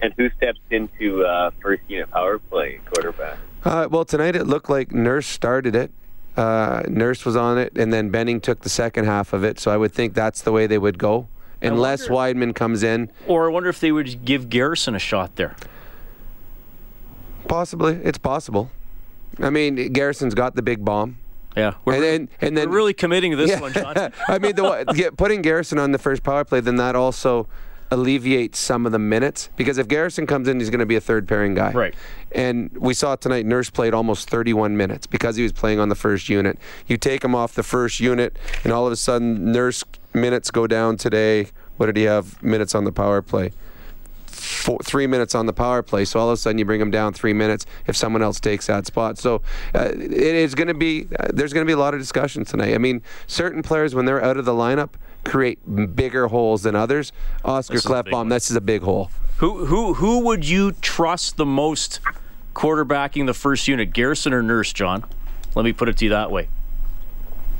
And 0.00 0.12
who 0.16 0.30
steps 0.30 0.58
into 0.70 1.24
uh, 1.24 1.50
first 1.62 1.82
unit 1.88 2.10
power 2.10 2.38
play 2.38 2.80
quarterback? 2.86 3.38
Uh, 3.64 3.86
well, 3.90 4.04
tonight 4.04 4.34
it 4.34 4.46
looked 4.46 4.68
like 4.68 4.90
Nurse 4.90 5.26
started 5.26 5.76
it. 5.76 5.92
Uh, 6.36 6.82
Nurse 6.88 7.24
was 7.24 7.36
on 7.36 7.58
it, 7.58 7.76
and 7.76 7.92
then 7.92 8.08
Benning 8.08 8.40
took 8.40 8.60
the 8.60 8.68
second 8.70 9.04
half 9.04 9.32
of 9.32 9.44
it. 9.44 9.58
So 9.60 9.70
I 9.70 9.76
would 9.76 9.92
think 9.92 10.14
that's 10.14 10.40
the 10.42 10.52
way 10.52 10.66
they 10.66 10.78
would 10.78 10.98
go, 10.98 11.28
unless 11.60 12.08
Weidman 12.08 12.54
comes 12.54 12.82
in. 12.82 13.10
Or 13.26 13.48
I 13.48 13.52
wonder 13.52 13.68
if 13.68 13.80
they 13.80 13.92
would 13.92 14.24
give 14.24 14.48
Garrison 14.48 14.94
a 14.94 14.98
shot 14.98 15.36
there. 15.36 15.56
Possibly, 17.48 17.94
it's 18.02 18.18
possible. 18.18 18.70
I 19.38 19.50
mean, 19.50 19.92
Garrison's 19.92 20.34
got 20.34 20.54
the 20.54 20.62
big 20.62 20.84
bomb. 20.84 21.18
Yeah, 21.56 21.74
we're, 21.84 21.94
and 21.94 22.02
then, 22.02 22.28
and 22.40 22.56
then 22.56 22.70
we're 22.70 22.76
really 22.76 22.94
committing 22.94 23.32
to 23.32 23.36
this 23.36 23.50
Yeah. 23.50 23.60
one, 23.60 23.72
John. 23.74 23.94
I 24.28 24.38
mean, 24.38 24.54
the, 24.56 25.12
putting 25.18 25.42
Garrison 25.42 25.78
on 25.78 25.92
the 25.92 25.98
first 25.98 26.22
power 26.22 26.44
play, 26.44 26.60
then 26.60 26.76
that 26.76 26.96
also 26.96 27.46
alleviates 27.92 28.58
some 28.58 28.86
of 28.86 28.92
the 28.92 28.98
minutes 28.98 29.50
because 29.54 29.76
if 29.76 29.86
Garrison 29.86 30.26
comes 30.26 30.48
in, 30.48 30.58
he's 30.58 30.70
going 30.70 30.80
to 30.80 30.86
be 30.86 30.96
a 30.96 31.00
third 31.00 31.28
pairing 31.28 31.54
guy. 31.54 31.72
Right. 31.72 31.94
And 32.34 32.70
we 32.78 32.94
saw 32.94 33.16
tonight, 33.16 33.44
Nurse 33.44 33.68
played 33.68 33.92
almost 33.92 34.30
31 34.30 34.78
minutes 34.78 35.06
because 35.06 35.36
he 35.36 35.42
was 35.42 35.52
playing 35.52 35.78
on 35.78 35.90
the 35.90 35.94
first 35.94 36.30
unit. 36.30 36.58
You 36.86 36.96
take 36.96 37.22
him 37.22 37.34
off 37.34 37.54
the 37.54 37.62
first 37.62 38.00
unit, 38.00 38.38
and 38.64 38.72
all 38.72 38.86
of 38.86 38.92
a 38.92 38.96
sudden, 38.96 39.52
Nurse 39.52 39.84
minutes 40.14 40.50
go 40.50 40.66
down 40.66 40.96
today. 40.96 41.48
What 41.76 41.86
did 41.86 41.98
he 41.98 42.04
have 42.04 42.42
minutes 42.42 42.74
on 42.74 42.84
the 42.84 42.92
power 42.92 43.20
play? 43.20 43.52
Four, 44.26 44.78
three 44.82 45.06
minutes 45.06 45.34
on 45.34 45.44
the 45.44 45.52
power 45.52 45.82
play. 45.82 46.06
So 46.06 46.18
all 46.18 46.28
of 46.30 46.34
a 46.34 46.36
sudden 46.38 46.58
you 46.58 46.64
bring 46.64 46.80
him 46.80 46.90
down 46.90 47.12
three 47.12 47.34
minutes 47.34 47.66
if 47.86 47.94
someone 47.94 48.22
else 48.22 48.40
takes 48.40 48.66
that 48.68 48.86
spot. 48.86 49.18
So 49.18 49.42
uh, 49.74 49.90
it 49.92 50.10
is 50.10 50.54
going 50.54 50.68
to 50.68 50.74
be 50.74 51.06
uh, 51.20 51.28
there's 51.32 51.52
going 51.52 51.64
to 51.64 51.68
be 51.68 51.74
a 51.74 51.78
lot 51.78 51.92
of 51.92 52.00
discussion 52.00 52.44
tonight. 52.44 52.74
I 52.74 52.78
mean, 52.78 53.02
certain 53.26 53.62
players 53.62 53.94
when 53.94 54.06
they're 54.06 54.24
out 54.24 54.38
of 54.38 54.46
the 54.46 54.52
lineup 54.52 54.94
create 55.24 55.94
bigger 55.96 56.28
holes 56.28 56.62
than 56.62 56.74
others. 56.74 57.12
Oscar 57.44 57.74
This 57.74 57.84
is 57.84 57.90
a 57.90 58.02
big 58.02 58.12
Klefbom, 58.12 58.28
this 58.28 58.50
is 58.50 58.56
a 58.56 58.60
big 58.60 58.82
hole. 58.82 59.10
Who 59.38 59.66
who 59.66 59.94
who 59.94 60.20
would 60.20 60.48
you 60.48 60.72
trust 60.72 61.36
the 61.36 61.46
most 61.46 62.00
quarterbacking 62.54 63.26
the 63.26 63.34
first 63.34 63.66
unit, 63.68 63.92
Garrison 63.92 64.32
or 64.32 64.42
Nurse, 64.42 64.72
John? 64.72 65.04
Let 65.54 65.64
me 65.64 65.72
put 65.72 65.88
it 65.88 65.96
to 65.98 66.04
you 66.04 66.10
that 66.10 66.30
way. 66.30 66.48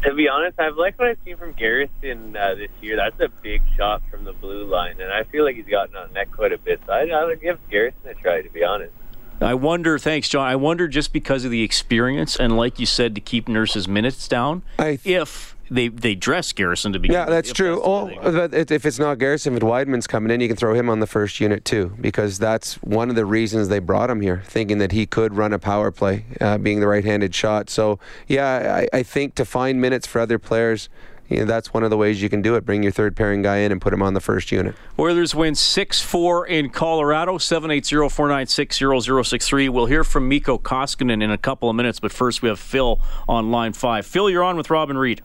to 0.02 0.14
be 0.14 0.28
honest, 0.28 0.58
I've 0.58 0.76
liked 0.76 0.98
what 0.98 1.08
I've 1.08 1.18
seen 1.24 1.36
from 1.36 1.52
Garrison 1.52 2.36
uh, 2.36 2.54
this 2.54 2.70
year. 2.80 2.96
That's 2.96 3.18
a 3.20 3.28
big 3.42 3.62
shot 3.76 4.02
from 4.10 4.24
the 4.24 4.32
blue 4.32 4.64
line, 4.64 5.00
and 5.00 5.12
I 5.12 5.24
feel 5.24 5.44
like 5.44 5.56
he's 5.56 5.66
gotten 5.66 5.96
on 5.96 6.12
that 6.14 6.32
quite 6.32 6.52
a 6.52 6.58
bit. 6.58 6.80
So 6.86 6.92
I, 6.92 7.06
I 7.06 7.24
would 7.24 7.40
give 7.40 7.58
Garrison 7.70 8.00
a 8.06 8.14
try, 8.14 8.42
to 8.42 8.50
be 8.50 8.64
honest. 8.64 8.92
I 9.40 9.54
wonder, 9.54 9.98
thanks, 9.98 10.28
John. 10.28 10.46
I 10.46 10.56
wonder 10.56 10.86
just 10.88 11.12
because 11.12 11.44
of 11.44 11.50
the 11.50 11.62
experience 11.62 12.36
and, 12.36 12.56
like 12.56 12.78
you 12.78 12.86
said, 12.86 13.14
to 13.14 13.20
keep 13.20 13.48
Nurse's 13.48 13.88
minutes 13.88 14.28
down, 14.28 14.62
if 14.78 15.51
they 15.72 15.88
they 15.88 16.14
dress 16.14 16.52
Garrison 16.52 16.92
to 16.92 16.98
begin. 16.98 17.14
Yeah, 17.14 17.24
that's 17.24 17.52
true. 17.52 17.80
Oh, 17.82 18.10
but 18.22 18.54
if 18.54 18.70
if 18.70 18.86
it's 18.86 18.98
not 18.98 19.18
Garrison, 19.18 19.56
if 19.56 19.62
Weidman's 19.62 20.06
coming 20.06 20.30
in, 20.30 20.40
you 20.40 20.48
can 20.48 20.56
throw 20.56 20.74
him 20.74 20.88
on 20.88 21.00
the 21.00 21.06
first 21.06 21.40
unit 21.40 21.64
too, 21.64 21.96
because 22.00 22.38
that's 22.38 22.74
one 22.82 23.10
of 23.10 23.16
the 23.16 23.24
reasons 23.24 23.68
they 23.68 23.78
brought 23.78 24.10
him 24.10 24.20
here, 24.20 24.42
thinking 24.44 24.78
that 24.78 24.92
he 24.92 25.06
could 25.06 25.34
run 25.34 25.52
a 25.52 25.58
power 25.58 25.90
play, 25.90 26.24
uh, 26.40 26.58
being 26.58 26.80
the 26.80 26.86
right-handed 26.86 27.34
shot. 27.34 27.70
So 27.70 27.98
yeah, 28.28 28.86
I, 28.92 28.98
I 28.98 29.02
think 29.02 29.34
to 29.36 29.44
find 29.44 29.80
minutes 29.80 30.06
for 30.06 30.20
other 30.20 30.38
players, 30.38 30.88
you 31.28 31.38
know, 31.38 31.44
that's 31.46 31.72
one 31.72 31.82
of 31.82 31.90
the 31.90 31.96
ways 31.96 32.20
you 32.20 32.28
can 32.28 32.42
do 32.42 32.56
it. 32.56 32.66
Bring 32.66 32.82
your 32.82 32.92
third 32.92 33.16
pairing 33.16 33.40
guy 33.40 33.58
in 33.58 33.72
and 33.72 33.80
put 33.80 33.92
him 33.92 34.02
on 34.02 34.12
the 34.12 34.20
first 34.20 34.52
unit. 34.52 34.74
Oilers 34.98 35.34
win 35.34 35.54
6 35.54 36.00
4 36.02 36.46
in 36.46 36.68
Colorado, 36.68 37.38
780 37.38 38.10
496 38.10 38.78
0063. 38.78 39.68
We'll 39.70 39.86
hear 39.86 40.04
from 40.04 40.28
Miko 40.28 40.58
Koskinen 40.58 41.22
in 41.22 41.30
a 41.30 41.38
couple 41.38 41.70
of 41.70 41.76
minutes, 41.76 42.00
but 42.00 42.12
first 42.12 42.42
we 42.42 42.50
have 42.50 42.60
Phil 42.60 43.00
on 43.26 43.50
line 43.50 43.72
five. 43.72 44.06
Phil, 44.06 44.28
you're 44.28 44.44
on 44.44 44.56
with 44.56 44.68
Robin 44.68 44.98
Reed. 44.98 45.22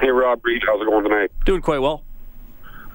Hey, 0.00 0.10
Rob 0.10 0.44
Reid, 0.44 0.62
how's 0.64 0.80
it 0.80 0.84
going 0.84 1.02
tonight? 1.02 1.32
Doing 1.44 1.60
quite 1.60 1.80
well. 1.80 2.04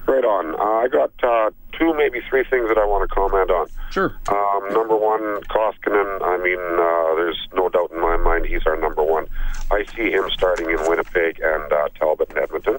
Right 0.06 0.24
on. 0.24 0.54
Uh, 0.54 0.84
I 0.84 0.88
got 0.88 1.12
uh, 1.22 1.50
two, 1.72 1.92
maybe 1.94 2.20
three 2.28 2.44
things 2.44 2.68
that 2.68 2.78
I 2.78 2.86
want 2.86 3.08
to 3.08 3.14
comment 3.14 3.50
on. 3.50 3.66
Sure. 3.90 4.16
Um, 4.28 4.72
number 4.72 4.96
one, 4.96 5.20
Koskinen. 5.44 6.22
I 6.22 6.36
mean, 6.38 6.58
uh, 6.58 7.14
there's 7.16 7.48
no 7.54 7.68
doubt 7.68 7.90
in 7.92 8.00
my 8.00 8.16
mind 8.16 8.46
he's 8.46 8.66
our 8.66 8.76
number 8.76 9.02
one. 9.02 9.26
I 9.70 9.84
see 9.96 10.10
him 10.10 10.24
starting 10.30 10.70
in 10.70 10.78
Winnipeg 10.88 11.40
and 11.42 11.72
uh, 11.72 11.88
Talbot 11.98 12.30
in 12.30 12.38
Edmonton. 12.38 12.78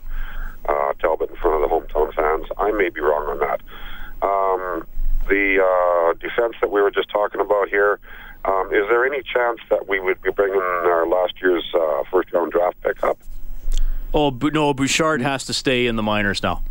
Uh, 0.67 0.93
Talbot 0.99 1.29
in 1.29 1.35
front 1.35 1.63
of 1.63 1.69
the 1.69 1.75
hometown 1.75 2.13
fans. 2.13 2.47
I 2.57 2.71
may 2.71 2.89
be 2.89 3.01
wrong 3.01 3.27
on 3.27 3.39
that. 3.39 3.61
Um, 4.21 4.87
the 5.27 5.61
uh, 5.61 6.13
defense 6.13 6.55
that 6.61 6.71
we 6.71 6.81
were 6.81 6.91
just 6.91 7.09
talking 7.09 7.41
about 7.41 7.69
here. 7.69 7.99
Um, 8.45 8.67
is 8.67 8.87
there 8.89 9.05
any 9.05 9.21
chance 9.23 9.59
that 9.69 9.87
we 9.87 9.99
would 9.99 10.21
be 10.21 10.31
bringing 10.31 10.59
our 10.59 11.07
last 11.07 11.33
year's 11.41 11.65
uh, 11.73 12.03
first 12.11 12.31
round 12.31 12.51
draft 12.51 12.79
pick 12.81 13.03
up? 13.03 13.17
Bu- 14.31 14.51
no, 14.51 14.73
Bouchard 14.73 15.21
has 15.21 15.45
to 15.45 15.53
stay 15.53 15.87
in 15.87 15.95
the 15.95 16.03
minors 16.03 16.41
now. 16.43 16.61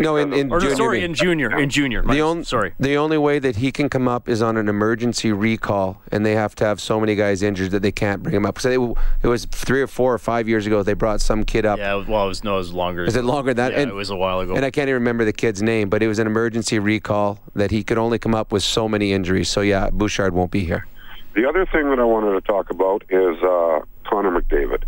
No, 0.00 0.14
in, 0.14 0.32
in 0.32 0.52
Or, 0.52 0.60
junior. 0.60 0.76
sorry, 0.76 1.02
in 1.02 1.12
junior. 1.12 1.58
In 1.58 1.68
junior. 1.68 2.02
The 2.02 2.20
only 2.20 2.44
sorry. 2.44 2.72
The 2.78 2.96
only 2.96 3.18
way 3.18 3.40
that 3.40 3.56
he 3.56 3.72
can 3.72 3.88
come 3.88 4.06
up 4.06 4.28
is 4.28 4.40
on 4.40 4.56
an 4.56 4.68
emergency 4.68 5.32
recall, 5.32 6.00
and 6.12 6.24
they 6.24 6.36
have 6.36 6.54
to 6.56 6.64
have 6.64 6.80
so 6.80 7.00
many 7.00 7.16
guys 7.16 7.42
injured 7.42 7.72
that 7.72 7.82
they 7.82 7.90
can't 7.90 8.22
bring 8.22 8.36
him 8.36 8.46
up. 8.46 8.60
So 8.60 8.70
it, 8.70 8.98
it 9.24 9.26
was 9.26 9.44
three 9.46 9.82
or 9.82 9.88
four 9.88 10.14
or 10.14 10.18
five 10.18 10.48
years 10.48 10.68
ago 10.68 10.84
they 10.84 10.92
brought 10.94 11.20
some 11.20 11.42
kid 11.44 11.66
up. 11.66 11.80
Yeah, 11.80 11.96
well, 12.08 12.26
it 12.26 12.28
was, 12.28 12.44
no, 12.44 12.54
it 12.54 12.58
was 12.58 12.72
longer. 12.72 13.06
Is 13.06 13.16
it 13.16 13.24
longer 13.24 13.52
than 13.52 13.56
that? 13.56 13.72
Yeah, 13.72 13.80
And- 13.82 13.90
it 13.90 13.94
was 13.94 14.10
a 14.10 14.16
while 14.16 14.38
ago. 14.38 14.54
And 14.54 14.64
I 14.64 14.70
can't 14.70 14.88
even 14.88 15.00
remember 15.02 15.24
the 15.24 15.32
kid's 15.32 15.62
name, 15.62 15.88
but 15.88 16.00
it 16.00 16.06
was 16.06 16.20
an 16.20 16.28
emergency 16.28 16.78
recall 16.78 17.40
that 17.56 17.72
he 17.72 17.82
could 17.82 17.98
only 17.98 18.20
come 18.20 18.36
up 18.36 18.52
with 18.52 18.62
so 18.62 18.88
many 18.88 19.12
injuries. 19.12 19.48
So 19.48 19.62
yeah, 19.62 19.90
Bouchard 19.90 20.32
won't 20.32 20.52
be 20.52 20.64
here. 20.64 20.86
The 21.34 21.44
other 21.48 21.66
thing 21.66 21.90
that 21.90 21.98
I 21.98 22.04
wanted 22.04 22.34
to 22.34 22.40
talk 22.40 22.70
about 22.70 23.02
is 23.10 23.36
uh, 23.42 23.80
Connor 24.08 24.30
McDavid, 24.40 24.84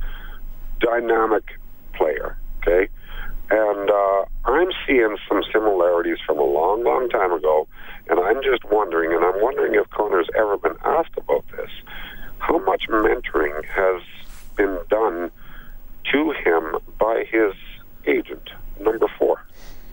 dynamic 0.78 1.58
player. 2.00 2.38
Okay, 2.62 2.88
and 3.50 3.90
uh, 3.90 4.24
I'm 4.44 4.68
seeing 4.86 5.16
some 5.28 5.42
similarities 5.52 6.18
from 6.26 6.38
a 6.38 6.44
long, 6.44 6.84
long 6.84 7.08
time 7.08 7.32
ago, 7.32 7.66
and 8.08 8.20
I'm 8.20 8.42
just 8.42 8.64
wondering, 8.70 9.12
and 9.12 9.24
I'm 9.24 9.42
wondering 9.42 9.74
if 9.74 9.88
Connor's 9.90 10.28
ever 10.36 10.56
been 10.56 10.76
asked 10.84 11.16
about 11.16 11.44
this. 11.56 11.70
How 12.38 12.58
much 12.58 12.86
mentoring 12.88 13.64
has 13.66 14.02
been 14.56 14.78
done 14.88 15.30
to 16.12 16.32
him 16.32 16.76
by 16.98 17.24
his 17.30 17.52
agent, 18.06 18.50
number 18.80 19.06
four? 19.18 19.44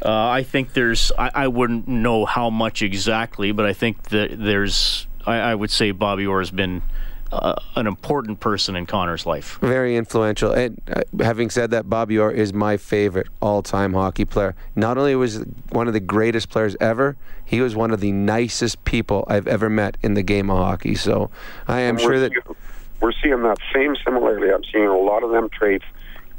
Uh, 0.04 0.28
I 0.28 0.44
think 0.44 0.74
there's. 0.74 1.12
I, 1.18 1.32
I 1.34 1.48
wouldn't 1.48 1.88
know 1.88 2.26
how 2.26 2.52
much 2.52 2.84
exactly, 2.84 3.52
but 3.52 3.66
I 3.66 3.74
think 3.74 4.04
that 4.10 4.38
there's. 4.38 5.08
I, 5.26 5.38
I 5.38 5.56
would 5.56 5.72
say 5.72 5.92
Bobby 5.92 6.28
Orr 6.28 6.40
has 6.40 6.52
been 6.52 6.84
uh, 7.32 7.56
an 7.76 7.88
important 7.88 8.40
person 8.40 8.76
in 8.76 8.86
Connor's 8.86 9.26
life. 9.26 9.58
Very 9.62 9.96
influential. 9.98 10.52
And 10.52 10.82
uh, 10.88 11.02
having 11.24 11.50
said 11.50 11.72
that, 11.72 11.90
Bobby 11.90 12.18
Orr 12.18 12.32
is 12.32 12.54
my 12.54 12.78
favorite 12.78 13.28
all-time 13.42 13.94
hockey 13.94 14.26
player. 14.26 14.56
Not 14.76 14.98
only 14.98 15.16
was 15.16 15.44
one 15.70 15.88
of 15.88 15.94
the 15.94 16.00
greatest 16.00 16.50
players 16.50 16.76
ever, 16.80 17.18
he 17.44 17.62
was 17.62 17.76
one 17.76 17.92
of 17.92 18.00
the 18.00 18.12
nicest 18.12 18.84
people 18.86 19.26
I've 19.28 19.48
ever 19.48 19.70
met 19.70 19.98
in 20.02 20.14
the 20.14 20.24
game 20.24 20.50
of 20.50 20.58
hockey. 20.58 20.96
So 20.96 21.30
I 21.68 21.82
am 21.82 21.98
sure 21.98 22.20
that 22.20 22.32
seeing- 22.32 22.56
we're 23.02 23.12
seeing 23.24 23.44
that 23.44 23.58
same 23.74 23.96
similarity. 24.04 24.52
I'm 24.52 24.64
seeing 24.72 24.88
a 24.88 24.98
lot 24.98 25.24
of 25.24 25.30
them 25.32 25.50
traits 25.50 25.86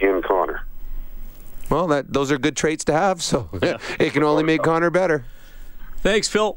in 0.01 0.23
Connor. 0.23 0.63
well, 1.71 1.87
that 1.89 2.13
those 2.13 2.33
are 2.33 2.39
good 2.39 2.57
traits 2.57 2.85
to 2.87 2.93
have. 2.93 3.23
So 3.23 3.49
it 4.01 4.13
can 4.13 4.23
only 4.25 4.43
make 4.43 4.63
Connor 4.63 4.91
better. 4.91 5.25
Thanks, 5.99 6.29
Phil. 6.29 6.57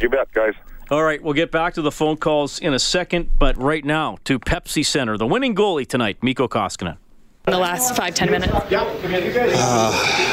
You 0.00 0.08
bet, 0.08 0.30
guys. 0.32 0.54
All 0.92 1.02
right, 1.02 1.22
we'll 1.22 1.32
get 1.32 1.50
back 1.50 1.72
to 1.74 1.80
the 1.80 1.90
phone 1.90 2.18
calls 2.18 2.58
in 2.58 2.74
a 2.74 2.78
second, 2.78 3.30
but 3.38 3.56
right 3.56 3.82
now 3.82 4.18
to 4.24 4.38
Pepsi 4.38 4.84
Center, 4.84 5.16
the 5.16 5.26
winning 5.26 5.54
goalie 5.54 5.86
tonight, 5.86 6.18
Mikko 6.22 6.48
Koskinen. 6.48 6.98
in 7.46 7.52
the 7.54 7.58
last 7.58 7.96
five 7.96 8.14
ten 8.14 8.30
minutes. 8.30 8.52
Uh, 8.52 8.68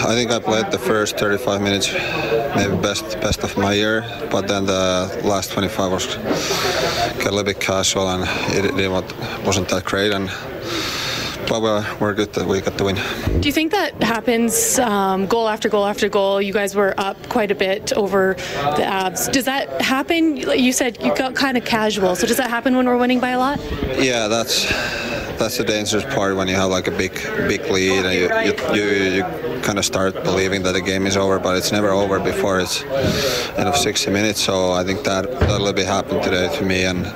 I 0.06 0.14
think 0.16 0.32
I 0.32 0.40
played 0.40 0.70
the 0.70 0.78
first 0.78 1.18
35 1.18 1.62
minutes, 1.62 1.94
maybe 2.58 2.76
best 2.82 3.22
best 3.22 3.42
of 3.42 3.56
my 3.56 3.72
year. 3.72 4.02
But 4.30 4.50
then 4.50 4.66
the 4.66 5.22
last 5.24 5.54
25 5.54 5.92
was 5.94 6.18
got 6.18 7.28
a 7.28 7.32
little 7.32 7.44
bit 7.46 7.62
casual, 7.62 8.10
and 8.10 8.26
it, 8.54 8.78
it 8.78 8.90
wasn't 9.46 9.70
that 9.70 9.86
great. 9.86 10.12
And 10.12 10.30
but 11.50 11.62
we're, 11.64 11.98
we're 12.00 12.14
good 12.14 12.32
that 12.34 12.48
we 12.48 12.62
got 12.62 12.78
the 12.78 12.86
win. 12.86 12.96
Do 13.42 13.48
you 13.48 13.52
think 13.52 13.72
that 13.72 14.02
happens 14.04 14.78
um, 14.80 15.26
goal 15.26 15.50
after 15.50 15.68
goal 15.68 15.86
after 15.86 16.08
goal? 16.08 16.42
You 16.42 16.54
guys 16.54 16.76
were 16.76 16.94
up 16.98 17.18
quite 17.28 17.50
a 17.52 17.56
bit 17.56 17.92
over 17.94 18.36
the 18.78 18.86
Abs. 18.86 19.28
Does 19.28 19.46
that 19.46 19.82
happen? 19.82 20.38
You 20.38 20.72
said 20.72 21.02
you 21.04 21.14
got 21.16 21.36
kind 21.36 21.58
of 21.58 21.66
casual. 21.66 22.16
So 22.16 22.28
does 22.28 22.38
that 22.38 22.50
happen 22.50 22.78
when 22.78 22.86
we're 22.86 22.98
winning 22.98 23.20
by 23.20 23.32
a 23.32 23.40
lot? 23.40 23.60
Yeah, 23.98 24.28
that's 24.28 24.70
that's 25.40 25.58
the 25.58 25.64
dangerous 25.64 26.04
part 26.14 26.36
when 26.36 26.48
you 26.50 26.56
have 26.56 26.70
like 26.70 26.88
a 26.88 26.92
big 26.92 27.14
big 27.48 27.62
lead 27.72 28.06
and 28.06 28.14
you 28.14 28.28
you, 28.46 28.76
you, 28.76 29.16
you 29.16 29.50
kind 29.62 29.78
of 29.78 29.86
start 29.86 30.14
believing 30.24 30.64
that 30.64 30.74
the 30.74 30.82
game 30.82 31.06
is 31.06 31.18
over, 31.18 31.40
but 31.40 31.56
it's 31.58 31.72
never 31.72 31.90
over 31.90 32.20
before 32.20 32.60
it's 32.60 32.84
end 33.58 33.68
of 33.68 33.76
60 33.76 34.12
minutes. 34.12 34.42
So 34.42 34.72
I 34.72 34.84
think 34.84 35.04
that 35.04 35.30
that 35.40 35.60
little 35.60 35.74
bit 35.74 35.86
happened 35.86 36.24
today 36.24 36.54
to 36.58 36.66
me, 36.66 36.84
and 36.86 37.08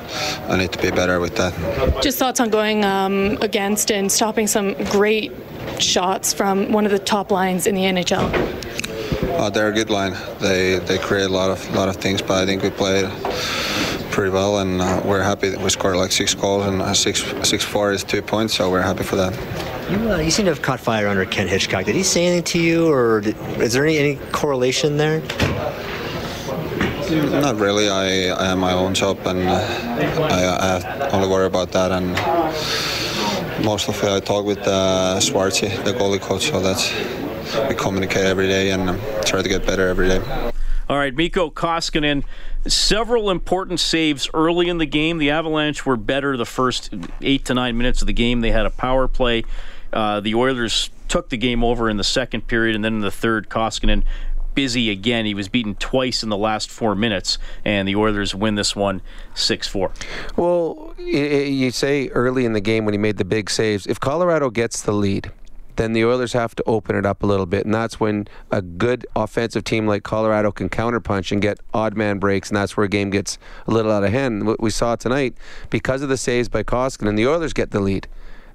I 0.52 0.58
need 0.58 0.72
to 0.74 0.82
be 0.82 0.92
better 0.92 1.20
with 1.20 1.36
that. 1.38 1.54
Just 2.02 2.20
thoughts 2.20 2.40
on 2.40 2.50
going 2.50 2.84
um, 2.86 3.38
against 3.42 3.92
and 3.92 4.12
stopping 4.24 4.48
some 4.48 4.74
great 4.86 5.34
shots 5.80 6.32
from 6.32 6.72
one 6.72 6.86
of 6.86 6.92
the 6.92 6.98
top 6.98 7.30
lines 7.30 7.68
in 7.68 7.76
the 7.76 7.82
NHL. 7.82 8.24
Uh, 9.38 9.50
they're 9.50 9.68
a 9.68 9.74
good 9.74 9.90
line. 9.90 10.16
They 10.40 10.80
they 10.80 10.98
create 10.98 11.26
a 11.26 11.34
lot 11.42 11.52
of 11.52 11.60
lot 11.76 11.90
of 11.90 11.98
things, 11.98 12.22
but 12.22 12.42
I 12.42 12.46
think 12.46 12.64
we 12.64 12.70
played 12.70 13.10
pretty 14.12 14.32
well, 14.32 14.60
and 14.60 14.80
uh, 14.80 15.02
we're 15.04 15.22
happy 15.22 15.50
that 15.50 15.60
we 15.60 15.70
scored 15.70 15.98
like 15.98 16.14
six 16.14 16.34
goals 16.34 16.66
and 16.68 16.82
uh, 16.82 16.94
six 16.94 17.22
six 17.44 17.66
four 17.66 17.92
is 17.92 18.06
two 18.06 18.22
points, 18.22 18.54
so 18.54 18.72
we're 18.72 18.82
happy 18.82 19.04
for 19.04 19.18
that. 19.18 19.34
You, 19.92 20.10
uh, 20.10 20.18
you 20.20 20.32
seem 20.32 20.46
to 20.46 20.52
have 20.52 20.62
caught 20.62 20.80
fire 20.80 21.10
under 21.10 21.26
Ken 21.26 21.50
Hitchcock. 21.50 21.84
Did 21.84 21.96
he 21.96 22.04
say 22.04 22.26
anything 22.26 22.46
to 22.54 22.60
you, 22.60 22.90
or 22.90 23.20
did, 23.20 23.36
is 23.60 23.74
there 23.74 23.84
any, 23.84 23.98
any 23.98 24.16
correlation 24.32 24.96
there? 24.96 25.20
Not 27.42 27.58
really. 27.58 27.90
I, 27.90 28.34
I 28.42 28.46
have 28.46 28.58
my 28.58 28.72
own 28.72 28.94
job, 28.94 29.18
and 29.28 29.50
uh, 29.50 29.60
I, 30.32 31.08
I 31.08 31.10
only 31.10 31.28
worry 31.28 31.46
about 31.46 31.74
that. 31.74 31.92
And 31.92 32.16
most 33.62 33.90
of 33.90 34.02
it, 34.04 34.10
I 34.10 34.20
talk 34.20 34.46
with 34.46 34.60
uh, 34.60 35.20
the 35.20 35.96
goalie 35.98 36.22
coach. 36.22 36.50
So 36.50 36.62
that's 36.62 36.92
we 37.68 37.76
communicate 37.76 38.26
every 38.26 38.48
day 38.48 38.72
and 38.72 38.90
um, 38.90 39.00
try 39.26 39.42
to 39.42 39.50
get 39.50 39.66
better 39.66 39.88
every 39.88 40.08
day. 40.08 40.52
All 40.90 40.98
right, 40.98 41.16
Mikko 41.16 41.50
Koskinen, 41.50 42.24
several 42.68 43.30
important 43.30 43.80
saves 43.80 44.30
early 44.34 44.70
in 44.70 44.80
the 44.80 44.86
game. 44.86 45.18
The 45.18 45.30
Avalanche 45.30 45.86
were 45.86 45.96
better 45.96 46.36
the 46.36 46.46
first 46.46 46.94
eight 47.22 47.46
to 47.46 47.54
nine 47.54 47.78
minutes 47.78 48.02
of 48.02 48.08
the 48.08 48.14
game. 48.14 48.42
They 48.42 48.52
had 48.52 48.66
a 48.66 48.70
power 48.70 49.08
play. 49.08 49.44
Uh, 49.92 50.20
the 50.20 50.36
Oilers 50.36 50.90
took 51.08 51.30
the 51.30 51.38
game 51.38 51.64
over 51.64 51.90
in 51.90 51.98
the 51.98 52.04
second 52.04 52.48
period, 52.48 52.76
and 52.76 52.84
then 52.84 52.96
in 52.96 53.00
the 53.00 53.12
third, 53.12 53.50
Koskinen 53.50 54.04
busy 54.56 54.90
again. 54.90 55.26
He 55.26 55.34
was 55.34 55.48
beaten 55.48 55.76
twice 55.76 56.24
in 56.24 56.30
the 56.30 56.38
last 56.38 56.70
four 56.70 56.96
minutes, 56.96 57.38
and 57.64 57.88
the 57.88 57.96
Oilers 57.96 58.34
win 58.36 58.56
this 58.56 58.76
one 58.76 59.02
6 59.34 59.68
4. 59.68 59.92
Well, 60.36 60.94
you 60.98 61.72
say 61.72 62.10
early 62.10 62.46
in 62.46 62.54
the 62.54 62.62
game 62.62 62.86
when 62.86 62.94
he 62.94 62.98
made 62.98 63.18
the 63.18 63.26
big 63.26 63.50
saves, 63.50 63.88
if 63.88 64.00
Colorado 64.00 64.50
gets 64.50 64.82
the 64.82 64.94
lead, 64.94 65.32
then 65.76 65.94
the 65.94 66.06
Oilers 66.06 66.34
have 66.34 66.56
to 66.56 66.64
open 66.66 66.96
it 66.96 67.06
up 67.06 67.24
a 67.24 67.26
little 67.26 67.46
bit, 67.46 67.66
and 67.66 67.74
that's 67.74 68.00
when 68.00 68.28
a 68.52 68.62
good 68.62 69.06
offensive 69.16 69.64
team 69.64 69.88
like 69.88 70.04
Colorado 70.04 70.52
can 70.52 70.70
counterpunch 70.70 71.32
and 71.32 71.42
get 71.42 71.60
odd 71.74 71.96
man 71.96 72.20
breaks, 72.20 72.50
and 72.50 72.58
that's 72.58 72.78
where 72.78 72.86
a 72.86 72.90
game 72.90 73.10
gets 73.10 73.38
a 73.68 73.72
little 73.72 73.92
out 73.92 74.04
of 74.04 74.12
hand. 74.12 74.46
What 74.46 74.62
we 74.62 74.70
saw 74.70 74.96
tonight, 74.96 75.36
because 75.70 76.02
of 76.02 76.10
the 76.10 76.18
saves 76.18 76.50
by 76.50 76.64
Koskinen, 76.64 77.10
and 77.10 77.18
the 77.18 77.28
Oilers 77.28 77.54
get 77.54 77.72
the 77.72 77.80
lead. 77.80 78.08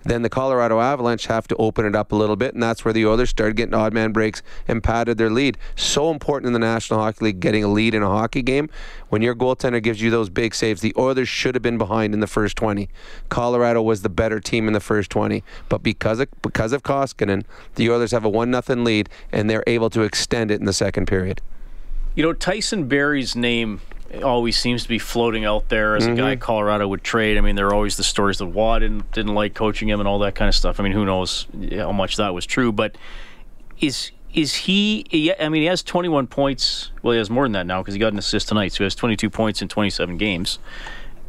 Then 0.04 0.22
the 0.22 0.28
Colorado 0.28 0.80
Avalanche 0.80 1.26
have 1.26 1.48
to 1.48 1.56
open 1.56 1.84
it 1.84 1.94
up 1.94 2.12
a 2.12 2.16
little 2.16 2.36
bit, 2.36 2.54
and 2.54 2.62
that's 2.62 2.84
where 2.84 2.94
the 2.94 3.06
Oilers 3.06 3.30
started 3.30 3.56
getting 3.56 3.74
odd 3.74 3.92
man 3.92 4.12
breaks 4.12 4.42
and 4.66 4.82
padded 4.82 5.18
their 5.18 5.30
lead. 5.30 5.58
So 5.76 6.10
important 6.10 6.46
in 6.46 6.52
the 6.52 6.58
National 6.58 7.00
Hockey 7.00 7.26
League 7.26 7.40
getting 7.40 7.64
a 7.64 7.68
lead 7.68 7.94
in 7.94 8.02
a 8.02 8.08
hockey 8.08 8.42
game. 8.42 8.70
When 9.08 9.22
your 9.22 9.34
goaltender 9.34 9.82
gives 9.82 10.00
you 10.00 10.10
those 10.10 10.28
big 10.28 10.54
saves, 10.54 10.80
the 10.80 10.94
Oilers 10.96 11.28
should 11.28 11.54
have 11.54 11.62
been 11.62 11.78
behind 11.78 12.14
in 12.14 12.20
the 12.20 12.26
first 12.26 12.56
20. 12.56 12.88
Colorado 13.28 13.82
was 13.82 14.02
the 14.02 14.08
better 14.08 14.40
team 14.40 14.66
in 14.66 14.72
the 14.72 14.80
first 14.80 15.10
20, 15.10 15.42
but 15.68 15.82
because 15.82 16.20
of 16.20 16.28
because 16.42 16.72
of 16.72 16.82
Koskinen, 16.82 17.44
the 17.74 17.90
Oilers 17.90 18.12
have 18.12 18.24
a 18.24 18.28
one 18.28 18.50
nothing 18.50 18.84
lead, 18.84 19.08
and 19.32 19.48
they're 19.48 19.64
able 19.66 19.90
to 19.90 20.02
extend 20.02 20.50
it 20.50 20.60
in 20.60 20.66
the 20.66 20.72
second 20.72 21.06
period. 21.06 21.40
You 22.14 22.22
know, 22.22 22.32
Tyson 22.32 22.88
Barrie's 22.88 23.36
name 23.36 23.80
always 24.22 24.58
seems 24.58 24.82
to 24.84 24.88
be 24.88 24.98
floating 24.98 25.44
out 25.44 25.68
there 25.68 25.94
as 25.96 26.06
Mhm. 26.06 26.12
a 26.12 26.16
guy 26.16 26.36
Colorado 26.36 26.88
would 26.88 27.04
trade. 27.04 27.36
I 27.36 27.40
mean, 27.40 27.56
there 27.56 27.66
are 27.66 27.74
always 27.74 27.96
the 27.96 28.02
stories 28.02 28.38
that 28.38 28.46
Watt 28.46 28.80
didn't, 28.80 29.10
didn't 29.12 29.34
like 29.34 29.54
coaching 29.54 29.88
him 29.88 30.00
and 30.00 30.08
all 30.08 30.18
that 30.20 30.34
kind 30.34 30.48
of 30.48 30.54
stuff. 30.54 30.80
I 30.80 30.82
mean, 30.82 30.92
who 30.92 31.04
knows 31.04 31.46
how 31.76 31.92
much 31.92 32.16
that 32.16 32.32
was 32.34 32.46
true? 32.46 32.72
But 32.72 32.96
is 33.80 34.10
is 34.34 34.54
he? 34.54 35.06
yeah, 35.10 35.32
I 35.40 35.48
mean, 35.48 35.62
he 35.62 35.68
has 35.68 35.82
21 35.82 36.26
points. 36.26 36.90
Well, 37.02 37.12
he 37.12 37.18
has 37.18 37.30
more 37.30 37.44
than 37.44 37.52
that 37.52 37.66
now 37.66 37.80
because 37.80 37.94
he 37.94 38.00
got 38.00 38.12
an 38.12 38.18
assist 38.18 38.48
tonight. 38.48 38.72
So 38.72 38.78
he 38.78 38.84
has 38.84 38.94
22 38.94 39.30
points 39.30 39.62
in 39.62 39.68
27 39.68 40.16
games. 40.18 40.58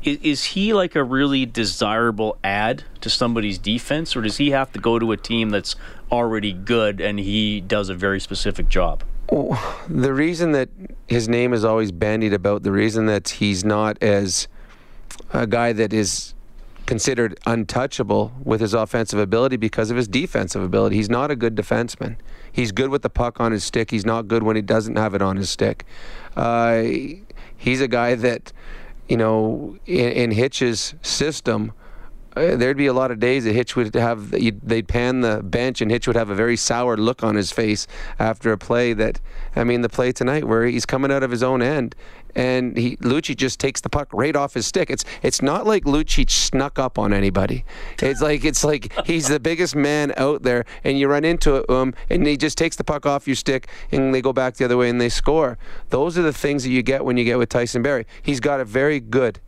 Is, 0.04 0.18
is 0.22 0.44
he 0.46 0.74
like 0.74 0.96
a 0.96 1.04
really 1.04 1.46
desirable 1.46 2.38
add 2.44 2.84
to 3.02 3.10
somebody's 3.10 3.58
defense, 3.58 4.16
or 4.16 4.22
does 4.22 4.38
he 4.38 4.52
have 4.52 4.72
to 4.74 4.80
go 4.80 5.00
to 5.00 5.12
a 5.12 5.18
team 5.18 5.50
that's 5.50 5.76
already 6.12 6.54
good 6.54 7.00
and 7.02 7.20
he 7.20 7.60
does 7.62 7.90
a 7.90 7.94
very 7.96 8.20
specific 8.20 8.68
job? 8.70 9.04
The 9.32 10.14
reason 10.14 10.52
that 10.54 10.70
his 11.08 11.30
name 11.30 11.54
is 11.54 11.64
always 11.64 11.92
bandied 11.92 12.34
about, 12.34 12.64
the 12.64 12.72
reason 12.72 13.06
that 13.08 13.30
he's 13.30 13.64
not 13.64 14.02
as 14.02 14.48
a 15.32 15.46
guy 15.46 15.74
that 15.74 15.94
is 15.94 16.34
considered 16.86 17.38
untouchable 17.46 18.32
with 18.44 18.62
his 18.62 18.74
offensive 18.74 19.20
ability 19.20 19.58
because 19.58 19.92
of 19.92 19.98
his 19.98 20.08
defensive 20.08 20.64
ability. 20.64 20.96
He's 20.96 21.10
not 21.10 21.30
a 21.30 21.36
good 21.36 21.56
defenseman. 21.56 22.16
He's 22.52 22.72
good 22.72 22.90
with 22.90 23.04
the 23.04 23.12
puck 23.12 23.40
on 23.40 23.52
his 23.52 23.64
stick. 23.64 23.92
He's 23.92 24.06
not 24.06 24.28
good 24.28 24.42
when 24.42 24.56
he 24.56 24.64
doesn't 24.64 24.96
have 24.96 25.14
it 25.14 25.22
on 25.22 25.38
his 25.38 25.52
stick. 25.52 25.86
Uh, 26.36 26.82
he's 27.56 27.82
a 27.82 27.88
guy 27.88 28.16
that, 28.16 28.52
you 29.08 29.18
know, 29.18 29.78
in, 29.86 30.10
in 30.10 30.32
Hitch's 30.32 30.96
system, 31.04 31.74
Oh, 32.36 32.56
there'd 32.56 32.78
be 32.78 32.86
a 32.86 32.94
lot 32.94 33.10
of 33.12 33.20
days 33.20 33.44
that 33.46 33.54
Hitch 33.54 33.76
would 33.76 33.96
have 33.96 34.32
they'd 34.32 34.88
pan 34.88 35.22
the 35.22 35.42
bench 35.44 35.82
and 35.82 35.90
Hitch 35.90 36.06
would 36.08 36.16
have 36.16 36.30
a 36.30 36.36
very 36.36 36.56
sour 36.56 36.96
look 36.96 37.24
on 37.24 37.36
his 37.36 37.52
face 37.52 37.88
after 38.20 38.52
a 38.52 38.58
play 38.58 38.94
that 38.94 39.20
I 39.56 39.64
mean 39.64 39.82
the 39.82 39.90
play 39.90 40.12
tonight 40.12 40.46
where 40.46 40.66
he's 40.66 40.86
coming 40.86 41.12
out 41.12 41.24
of 41.24 41.32
his 41.32 41.42
own 41.42 41.62
end 41.62 41.96
and 42.36 42.78
he 42.78 42.98
Lucic 42.98 43.38
just 43.38 43.60
takes 43.60 43.82
the 43.82 43.90
puck 43.90 44.10
right 44.14 44.36
off 44.36 44.54
his 44.54 44.68
stick. 44.68 44.90
It's 44.90 45.04
it's 45.24 45.42
not 45.42 45.66
like 45.66 45.86
Lucic 45.86 46.30
snuck 46.30 46.78
up 46.78 47.00
on 47.00 47.14
anybody. 47.14 47.66
It's 48.02 48.22
like 48.22 48.46
it's 48.46 48.64
like 48.64 48.94
he's 49.06 49.28
the 49.28 49.40
biggest 49.40 49.76
man 49.76 50.14
out 50.16 50.44
there 50.44 50.66
and 50.84 51.00
you 51.00 51.08
run 51.08 51.26
into 51.26 51.66
him 51.68 51.94
and 52.10 52.28
he 52.28 52.38
just 52.38 52.58
takes 52.58 52.76
the 52.76 52.84
puck 52.84 53.06
off 53.06 53.28
your 53.28 53.36
stick 53.36 53.68
and 53.92 54.14
they 54.14 54.22
go 54.22 54.34
back 54.34 54.56
the 54.56 54.66
other 54.66 54.78
way 54.78 54.90
and 54.90 55.02
they 55.02 55.10
score. 55.10 55.58
Those 55.90 56.18
are 56.18 56.22
the 56.24 56.34
things 56.34 56.64
that 56.64 56.70
you 56.70 56.84
get 56.84 57.04
when 57.04 57.18
you 57.18 57.24
get 57.24 57.38
with 57.38 57.50
Tyson 57.50 57.82
Barrie. 57.82 58.06
He's 58.22 58.40
got 58.40 58.60
a 58.60 58.66
very 58.66 59.00
good 59.00 59.40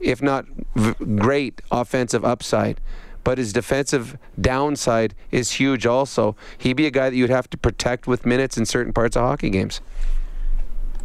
if 0.00 0.22
not 0.22 0.46
v- 0.74 1.04
great 1.16 1.60
offensive 1.70 2.24
upside. 2.24 2.80
But 3.24 3.36
his 3.36 3.52
defensive 3.52 4.16
downside 4.40 5.14
is 5.30 5.52
huge 5.52 5.84
also. 5.84 6.34
He'd 6.56 6.74
be 6.74 6.86
a 6.86 6.90
guy 6.90 7.10
that 7.10 7.16
you'd 7.16 7.30
have 7.30 7.50
to 7.50 7.58
protect 7.58 8.06
with 8.06 8.24
minutes 8.24 8.56
in 8.56 8.64
certain 8.64 8.92
parts 8.92 9.16
of 9.16 9.22
hockey 9.22 9.50
games. 9.50 9.80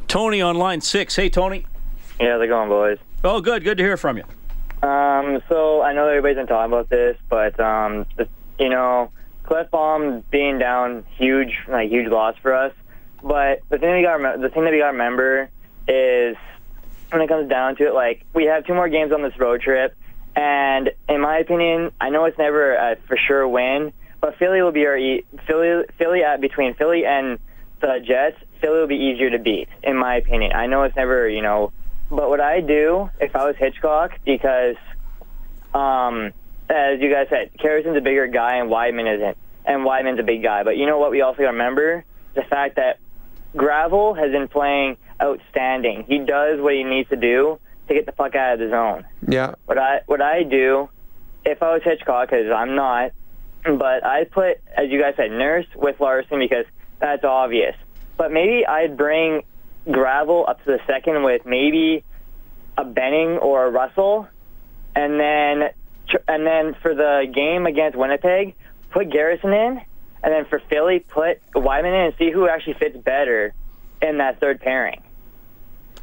Tony 0.08 0.42
on 0.42 0.56
line 0.56 0.80
six. 0.80 1.16
Hey, 1.16 1.30
Tony. 1.30 1.66
Yeah, 2.22 2.34
how's 2.34 2.42
it 2.44 2.48
going, 2.48 2.70
boys? 2.70 3.00
Oh, 3.24 3.42
good. 3.42 3.64
Good 3.64 3.78
to 3.78 3.84
hear 3.84 3.98
from 3.98 4.18
you. 4.18 4.24
Um, 4.88 5.42
so 5.50 5.82
I 5.82 5.94
know 5.94 6.08
everybody's 6.08 6.38
been 6.38 6.48
talking 6.48 6.72
about 6.72 6.90
this, 6.90 7.18
but 7.30 7.60
um, 7.60 8.06
the, 8.16 8.28
you 8.60 8.70
know, 8.70 9.12
Klefbom 9.46 10.24
being 10.30 10.60
down, 10.60 11.06
huge, 11.18 11.54
like 11.68 11.90
huge 11.90 12.10
loss 12.10 12.36
for 12.42 12.54
us. 12.54 12.74
But 13.22 13.62
the 13.70 13.78
thing 13.78 13.90
that 13.90 13.98
we 13.98 14.04
got, 14.04 14.42
the 14.42 14.50
thing 14.50 14.64
that 14.66 14.72
we 14.72 14.80
got 14.80 14.88
to 14.88 14.92
remember 14.92 15.50
is 15.88 16.38
when 17.14 17.22
it 17.22 17.28
comes 17.28 17.50
down 17.50 17.76
to 17.78 17.88
it, 17.88 17.94
like 17.94 18.26
we 18.34 18.46
have 18.46 18.66
two 18.66 18.74
more 18.74 18.90
games 18.90 19.12
on 19.14 19.22
this 19.22 19.38
road 19.40 19.62
trip, 19.62 19.96
and 20.36 20.90
in 21.08 21.22
my 21.22 21.38
opinion, 21.38 21.92
I 22.02 22.10
know 22.10 22.26
it's 22.26 22.38
never 22.38 22.74
a 22.74 22.98
for 23.08 23.18
sure 23.18 23.48
win, 23.48 23.94
but 24.20 24.38
Philly 24.38 24.62
will 24.62 24.72
be 24.72 24.86
our 24.88 24.98
e- 24.98 25.26
Philly, 25.48 25.84
Philly 25.98 26.24
at 26.24 26.42
between 26.42 26.74
Philly 26.74 27.06
and 27.06 27.40
the 27.82 28.00
Jets. 28.06 28.38
Philly 28.60 28.80
will 28.80 28.88
be 28.88 28.96
easier 28.96 29.30
to 29.30 29.40
beat, 29.40 29.70
in 29.84 29.96
my 29.96 30.16
opinion. 30.16 30.54
I 30.54 30.66
know 30.68 30.84
it's 30.84 30.96
never, 30.96 31.30
you 31.30 31.42
know, 31.42 31.72
but 32.10 32.30
what 32.30 32.40
I 32.40 32.62
do 32.62 33.10
if 33.20 33.36
I 33.36 33.46
was 33.46 33.56
Hitchcock, 33.58 34.12
because 34.26 34.76
um, 35.74 36.34
as 36.70 37.00
you 37.00 37.12
guys 37.12 37.28
said, 37.30 37.52
Garrison's 37.58 37.98
a 37.98 38.02
bigger 38.02 38.28
guy 38.28 38.56
and 38.56 38.70
Wideman 38.70 39.16
isn't, 39.16 39.38
and 39.66 39.82
Wideman's 39.82 40.20
a 40.20 40.24
big 40.24 40.42
guy. 40.42 40.64
But 40.64 40.78
you 40.78 40.88
know 40.88 40.98
what? 40.98 41.12
We 41.12 41.22
also 41.22 41.44
remember 41.44 42.06
the 42.34 42.44
fact 42.44 42.78
that 42.78 43.00
Gravel 43.56 44.14
has 44.14 44.32
been 44.32 44.48
playing 44.48 44.98
outstanding. 45.22 46.06
He 46.08 46.20
does 46.20 46.60
what 46.60 46.74
he 46.74 46.84
needs 46.84 47.10
to 47.10 47.16
do 47.16 47.60
to 47.88 47.94
get 47.94 48.06
the 48.06 48.12
fuck 48.12 48.36
out 48.36 48.54
of 48.54 48.60
the 48.60 48.70
zone. 48.70 49.06
Yeah. 49.28 49.56
What 49.66 49.78
I 49.78 50.02
what 50.06 50.22
I 50.22 50.44
do, 50.44 50.90
if 51.46 51.62
I 51.62 51.74
was 51.74 51.82
Hitchcock, 51.84 52.30
because 52.30 52.52
I'm 52.52 52.76
not, 52.76 53.12
but 53.64 54.06
I 54.06 54.26
put, 54.26 54.60
as 54.76 54.90
you 54.90 55.00
guys 55.00 55.14
said, 55.18 55.32
Nurse 55.32 55.68
with 55.76 56.00
Larsson 56.00 56.40
because 56.40 56.66
that's 57.00 57.24
obvious. 57.24 57.76
But 58.18 58.32
maybe 58.32 58.66
I'd 58.66 58.98
bring 58.98 59.44
Gravel 59.90 60.46
up 60.48 60.64
to 60.64 60.72
the 60.72 60.80
second 60.88 61.24
with 61.24 61.46
maybe 61.46 62.04
a 62.78 62.86
Benning 62.86 63.38
or 63.38 63.66
a 63.66 63.70
Russell, 63.70 64.28
and 64.96 65.20
then 65.20 65.70
and 66.28 66.46
then 66.46 66.76
for 66.82 66.94
the 66.94 67.32
game 67.34 67.66
against 67.66 67.98
Winnipeg, 67.98 68.56
put 68.92 69.10
Garrison 69.10 69.52
in, 69.54 69.82
and 70.24 70.34
then 70.34 70.46
for 70.46 70.60
Philly, 70.70 71.00
put 71.00 71.40
Wideman 71.54 71.88
in 71.88 71.94
and 71.94 72.14
see 72.18 72.32
who 72.32 72.48
actually 72.48 72.76
fits 72.76 72.98
better 72.98 73.54
in 74.02 74.18
that 74.18 74.40
third 74.40 74.62
pairing. 74.62 75.02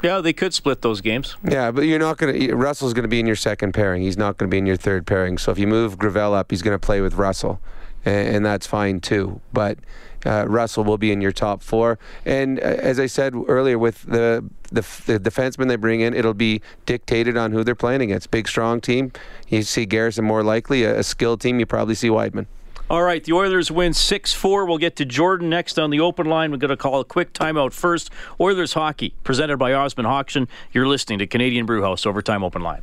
Yeah, 0.02 0.20
they 0.20 0.32
could 0.32 0.54
split 0.54 0.80
those 0.82 1.00
games. 1.00 1.36
Yeah, 1.46 1.70
but 1.70 1.82
you're 1.82 1.98
not 1.98 2.16
going 2.16 2.38
to. 2.38 2.54
Russell's 2.54 2.94
going 2.94 3.02
to 3.02 3.08
be 3.08 3.20
in 3.20 3.26
your 3.26 3.36
second 3.36 3.72
pairing. 3.72 4.02
He's 4.02 4.16
not 4.16 4.38
going 4.38 4.48
to 4.48 4.54
be 4.54 4.58
in 4.58 4.66
your 4.66 4.76
third 4.76 5.06
pairing. 5.06 5.36
So 5.36 5.52
if 5.52 5.58
you 5.58 5.66
move 5.66 5.98
Gravel 5.98 6.34
up, 6.34 6.50
he's 6.50 6.62
going 6.62 6.74
to 6.74 6.78
play 6.78 7.00
with 7.00 7.14
Russell, 7.14 7.60
and, 8.04 8.36
and 8.36 8.46
that's 8.46 8.66
fine 8.66 9.00
too. 9.00 9.42
But 9.52 9.78
uh, 10.24 10.46
Russell 10.48 10.84
will 10.84 10.96
be 10.96 11.12
in 11.12 11.20
your 11.20 11.32
top 11.32 11.62
four. 11.62 11.98
And 12.24 12.58
uh, 12.60 12.62
as 12.62 12.98
I 12.98 13.06
said 13.06 13.34
earlier, 13.46 13.78
with 13.78 14.02
the, 14.02 14.42
the 14.72 14.80
the 15.06 15.20
defensemen 15.20 15.68
they 15.68 15.76
bring 15.76 16.00
in, 16.00 16.14
it'll 16.14 16.32
be 16.32 16.62
dictated 16.86 17.36
on 17.36 17.52
who 17.52 17.62
they're 17.62 17.74
playing 17.74 18.00
against. 18.00 18.30
Big, 18.30 18.48
strong 18.48 18.80
team. 18.80 19.12
You 19.48 19.62
see 19.62 19.84
Garrison 19.84 20.24
more 20.24 20.42
likely. 20.42 20.84
A, 20.84 21.00
a 21.00 21.02
skilled 21.02 21.42
team, 21.42 21.60
you 21.60 21.66
probably 21.66 21.94
see 21.94 22.08
Wideman. 22.08 22.46
All 22.90 23.04
right, 23.04 23.22
the 23.22 23.32
Oilers 23.34 23.70
win 23.70 23.94
6 23.94 24.32
4. 24.32 24.66
We'll 24.66 24.76
get 24.76 24.96
to 24.96 25.04
Jordan 25.04 25.48
next 25.48 25.78
on 25.78 25.90
the 25.90 26.00
open 26.00 26.26
line. 26.26 26.50
We're 26.50 26.56
going 26.56 26.70
to 26.70 26.76
call 26.76 26.98
a 26.98 27.04
quick 27.04 27.32
timeout 27.32 27.72
first. 27.72 28.10
Oilers 28.40 28.72
hockey, 28.72 29.14
presented 29.22 29.58
by 29.58 29.72
Osmond 29.72 30.08
Auction. 30.08 30.48
You're 30.72 30.88
listening 30.88 31.20
to 31.20 31.28
Canadian 31.28 31.66
Brewhouse 31.66 32.04
Overtime 32.04 32.42
Open 32.42 32.62
Line. 32.62 32.82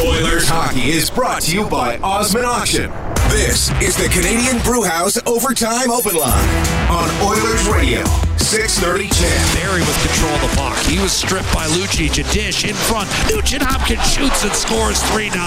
Oilers 0.00 0.48
hockey 0.48 0.92
is 0.92 1.10
brought 1.10 1.42
to 1.42 1.54
you 1.54 1.68
by 1.68 1.98
Osmond 1.98 2.46
Auction. 2.46 2.90
This 3.28 3.68
is 3.82 4.00
the 4.00 4.08
Canadian 4.08 4.56
Brewhouse 4.64 5.20
Overtime 5.26 5.90
Open 5.90 6.16
Line 6.16 6.48
on 6.88 7.04
Oilers 7.20 7.68
Radio, 7.68 8.00
630 8.40 9.12
CHED. 9.12 9.60
Barrie 9.60 9.84
with 9.84 10.00
control 10.00 10.32
of 10.32 10.40
the 10.40 10.56
puck. 10.56 10.78
He 10.88 10.98
was 11.04 11.12
stripped 11.12 11.52
by 11.52 11.66
Lucic. 11.76 12.16
A 12.16 12.24
dish 12.32 12.64
in 12.64 12.74
front. 12.74 13.10
Nugent 13.28 13.60
Hopkins 13.60 14.00
shoots 14.10 14.42
and 14.42 14.56
scores 14.56 15.02
3 15.12 15.28
0. 15.28 15.44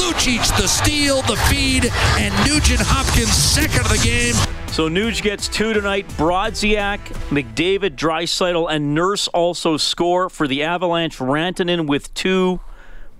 Lucic, 0.00 0.40
the 0.56 0.66
steal, 0.66 1.20
the 1.28 1.36
feed, 1.52 1.92
and 2.16 2.32
Nugent 2.48 2.80
Hopkins 2.80 3.28
second 3.28 3.84
of 3.84 3.92
the 3.92 4.00
game. 4.02 4.34
So 4.72 4.88
Nuge 4.88 5.20
gets 5.20 5.48
two 5.48 5.74
tonight. 5.74 6.08
Brodziak, 6.16 7.00
McDavid, 7.28 7.96
Draisaitl, 7.96 8.72
and 8.72 8.94
Nurse 8.94 9.28
also 9.28 9.76
score 9.76 10.30
for 10.30 10.48
the 10.48 10.62
Avalanche. 10.62 11.18
Rantanen 11.18 11.86
with 11.86 12.12
two. 12.14 12.58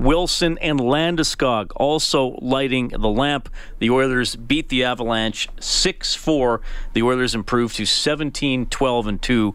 Wilson 0.03 0.59
and 0.59 0.80
Landeskog 0.80 1.70
also 1.76 2.36
lighting 2.42 2.88
the 2.88 3.09
lamp. 3.09 3.48
The 3.78 3.88
Oilers 3.90 4.34
beat 4.34 4.68
the 4.68 4.82
Avalanche 4.82 5.48
6 5.61 6.14
4. 6.16 6.61
The 6.92 7.03
Oilers 7.03 7.34
improved 7.34 7.76
to 7.76 7.86
17 7.86 8.66
12 8.66 9.07
and 9.07 9.22
2 9.22 9.55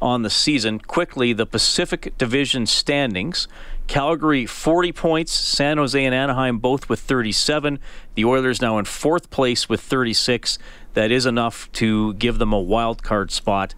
on 0.00 0.22
the 0.22 0.30
season. 0.30 0.78
Quickly, 0.78 1.32
the 1.32 1.46
Pacific 1.46 2.16
Division 2.16 2.66
standings. 2.66 3.46
Calgary 3.86 4.46
40 4.46 4.92
points, 4.92 5.32
San 5.32 5.76
Jose 5.76 6.02
and 6.02 6.14
Anaheim 6.14 6.58
both 6.58 6.88
with 6.88 7.00
37. 7.00 7.78
The 8.14 8.24
Oilers 8.24 8.62
now 8.62 8.78
in 8.78 8.86
fourth 8.86 9.28
place 9.28 9.68
with 9.68 9.82
36. 9.82 10.58
That 10.94 11.10
is 11.10 11.26
enough 11.26 11.70
to 11.72 12.14
give 12.14 12.38
them 12.38 12.54
a 12.54 12.60
wild 12.60 13.02
card 13.02 13.30
spot 13.30 13.74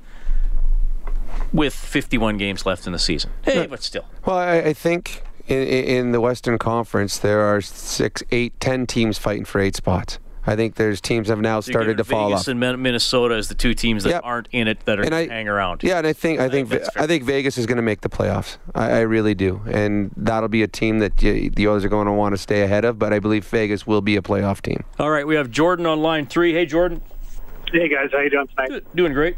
with 1.52 1.74
51 1.74 2.36
games 2.36 2.64
left 2.64 2.86
in 2.86 2.92
the 2.92 2.98
season. 2.98 3.30
Hey, 3.42 3.66
but 3.66 3.82
still. 3.82 4.04
Well, 4.24 4.36
I, 4.36 4.59
I 4.59 4.72
think 4.72 5.22
in, 5.49 5.62
in 5.62 6.12
the 6.12 6.20
Western 6.20 6.59
Conference 6.59 7.18
there 7.18 7.40
are 7.40 7.61
six, 7.61 8.22
eight, 8.30 8.59
ten 8.61 8.86
teams 8.86 9.18
fighting 9.18 9.44
for 9.44 9.61
eight 9.61 9.76
spots. 9.76 10.18
I 10.49 10.55
think 10.55 10.76
there's 10.76 11.01
teams 11.01 11.26
have 11.26 11.40
now 11.40 11.59
started 11.59 11.97
giving 11.97 11.97
to 11.97 12.05
fall 12.05 12.28
Vegas 12.28 12.42
off. 12.42 12.49
and 12.49 12.61
Minnesota 12.80 13.34
is 13.34 13.49
the 13.49 13.57
two 13.57 13.74
teams 13.74 14.05
that 14.05 14.22
aren't 14.22 14.47
in 14.53 14.68
it 14.68 14.78
that 14.84 15.01
are 15.01 15.03
And 15.03 15.12
I- 15.12 15.26
hang 15.26 15.49
around. 15.49 15.82
Yeah, 15.82 15.99
and 15.99 16.07
I 16.07 16.12
think 16.12 16.38
I 16.38 16.49
think 16.49 16.72
I 16.94 17.07
think 17.09 17.24
Vegas 17.24 17.59
is 17.59 17.66
going 17.66 17.76
to 17.78 17.82
make 17.82 18.03
the 18.03 18.09
playoffs. 18.09 18.59
I, 18.72 18.90
I 18.92 19.01
really 19.01 19.34
do, 19.34 19.61
and 19.68 20.12
that'll 20.16 20.49
be 20.49 20.62
a 20.62 20.68
team 20.68 21.01
that 21.01 21.20
y 21.20 21.51
the 21.53 21.66
Oilers 21.66 21.84
are 21.84 21.88
going 21.88 22.07
to 22.07 22.12
want 22.12 22.32
to 22.34 22.38
stay 22.38 22.62
ahead 22.62 22.84
of. 22.84 22.97
But 22.97 23.12
I 23.12 23.18
believe 23.18 23.44
Vegas 23.47 23.88
will 23.88 24.03
be 24.03 24.14
a 24.16 24.22
playoff 24.22 24.62
team. 24.62 24.84
All 25.01 25.11
right, 25.11 25.26
we 25.26 25.34
have 25.34 25.51
Jordan 25.51 25.84
on 25.84 26.01
line 26.01 26.26
three. 26.26 26.53
Hey, 26.53 26.64
Jordan. 26.66 27.03
Hey 27.72 27.88
guys, 27.88 28.11
how 28.12 28.20
you 28.20 28.30
doing 28.30 28.47
tonight? 28.47 28.84
Doing 28.94 29.12
great. 29.14 29.36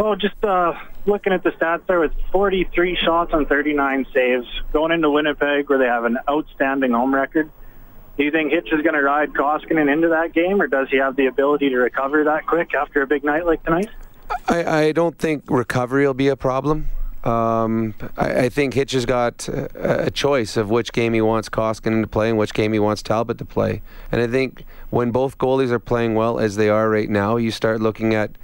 Oh, 0.00 0.16
just 0.16 0.42
uh, 0.42 0.72
looking 1.06 1.32
at 1.32 1.42
the 1.42 1.50
stats 1.50 1.86
there 1.86 2.00
with 2.00 2.12
43 2.30 2.96
shots 2.96 3.32
on 3.32 3.46
39 3.46 4.06
saves, 4.12 4.46
going 4.72 4.92
into 4.92 5.10
Winnipeg 5.10 5.68
where 5.68 5.78
they 5.78 5.86
have 5.86 6.04
an 6.04 6.18
outstanding 6.28 6.92
home 6.92 7.14
record. 7.14 7.50
Do 8.16 8.24
you 8.24 8.30
think 8.30 8.52
Hitch 8.52 8.68
is 8.72 8.82
going 8.82 8.94
to 8.94 9.02
ride 9.02 9.32
Koskinen 9.32 9.90
into 9.90 10.08
that 10.08 10.34
game, 10.34 10.60
or 10.60 10.66
does 10.66 10.88
he 10.90 10.98
have 10.98 11.16
the 11.16 11.26
ability 11.26 11.70
to 11.70 11.76
recover 11.76 12.24
that 12.24 12.46
quick 12.46 12.74
after 12.74 13.02
a 13.02 13.06
big 13.06 13.24
night 13.24 13.46
like 13.46 13.64
tonight? 13.64 13.88
I, 14.48 14.64
I 14.64 14.92
don't 14.92 15.18
think 15.18 15.44
recovery 15.48 16.06
will 16.06 16.14
be 16.14 16.28
a 16.28 16.36
problem. 16.36 16.88
Um, 17.24 17.94
I, 18.16 18.44
I 18.44 18.48
think 18.48 18.74
Hitch 18.74 18.92
has 18.92 19.06
got 19.06 19.48
a, 19.48 20.06
a 20.06 20.10
choice 20.10 20.56
of 20.56 20.70
which 20.70 20.92
game 20.92 21.14
he 21.14 21.20
wants 21.20 21.48
Koskinen 21.48 22.02
to 22.02 22.08
play 22.08 22.28
and 22.28 22.36
which 22.36 22.52
game 22.52 22.72
he 22.72 22.78
wants 22.78 23.02
Talbot 23.02 23.38
to 23.38 23.44
play. 23.44 23.80
And 24.10 24.20
I 24.20 24.26
think 24.26 24.64
when 24.90 25.10
both 25.10 25.38
goalies 25.38 25.70
are 25.70 25.78
playing 25.78 26.14
well 26.14 26.38
as 26.40 26.56
they 26.56 26.68
are 26.68 26.90
right 26.90 27.08
now, 27.08 27.36
you 27.36 27.50
start 27.50 27.80
looking 27.80 28.14
at 28.14 28.36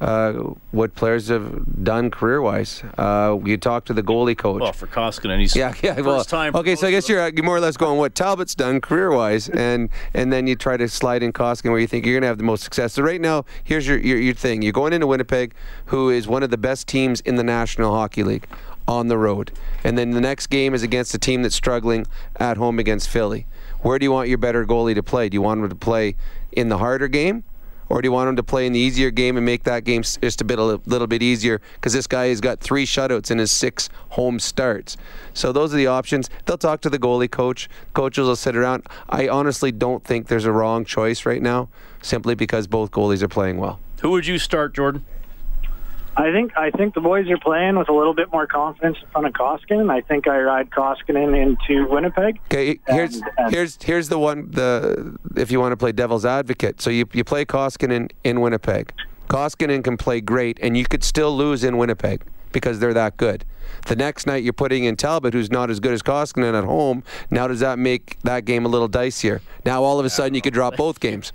uh, 0.00 0.32
what 0.72 0.94
players 0.94 1.28
have 1.28 1.82
done 1.82 2.10
career-wise. 2.10 2.82
Uh, 2.98 3.38
you 3.44 3.56
talk 3.56 3.84
to 3.86 3.94
the 3.94 4.02
goalie 4.02 4.36
coach. 4.36 4.60
Well, 4.60 4.72
for 4.72 4.86
Koskinen, 4.86 5.40
he's 5.40 5.56
yeah, 5.56 5.74
yeah. 5.82 6.00
Well, 6.00 6.22
time. 6.24 6.54
okay, 6.54 6.76
so 6.76 6.86
I 6.86 6.90
guess 6.90 7.08
you're 7.08 7.20
uh, 7.20 7.30
more 7.42 7.56
or 7.56 7.60
less 7.60 7.76
going 7.76 7.98
what 7.98 8.14
Talbot's 8.14 8.54
done 8.54 8.80
career-wise, 8.80 9.48
and 9.48 9.88
and 10.12 10.32
then 10.32 10.46
you 10.46 10.56
try 10.56 10.76
to 10.76 10.88
slide 10.88 11.22
in 11.22 11.32
Koskinen 11.32 11.70
where 11.70 11.80
you 11.80 11.86
think 11.86 12.04
you're 12.04 12.14
going 12.14 12.22
to 12.22 12.28
have 12.28 12.38
the 12.38 12.44
most 12.44 12.62
success. 12.62 12.94
So 12.94 13.02
right 13.02 13.20
now, 13.20 13.44
here's 13.64 13.86
your, 13.86 13.98
your 13.98 14.18
your 14.18 14.34
thing. 14.34 14.62
You're 14.62 14.72
going 14.72 14.92
into 14.92 15.06
Winnipeg, 15.06 15.54
who 15.86 16.10
is 16.10 16.28
one 16.28 16.42
of 16.42 16.50
the 16.50 16.58
best 16.58 16.86
teams 16.86 17.20
in 17.22 17.36
the 17.36 17.44
National 17.44 17.92
Hockey 17.92 18.22
League, 18.22 18.46
on 18.86 19.08
the 19.08 19.18
road, 19.18 19.52
and 19.82 19.96
then 19.96 20.10
the 20.10 20.20
next 20.20 20.48
game 20.48 20.74
is 20.74 20.82
against 20.82 21.14
a 21.14 21.18
team 21.18 21.42
that's 21.42 21.54
struggling 21.54 22.06
at 22.36 22.56
home 22.56 22.78
against 22.78 23.08
Philly. 23.08 23.46
Where 23.80 23.98
do 23.98 24.04
you 24.04 24.12
want 24.12 24.28
your 24.28 24.38
better 24.38 24.66
goalie 24.66 24.94
to 24.94 25.02
play? 25.02 25.28
Do 25.28 25.36
you 25.36 25.42
want 25.42 25.62
him 25.62 25.68
to 25.68 25.74
play 25.74 26.16
in 26.52 26.68
the 26.68 26.78
harder 26.78 27.08
game? 27.08 27.44
Or 27.88 28.02
do 28.02 28.06
you 28.06 28.12
want 28.12 28.28
him 28.28 28.36
to 28.36 28.42
play 28.42 28.66
in 28.66 28.72
the 28.72 28.80
easier 28.80 29.10
game 29.10 29.36
and 29.36 29.46
make 29.46 29.64
that 29.64 29.84
game 29.84 30.02
just 30.02 30.40
a 30.40 30.44
bit 30.44 30.58
a 30.58 30.64
little 30.64 31.06
bit 31.06 31.22
easier? 31.22 31.60
Because 31.74 31.92
this 31.92 32.06
guy 32.06 32.28
has 32.28 32.40
got 32.40 32.60
three 32.60 32.84
shutouts 32.84 33.30
in 33.30 33.38
his 33.38 33.52
six 33.52 33.88
home 34.10 34.40
starts. 34.40 34.96
So 35.34 35.52
those 35.52 35.72
are 35.72 35.76
the 35.76 35.86
options. 35.86 36.28
They'll 36.44 36.58
talk 36.58 36.80
to 36.82 36.90
the 36.90 36.98
goalie 36.98 37.30
coach. 37.30 37.68
Coaches 37.94 38.26
will 38.26 38.36
sit 38.36 38.56
around. 38.56 38.86
I 39.08 39.28
honestly 39.28 39.70
don't 39.70 40.02
think 40.02 40.26
there's 40.26 40.46
a 40.46 40.52
wrong 40.52 40.84
choice 40.84 41.24
right 41.24 41.42
now, 41.42 41.68
simply 42.02 42.34
because 42.34 42.66
both 42.66 42.90
goalies 42.90 43.22
are 43.22 43.28
playing 43.28 43.58
well. 43.58 43.78
Who 44.02 44.10
would 44.10 44.26
you 44.26 44.38
start, 44.38 44.74
Jordan? 44.74 45.04
I 46.16 46.32
think 46.32 46.56
I 46.56 46.70
think 46.70 46.94
the 46.94 47.00
boys 47.00 47.28
are 47.28 47.36
playing 47.36 47.76
with 47.76 47.90
a 47.90 47.92
little 47.92 48.14
bit 48.14 48.32
more 48.32 48.46
confidence 48.46 48.96
in 49.02 49.08
front 49.10 49.26
of 49.26 49.34
Koskinen. 49.34 49.90
I 49.90 50.00
think 50.00 50.26
I 50.26 50.40
ride 50.40 50.70
Koskinen 50.70 51.36
into 51.36 51.86
Winnipeg. 51.90 52.40
Okay, 52.46 52.80
here's 52.88 53.20
here's 53.50 53.82
here's 53.82 54.08
the 54.08 54.18
one 54.18 54.50
the 54.50 55.18
if 55.36 55.50
you 55.50 55.60
want 55.60 55.72
to 55.72 55.76
play 55.76 55.92
devil's 55.92 56.24
advocate. 56.24 56.80
So 56.80 56.88
you 56.88 57.06
you 57.12 57.22
play 57.22 57.44
Koskinen 57.44 58.10
in 58.24 58.40
Winnipeg. 58.40 58.92
Koskinen 59.28 59.84
can 59.84 59.98
play 59.98 60.22
great, 60.22 60.58
and 60.62 60.76
you 60.76 60.86
could 60.86 61.04
still 61.04 61.36
lose 61.36 61.64
in 61.64 61.76
Winnipeg 61.76 62.22
because 62.50 62.78
they're 62.78 62.94
that 62.94 63.18
good. 63.18 63.44
The 63.86 63.96
next 63.96 64.26
night 64.26 64.42
you're 64.42 64.54
putting 64.54 64.84
in 64.84 64.96
Talbot, 64.96 65.34
who's 65.34 65.50
not 65.50 65.68
as 65.68 65.80
good 65.80 65.92
as 65.92 66.02
Koskinen 66.02 66.56
at 66.56 66.64
home. 66.64 67.02
Now 67.30 67.46
does 67.46 67.60
that 67.60 67.78
make 67.78 68.18
that 68.22 68.46
game 68.46 68.64
a 68.64 68.68
little 68.68 68.88
dicier? 68.88 69.40
Now 69.66 69.82
all 69.82 70.00
of 70.00 70.06
a 70.06 70.10
sudden 70.10 70.34
you 70.34 70.40
could 70.40 70.54
drop 70.54 70.76
both 70.76 70.98
games. 70.98 71.32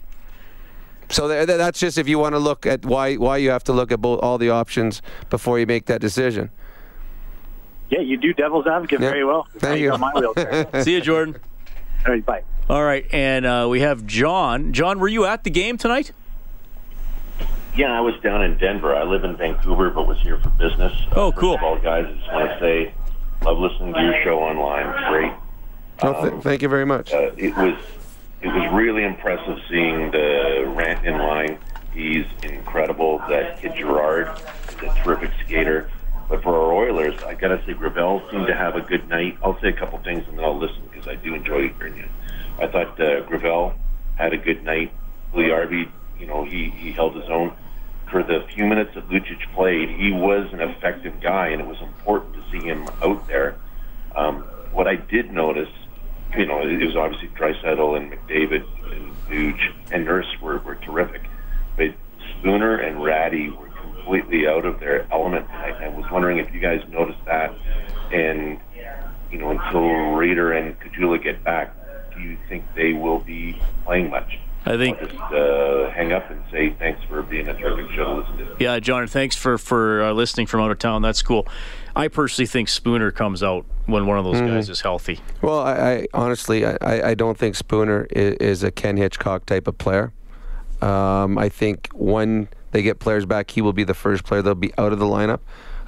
So 1.12 1.28
th- 1.28 1.48
th- 1.48 1.58
that's 1.58 1.80
just 1.80 1.98
if 1.98 2.08
you 2.08 2.18
want 2.20 2.34
to 2.36 2.40
look 2.40 2.66
at 2.66 2.86
why 2.86 3.16
why 3.16 3.38
you 3.38 3.50
have 3.52 3.64
to 3.66 3.74
look 3.74 3.92
at 3.92 4.02
both 4.02 4.20
all 4.22 4.38
the 4.38 4.50
options 4.50 5.02
before 5.30 5.60
you 5.60 5.66
make 5.66 5.86
that 5.88 6.02
decision. 6.02 6.50
Yeah, 7.90 8.00
you 8.00 8.18
do 8.18 8.34
devil's 8.34 8.68
advocate 8.68 9.02
very 9.02 9.26
well. 9.26 9.48
Thank 9.58 9.82
you. 9.82 9.98
My. 9.98 10.14
See 10.84 10.94
you, 10.94 11.02
Jordan. 11.02 11.36
All 12.06 12.14
right, 12.14 12.26
bye. 12.26 12.44
All 12.70 12.84
right, 12.84 13.06
and 13.12 13.46
uh, 13.46 13.68
we 13.70 13.82
have 13.82 14.06
John. 14.06 14.72
John, 14.72 15.00
were 15.00 15.10
you 15.10 15.26
at 15.26 15.44
the 15.44 15.50
game 15.50 15.78
tonight? 15.78 16.14
Yeah, 17.76 17.92
I 17.92 18.00
was 18.02 18.16
down 18.22 18.44
in 18.44 18.58
Denver. 18.58 18.96
I 18.96 19.04
live 19.04 19.24
in 19.24 19.36
Vancouver, 19.36 19.90
but 19.90 20.08
was 20.08 20.20
here 20.22 20.38
for 20.40 20.50
business. 20.52 20.94
Oh, 21.16 21.32
cool. 21.34 21.58
First 21.58 21.64
of 21.64 21.64
all, 21.64 21.80
guys, 21.80 22.06
I 22.06 22.14
just 22.14 22.32
want 22.34 22.50
to 22.52 22.60
say, 22.60 22.94
love 23.44 23.58
listening 23.58 23.94
to 23.94 24.00
your 24.02 24.24
show 24.24 24.40
online. 24.40 24.88
It's 24.88 25.10
great. 25.10 25.34
Oh, 26.04 26.30
th- 26.30 26.44
thank 26.44 26.62
you 26.62 26.70
very 26.70 26.86
much. 26.86 27.14
Uh, 27.14 27.32
it 27.38 27.56
was 27.56 27.76
it 28.42 28.48
was 28.48 28.74
really 28.74 29.04
impressive 29.04 29.60
seeing 29.70 30.12
the 30.12 30.74
rant 30.76 31.06
in 31.06 31.18
line. 31.18 31.60
He's 31.94 32.26
incredible. 32.44 33.20
That 33.30 33.60
kid 33.60 33.76
Girard 33.76 34.30
is 34.70 34.76
a 34.76 35.04
terrific 35.04 35.32
skater. 35.44 35.90
But 36.28 36.42
for 36.42 36.56
our 36.56 36.74
Oilers, 36.74 37.22
I 37.24 37.34
gotta 37.34 37.62
say, 37.66 37.74
Gravel 37.74 38.22
seemed 38.32 38.48
to 38.48 38.56
have 38.56 38.76
a 38.76 38.82
good 38.82 39.08
night. 39.10 39.38
I'll 39.44 39.60
say 39.60 39.68
a 39.68 39.74
couple 39.74 40.00
things 40.00 40.26
and 40.28 40.38
then 40.38 40.46
I'll 40.46 40.58
listen 40.58 40.82
because 40.90 41.08
I 41.08 41.16
do 41.16 41.36
enjoy 41.36 41.70
hearing 41.70 41.98
you. 41.98 42.08
I 42.58 42.68
thought 42.68 43.00
uh, 43.00 43.22
Gravel 43.22 43.74
had 44.16 44.34
a 44.34 44.38
good 44.38 44.64
night. 44.64 44.94
Lee 45.36 45.52
you 46.20 46.28
know, 46.28 46.44
he 46.44 46.70
he 46.70 46.92
held 46.92 47.16
his 47.16 47.30
own. 47.30 47.54
For 48.10 48.24
the 48.24 48.46
few 48.54 48.66
minutes 48.66 48.94
that 48.96 49.08
Lucic 49.10 49.40
played, 49.54 49.90
he 49.90 50.12
was 50.12 50.52
an 50.52 50.62
effective 50.62 51.22
guy, 51.22 51.48
and 51.48 51.62
it 51.62 51.68
was 51.68 51.82
important 51.82 52.34
to 52.34 52.44
see 52.52 52.66
him 52.66 52.88
out 53.02 53.26
there. 53.28 53.56
Um, 54.16 54.42
what 54.72 54.88
I 54.88 54.96
did 54.96 55.32
notice, 55.32 55.70
you 56.38 56.46
know, 56.46 56.62
it 56.62 56.86
was 56.86 56.96
obviously 56.96 57.30
Draisaitl 57.30 57.98
and 57.98 58.12
McDavid 58.12 58.66
and 58.92 59.16
Nuge 59.28 59.74
and 59.92 60.06
Nurse 60.06 60.28
were, 60.42 60.60
were 60.60 60.76
terrific, 60.76 61.24
but 61.78 61.94
Spooner 62.40 62.78
and 62.78 63.04
Rattie 63.04 63.50
were 63.50 63.70
completely 63.70 64.48
out 64.48 64.66
of 64.66 64.80
their 64.80 65.08
element. 65.12 65.50
I, 65.50 65.86
I 65.86 65.90
was 65.90 66.10
wondering 66.12 66.38
if 66.38 66.54
you 66.54 66.60
guys 66.60 66.82
noticed 66.90 67.24
that, 67.26 67.54
and 68.12 68.60
you 69.32 69.38
know, 69.38 69.52
until 69.52 69.82
Rieder 69.82 70.58
and 70.58 70.78
Kajula 70.80 71.24
get 71.24 71.44
back, 71.44 71.74
do 72.14 72.22
you 72.22 72.38
think 72.50 72.66
they 72.76 72.94
will 72.94 73.20
be 73.20 73.60
playing 73.86 74.10
much? 74.10 74.40
I 74.66 74.78
think. 74.78 75.00
I'll 75.00 75.08
just 75.08 75.20
uh, 75.20 75.90
hang 75.92 76.12
up 76.12 76.30
and 76.30 76.44
say 76.52 76.70
thanks 76.72 77.02
for 77.06 77.24
being 77.24 77.48
a 77.48 77.54
terrific 77.54 77.92
show 77.96 78.06
to 78.06 78.14
listen 78.22 78.38
to. 78.38 78.56
Yeah, 78.60 78.80
John, 78.80 79.08
thanks 79.08 79.36
for 79.36 79.58
for 79.58 80.04
uh, 80.04 80.14
listening 80.14 80.46
from 80.48 80.62
out 80.62 80.70
of 80.70 80.78
town. 80.78 81.02
That's 81.02 81.22
cool. 81.22 81.48
I 81.96 82.08
personally 82.08 82.48
think 82.48 82.70
Spooner 82.70 83.12
comes 83.12 83.44
out 83.44 83.66
when 83.86 84.06
one 84.08 84.18
of 84.18 84.24
those 84.26 84.38
Mhm. 84.38 84.48
guys 84.48 84.70
is 84.70 84.82
healthy. 84.82 85.20
Well, 85.42 85.60
I, 85.60 85.74
I 85.74 86.08
honestly, 86.14 86.66
I, 86.66 86.78
I 87.10 87.14
don't 87.16 87.38
think 87.38 87.56
Spooner 87.56 88.08
is, 88.12 88.36
is 88.36 88.64
a 88.64 88.72
Ken 88.72 88.98
Hitchcock 88.98 89.46
type 89.46 89.68
of 89.68 89.78
player. 89.78 90.14
Um, 90.82 91.38
I 91.38 91.50
think 91.50 91.90
when 91.94 92.48
they 92.72 92.82
get 92.82 93.00
players 93.00 93.26
back, 93.26 93.52
he 93.52 93.62
will 93.62 93.74
be 93.74 93.84
the 93.84 93.94
first 93.94 94.24
player 94.24 94.42
that'll 94.42 94.56
be 94.56 94.74
out 94.78 94.94
of 94.94 95.00
the 95.00 95.06
lineup. 95.06 95.40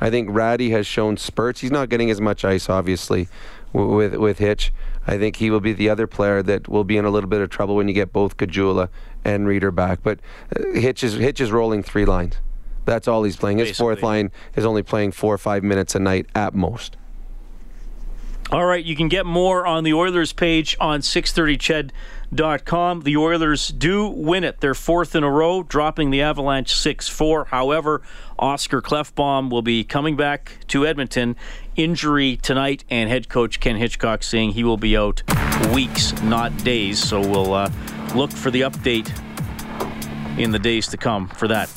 I 0.01 0.09
think 0.09 0.27
Rattie 0.31 0.71
has 0.71 0.85
shown 0.85 1.17
spurts. 1.17 1.61
He's 1.61 1.71
not 1.71 1.87
getting 1.89 2.11
as 2.11 2.19
much 2.19 2.43
ice, 2.43 2.69
obviously, 2.69 3.29
with 3.71 4.15
with 4.15 4.39
Hitch. 4.39 4.73
I 5.07 5.17
think 5.17 5.37
he 5.37 5.49
will 5.49 5.61
be 5.61 5.73
the 5.73 5.89
other 5.89 6.07
player 6.07 6.43
that 6.43 6.67
will 6.67 6.83
be 6.83 6.97
in 6.97 7.05
a 7.05 7.09
little 7.09 7.29
bit 7.29 7.41
of 7.41 7.49
trouble 7.49 7.75
when 7.75 7.87
you 7.87 7.93
get 7.93 8.11
both 8.11 8.35
Kajula 8.37 8.89
and 9.23 9.47
Rieder 9.47 9.73
back. 9.73 9.99
But 10.03 10.19
uh, 10.55 10.73
Hitch 10.79 11.03
is 11.03 11.13
Hitch 11.13 11.39
is 11.39 11.51
rolling 11.51 11.83
three 11.83 12.05
lines. 12.05 12.35
That's 12.85 13.07
all 13.07 13.23
he's 13.23 13.37
playing. 13.37 13.59
His 13.59 13.77
fourth 13.77 14.03
line 14.03 14.31
is 14.55 14.65
only 14.65 14.83
playing 14.83 15.13
four 15.13 15.33
or 15.33 15.37
five 15.37 15.63
minutes 15.63 15.95
a 15.95 15.99
night 15.99 16.25
at 16.35 16.53
most. 16.53 16.97
All 18.51 18.65
right, 18.65 18.83
you 18.85 18.95
can 18.95 19.07
get 19.07 19.25
more 19.25 19.65
on 19.65 19.83
the 19.83 19.93
Oilers 19.93 20.31
page 20.31 20.77
on 20.79 20.99
630ched.com. 20.99 23.01
The 23.01 23.17
Oilers 23.17 23.69
do 23.69 24.07
win 24.07 24.43
it. 24.43 24.59
They're 24.59 24.75
fourth 24.75 25.15
in 25.15 25.23
a 25.23 25.31
row, 25.31 25.63
dropping 25.63 26.11
the 26.11 26.21
Avalanche 26.21 26.75
6 26.75 27.07
4. 27.07 27.45
However, 27.45 28.03
Oscar 28.37 28.79
Klefbom 28.79 29.49
will 29.49 29.63
be 29.63 29.83
coming 29.83 30.15
back 30.15 30.59
to 30.67 30.85
Edmonton. 30.85 31.35
Injury 31.75 32.37
tonight, 32.37 32.83
and 32.91 33.09
head 33.09 33.27
coach 33.27 33.59
Ken 33.59 33.77
Hitchcock 33.77 34.21
saying 34.21 34.51
he 34.51 34.63
will 34.63 34.77
be 34.77 34.95
out 34.95 35.23
weeks, 35.73 36.13
not 36.21 36.55
days. 36.63 37.03
So 37.03 37.21
we'll 37.21 37.55
uh, 37.55 37.71
look 38.13 38.31
for 38.31 38.51
the 38.51 38.61
update 38.61 39.11
in 40.37 40.51
the 40.51 40.59
days 40.59 40.85
to 40.89 40.97
come 40.97 41.29
for 41.29 41.47
that. 41.47 41.69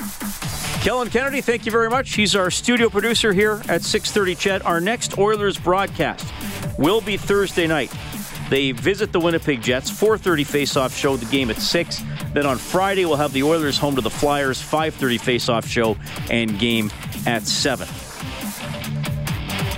Kellen 0.86 1.10
Kennedy, 1.10 1.40
thank 1.40 1.66
you 1.66 1.72
very 1.72 1.90
much. 1.90 2.14
He's 2.14 2.36
our 2.36 2.48
studio 2.48 2.88
producer 2.88 3.32
here 3.32 3.60
at 3.68 3.82
6:30 3.82 4.36
CHED. 4.36 4.62
Our 4.62 4.80
next 4.80 5.18
Oilers 5.18 5.58
broadcast 5.58 6.24
will 6.78 7.00
be 7.00 7.16
Thursday 7.16 7.66
night. 7.66 7.90
They 8.50 8.70
visit 8.70 9.10
the 9.10 9.18
Winnipeg 9.18 9.60
Jets. 9.60 9.90
4:30 9.90 10.44
face-off 10.44 10.96
show. 10.96 11.16
The 11.16 11.26
game 11.26 11.50
at 11.50 11.60
six. 11.60 12.04
Then 12.34 12.46
on 12.46 12.56
Friday 12.56 13.04
we'll 13.04 13.16
have 13.16 13.32
the 13.32 13.42
Oilers 13.42 13.76
home 13.76 13.96
to 13.96 14.00
the 14.00 14.10
Flyers. 14.10 14.62
5:30 14.62 15.18
face-off 15.18 15.66
show 15.66 15.96
and 16.30 16.56
game 16.56 16.92
at 17.26 17.48
seven. 17.48 17.88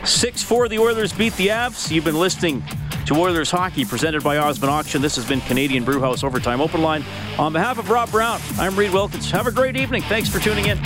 6-4, 0.04 0.68
the 0.68 0.78
Oilers 0.78 1.14
beat 1.14 1.34
the 1.36 1.46
Avs. 1.46 1.90
You've 1.90 2.04
been 2.04 2.20
listening 2.20 2.62
to 3.08 3.14
Oilers 3.14 3.50
Hockey, 3.50 3.86
presented 3.86 4.22
by 4.22 4.36
Osmond 4.36 4.70
Auction. 4.70 5.00
This 5.00 5.16
has 5.16 5.24
been 5.24 5.40
Canadian 5.40 5.82
Brewhouse 5.82 6.22
Overtime 6.22 6.60
Open 6.60 6.82
Line. 6.82 7.02
On 7.38 7.54
behalf 7.54 7.78
of 7.78 7.88
Rob 7.88 8.10
Brown, 8.10 8.38
I'm 8.58 8.76
Reid 8.76 8.92
Wilkins. 8.92 9.30
Have 9.30 9.46
a 9.46 9.50
great 9.50 9.76
evening. 9.76 10.02
Thanks 10.02 10.28
for 10.28 10.38
tuning 10.38 10.66
in. 10.66 10.78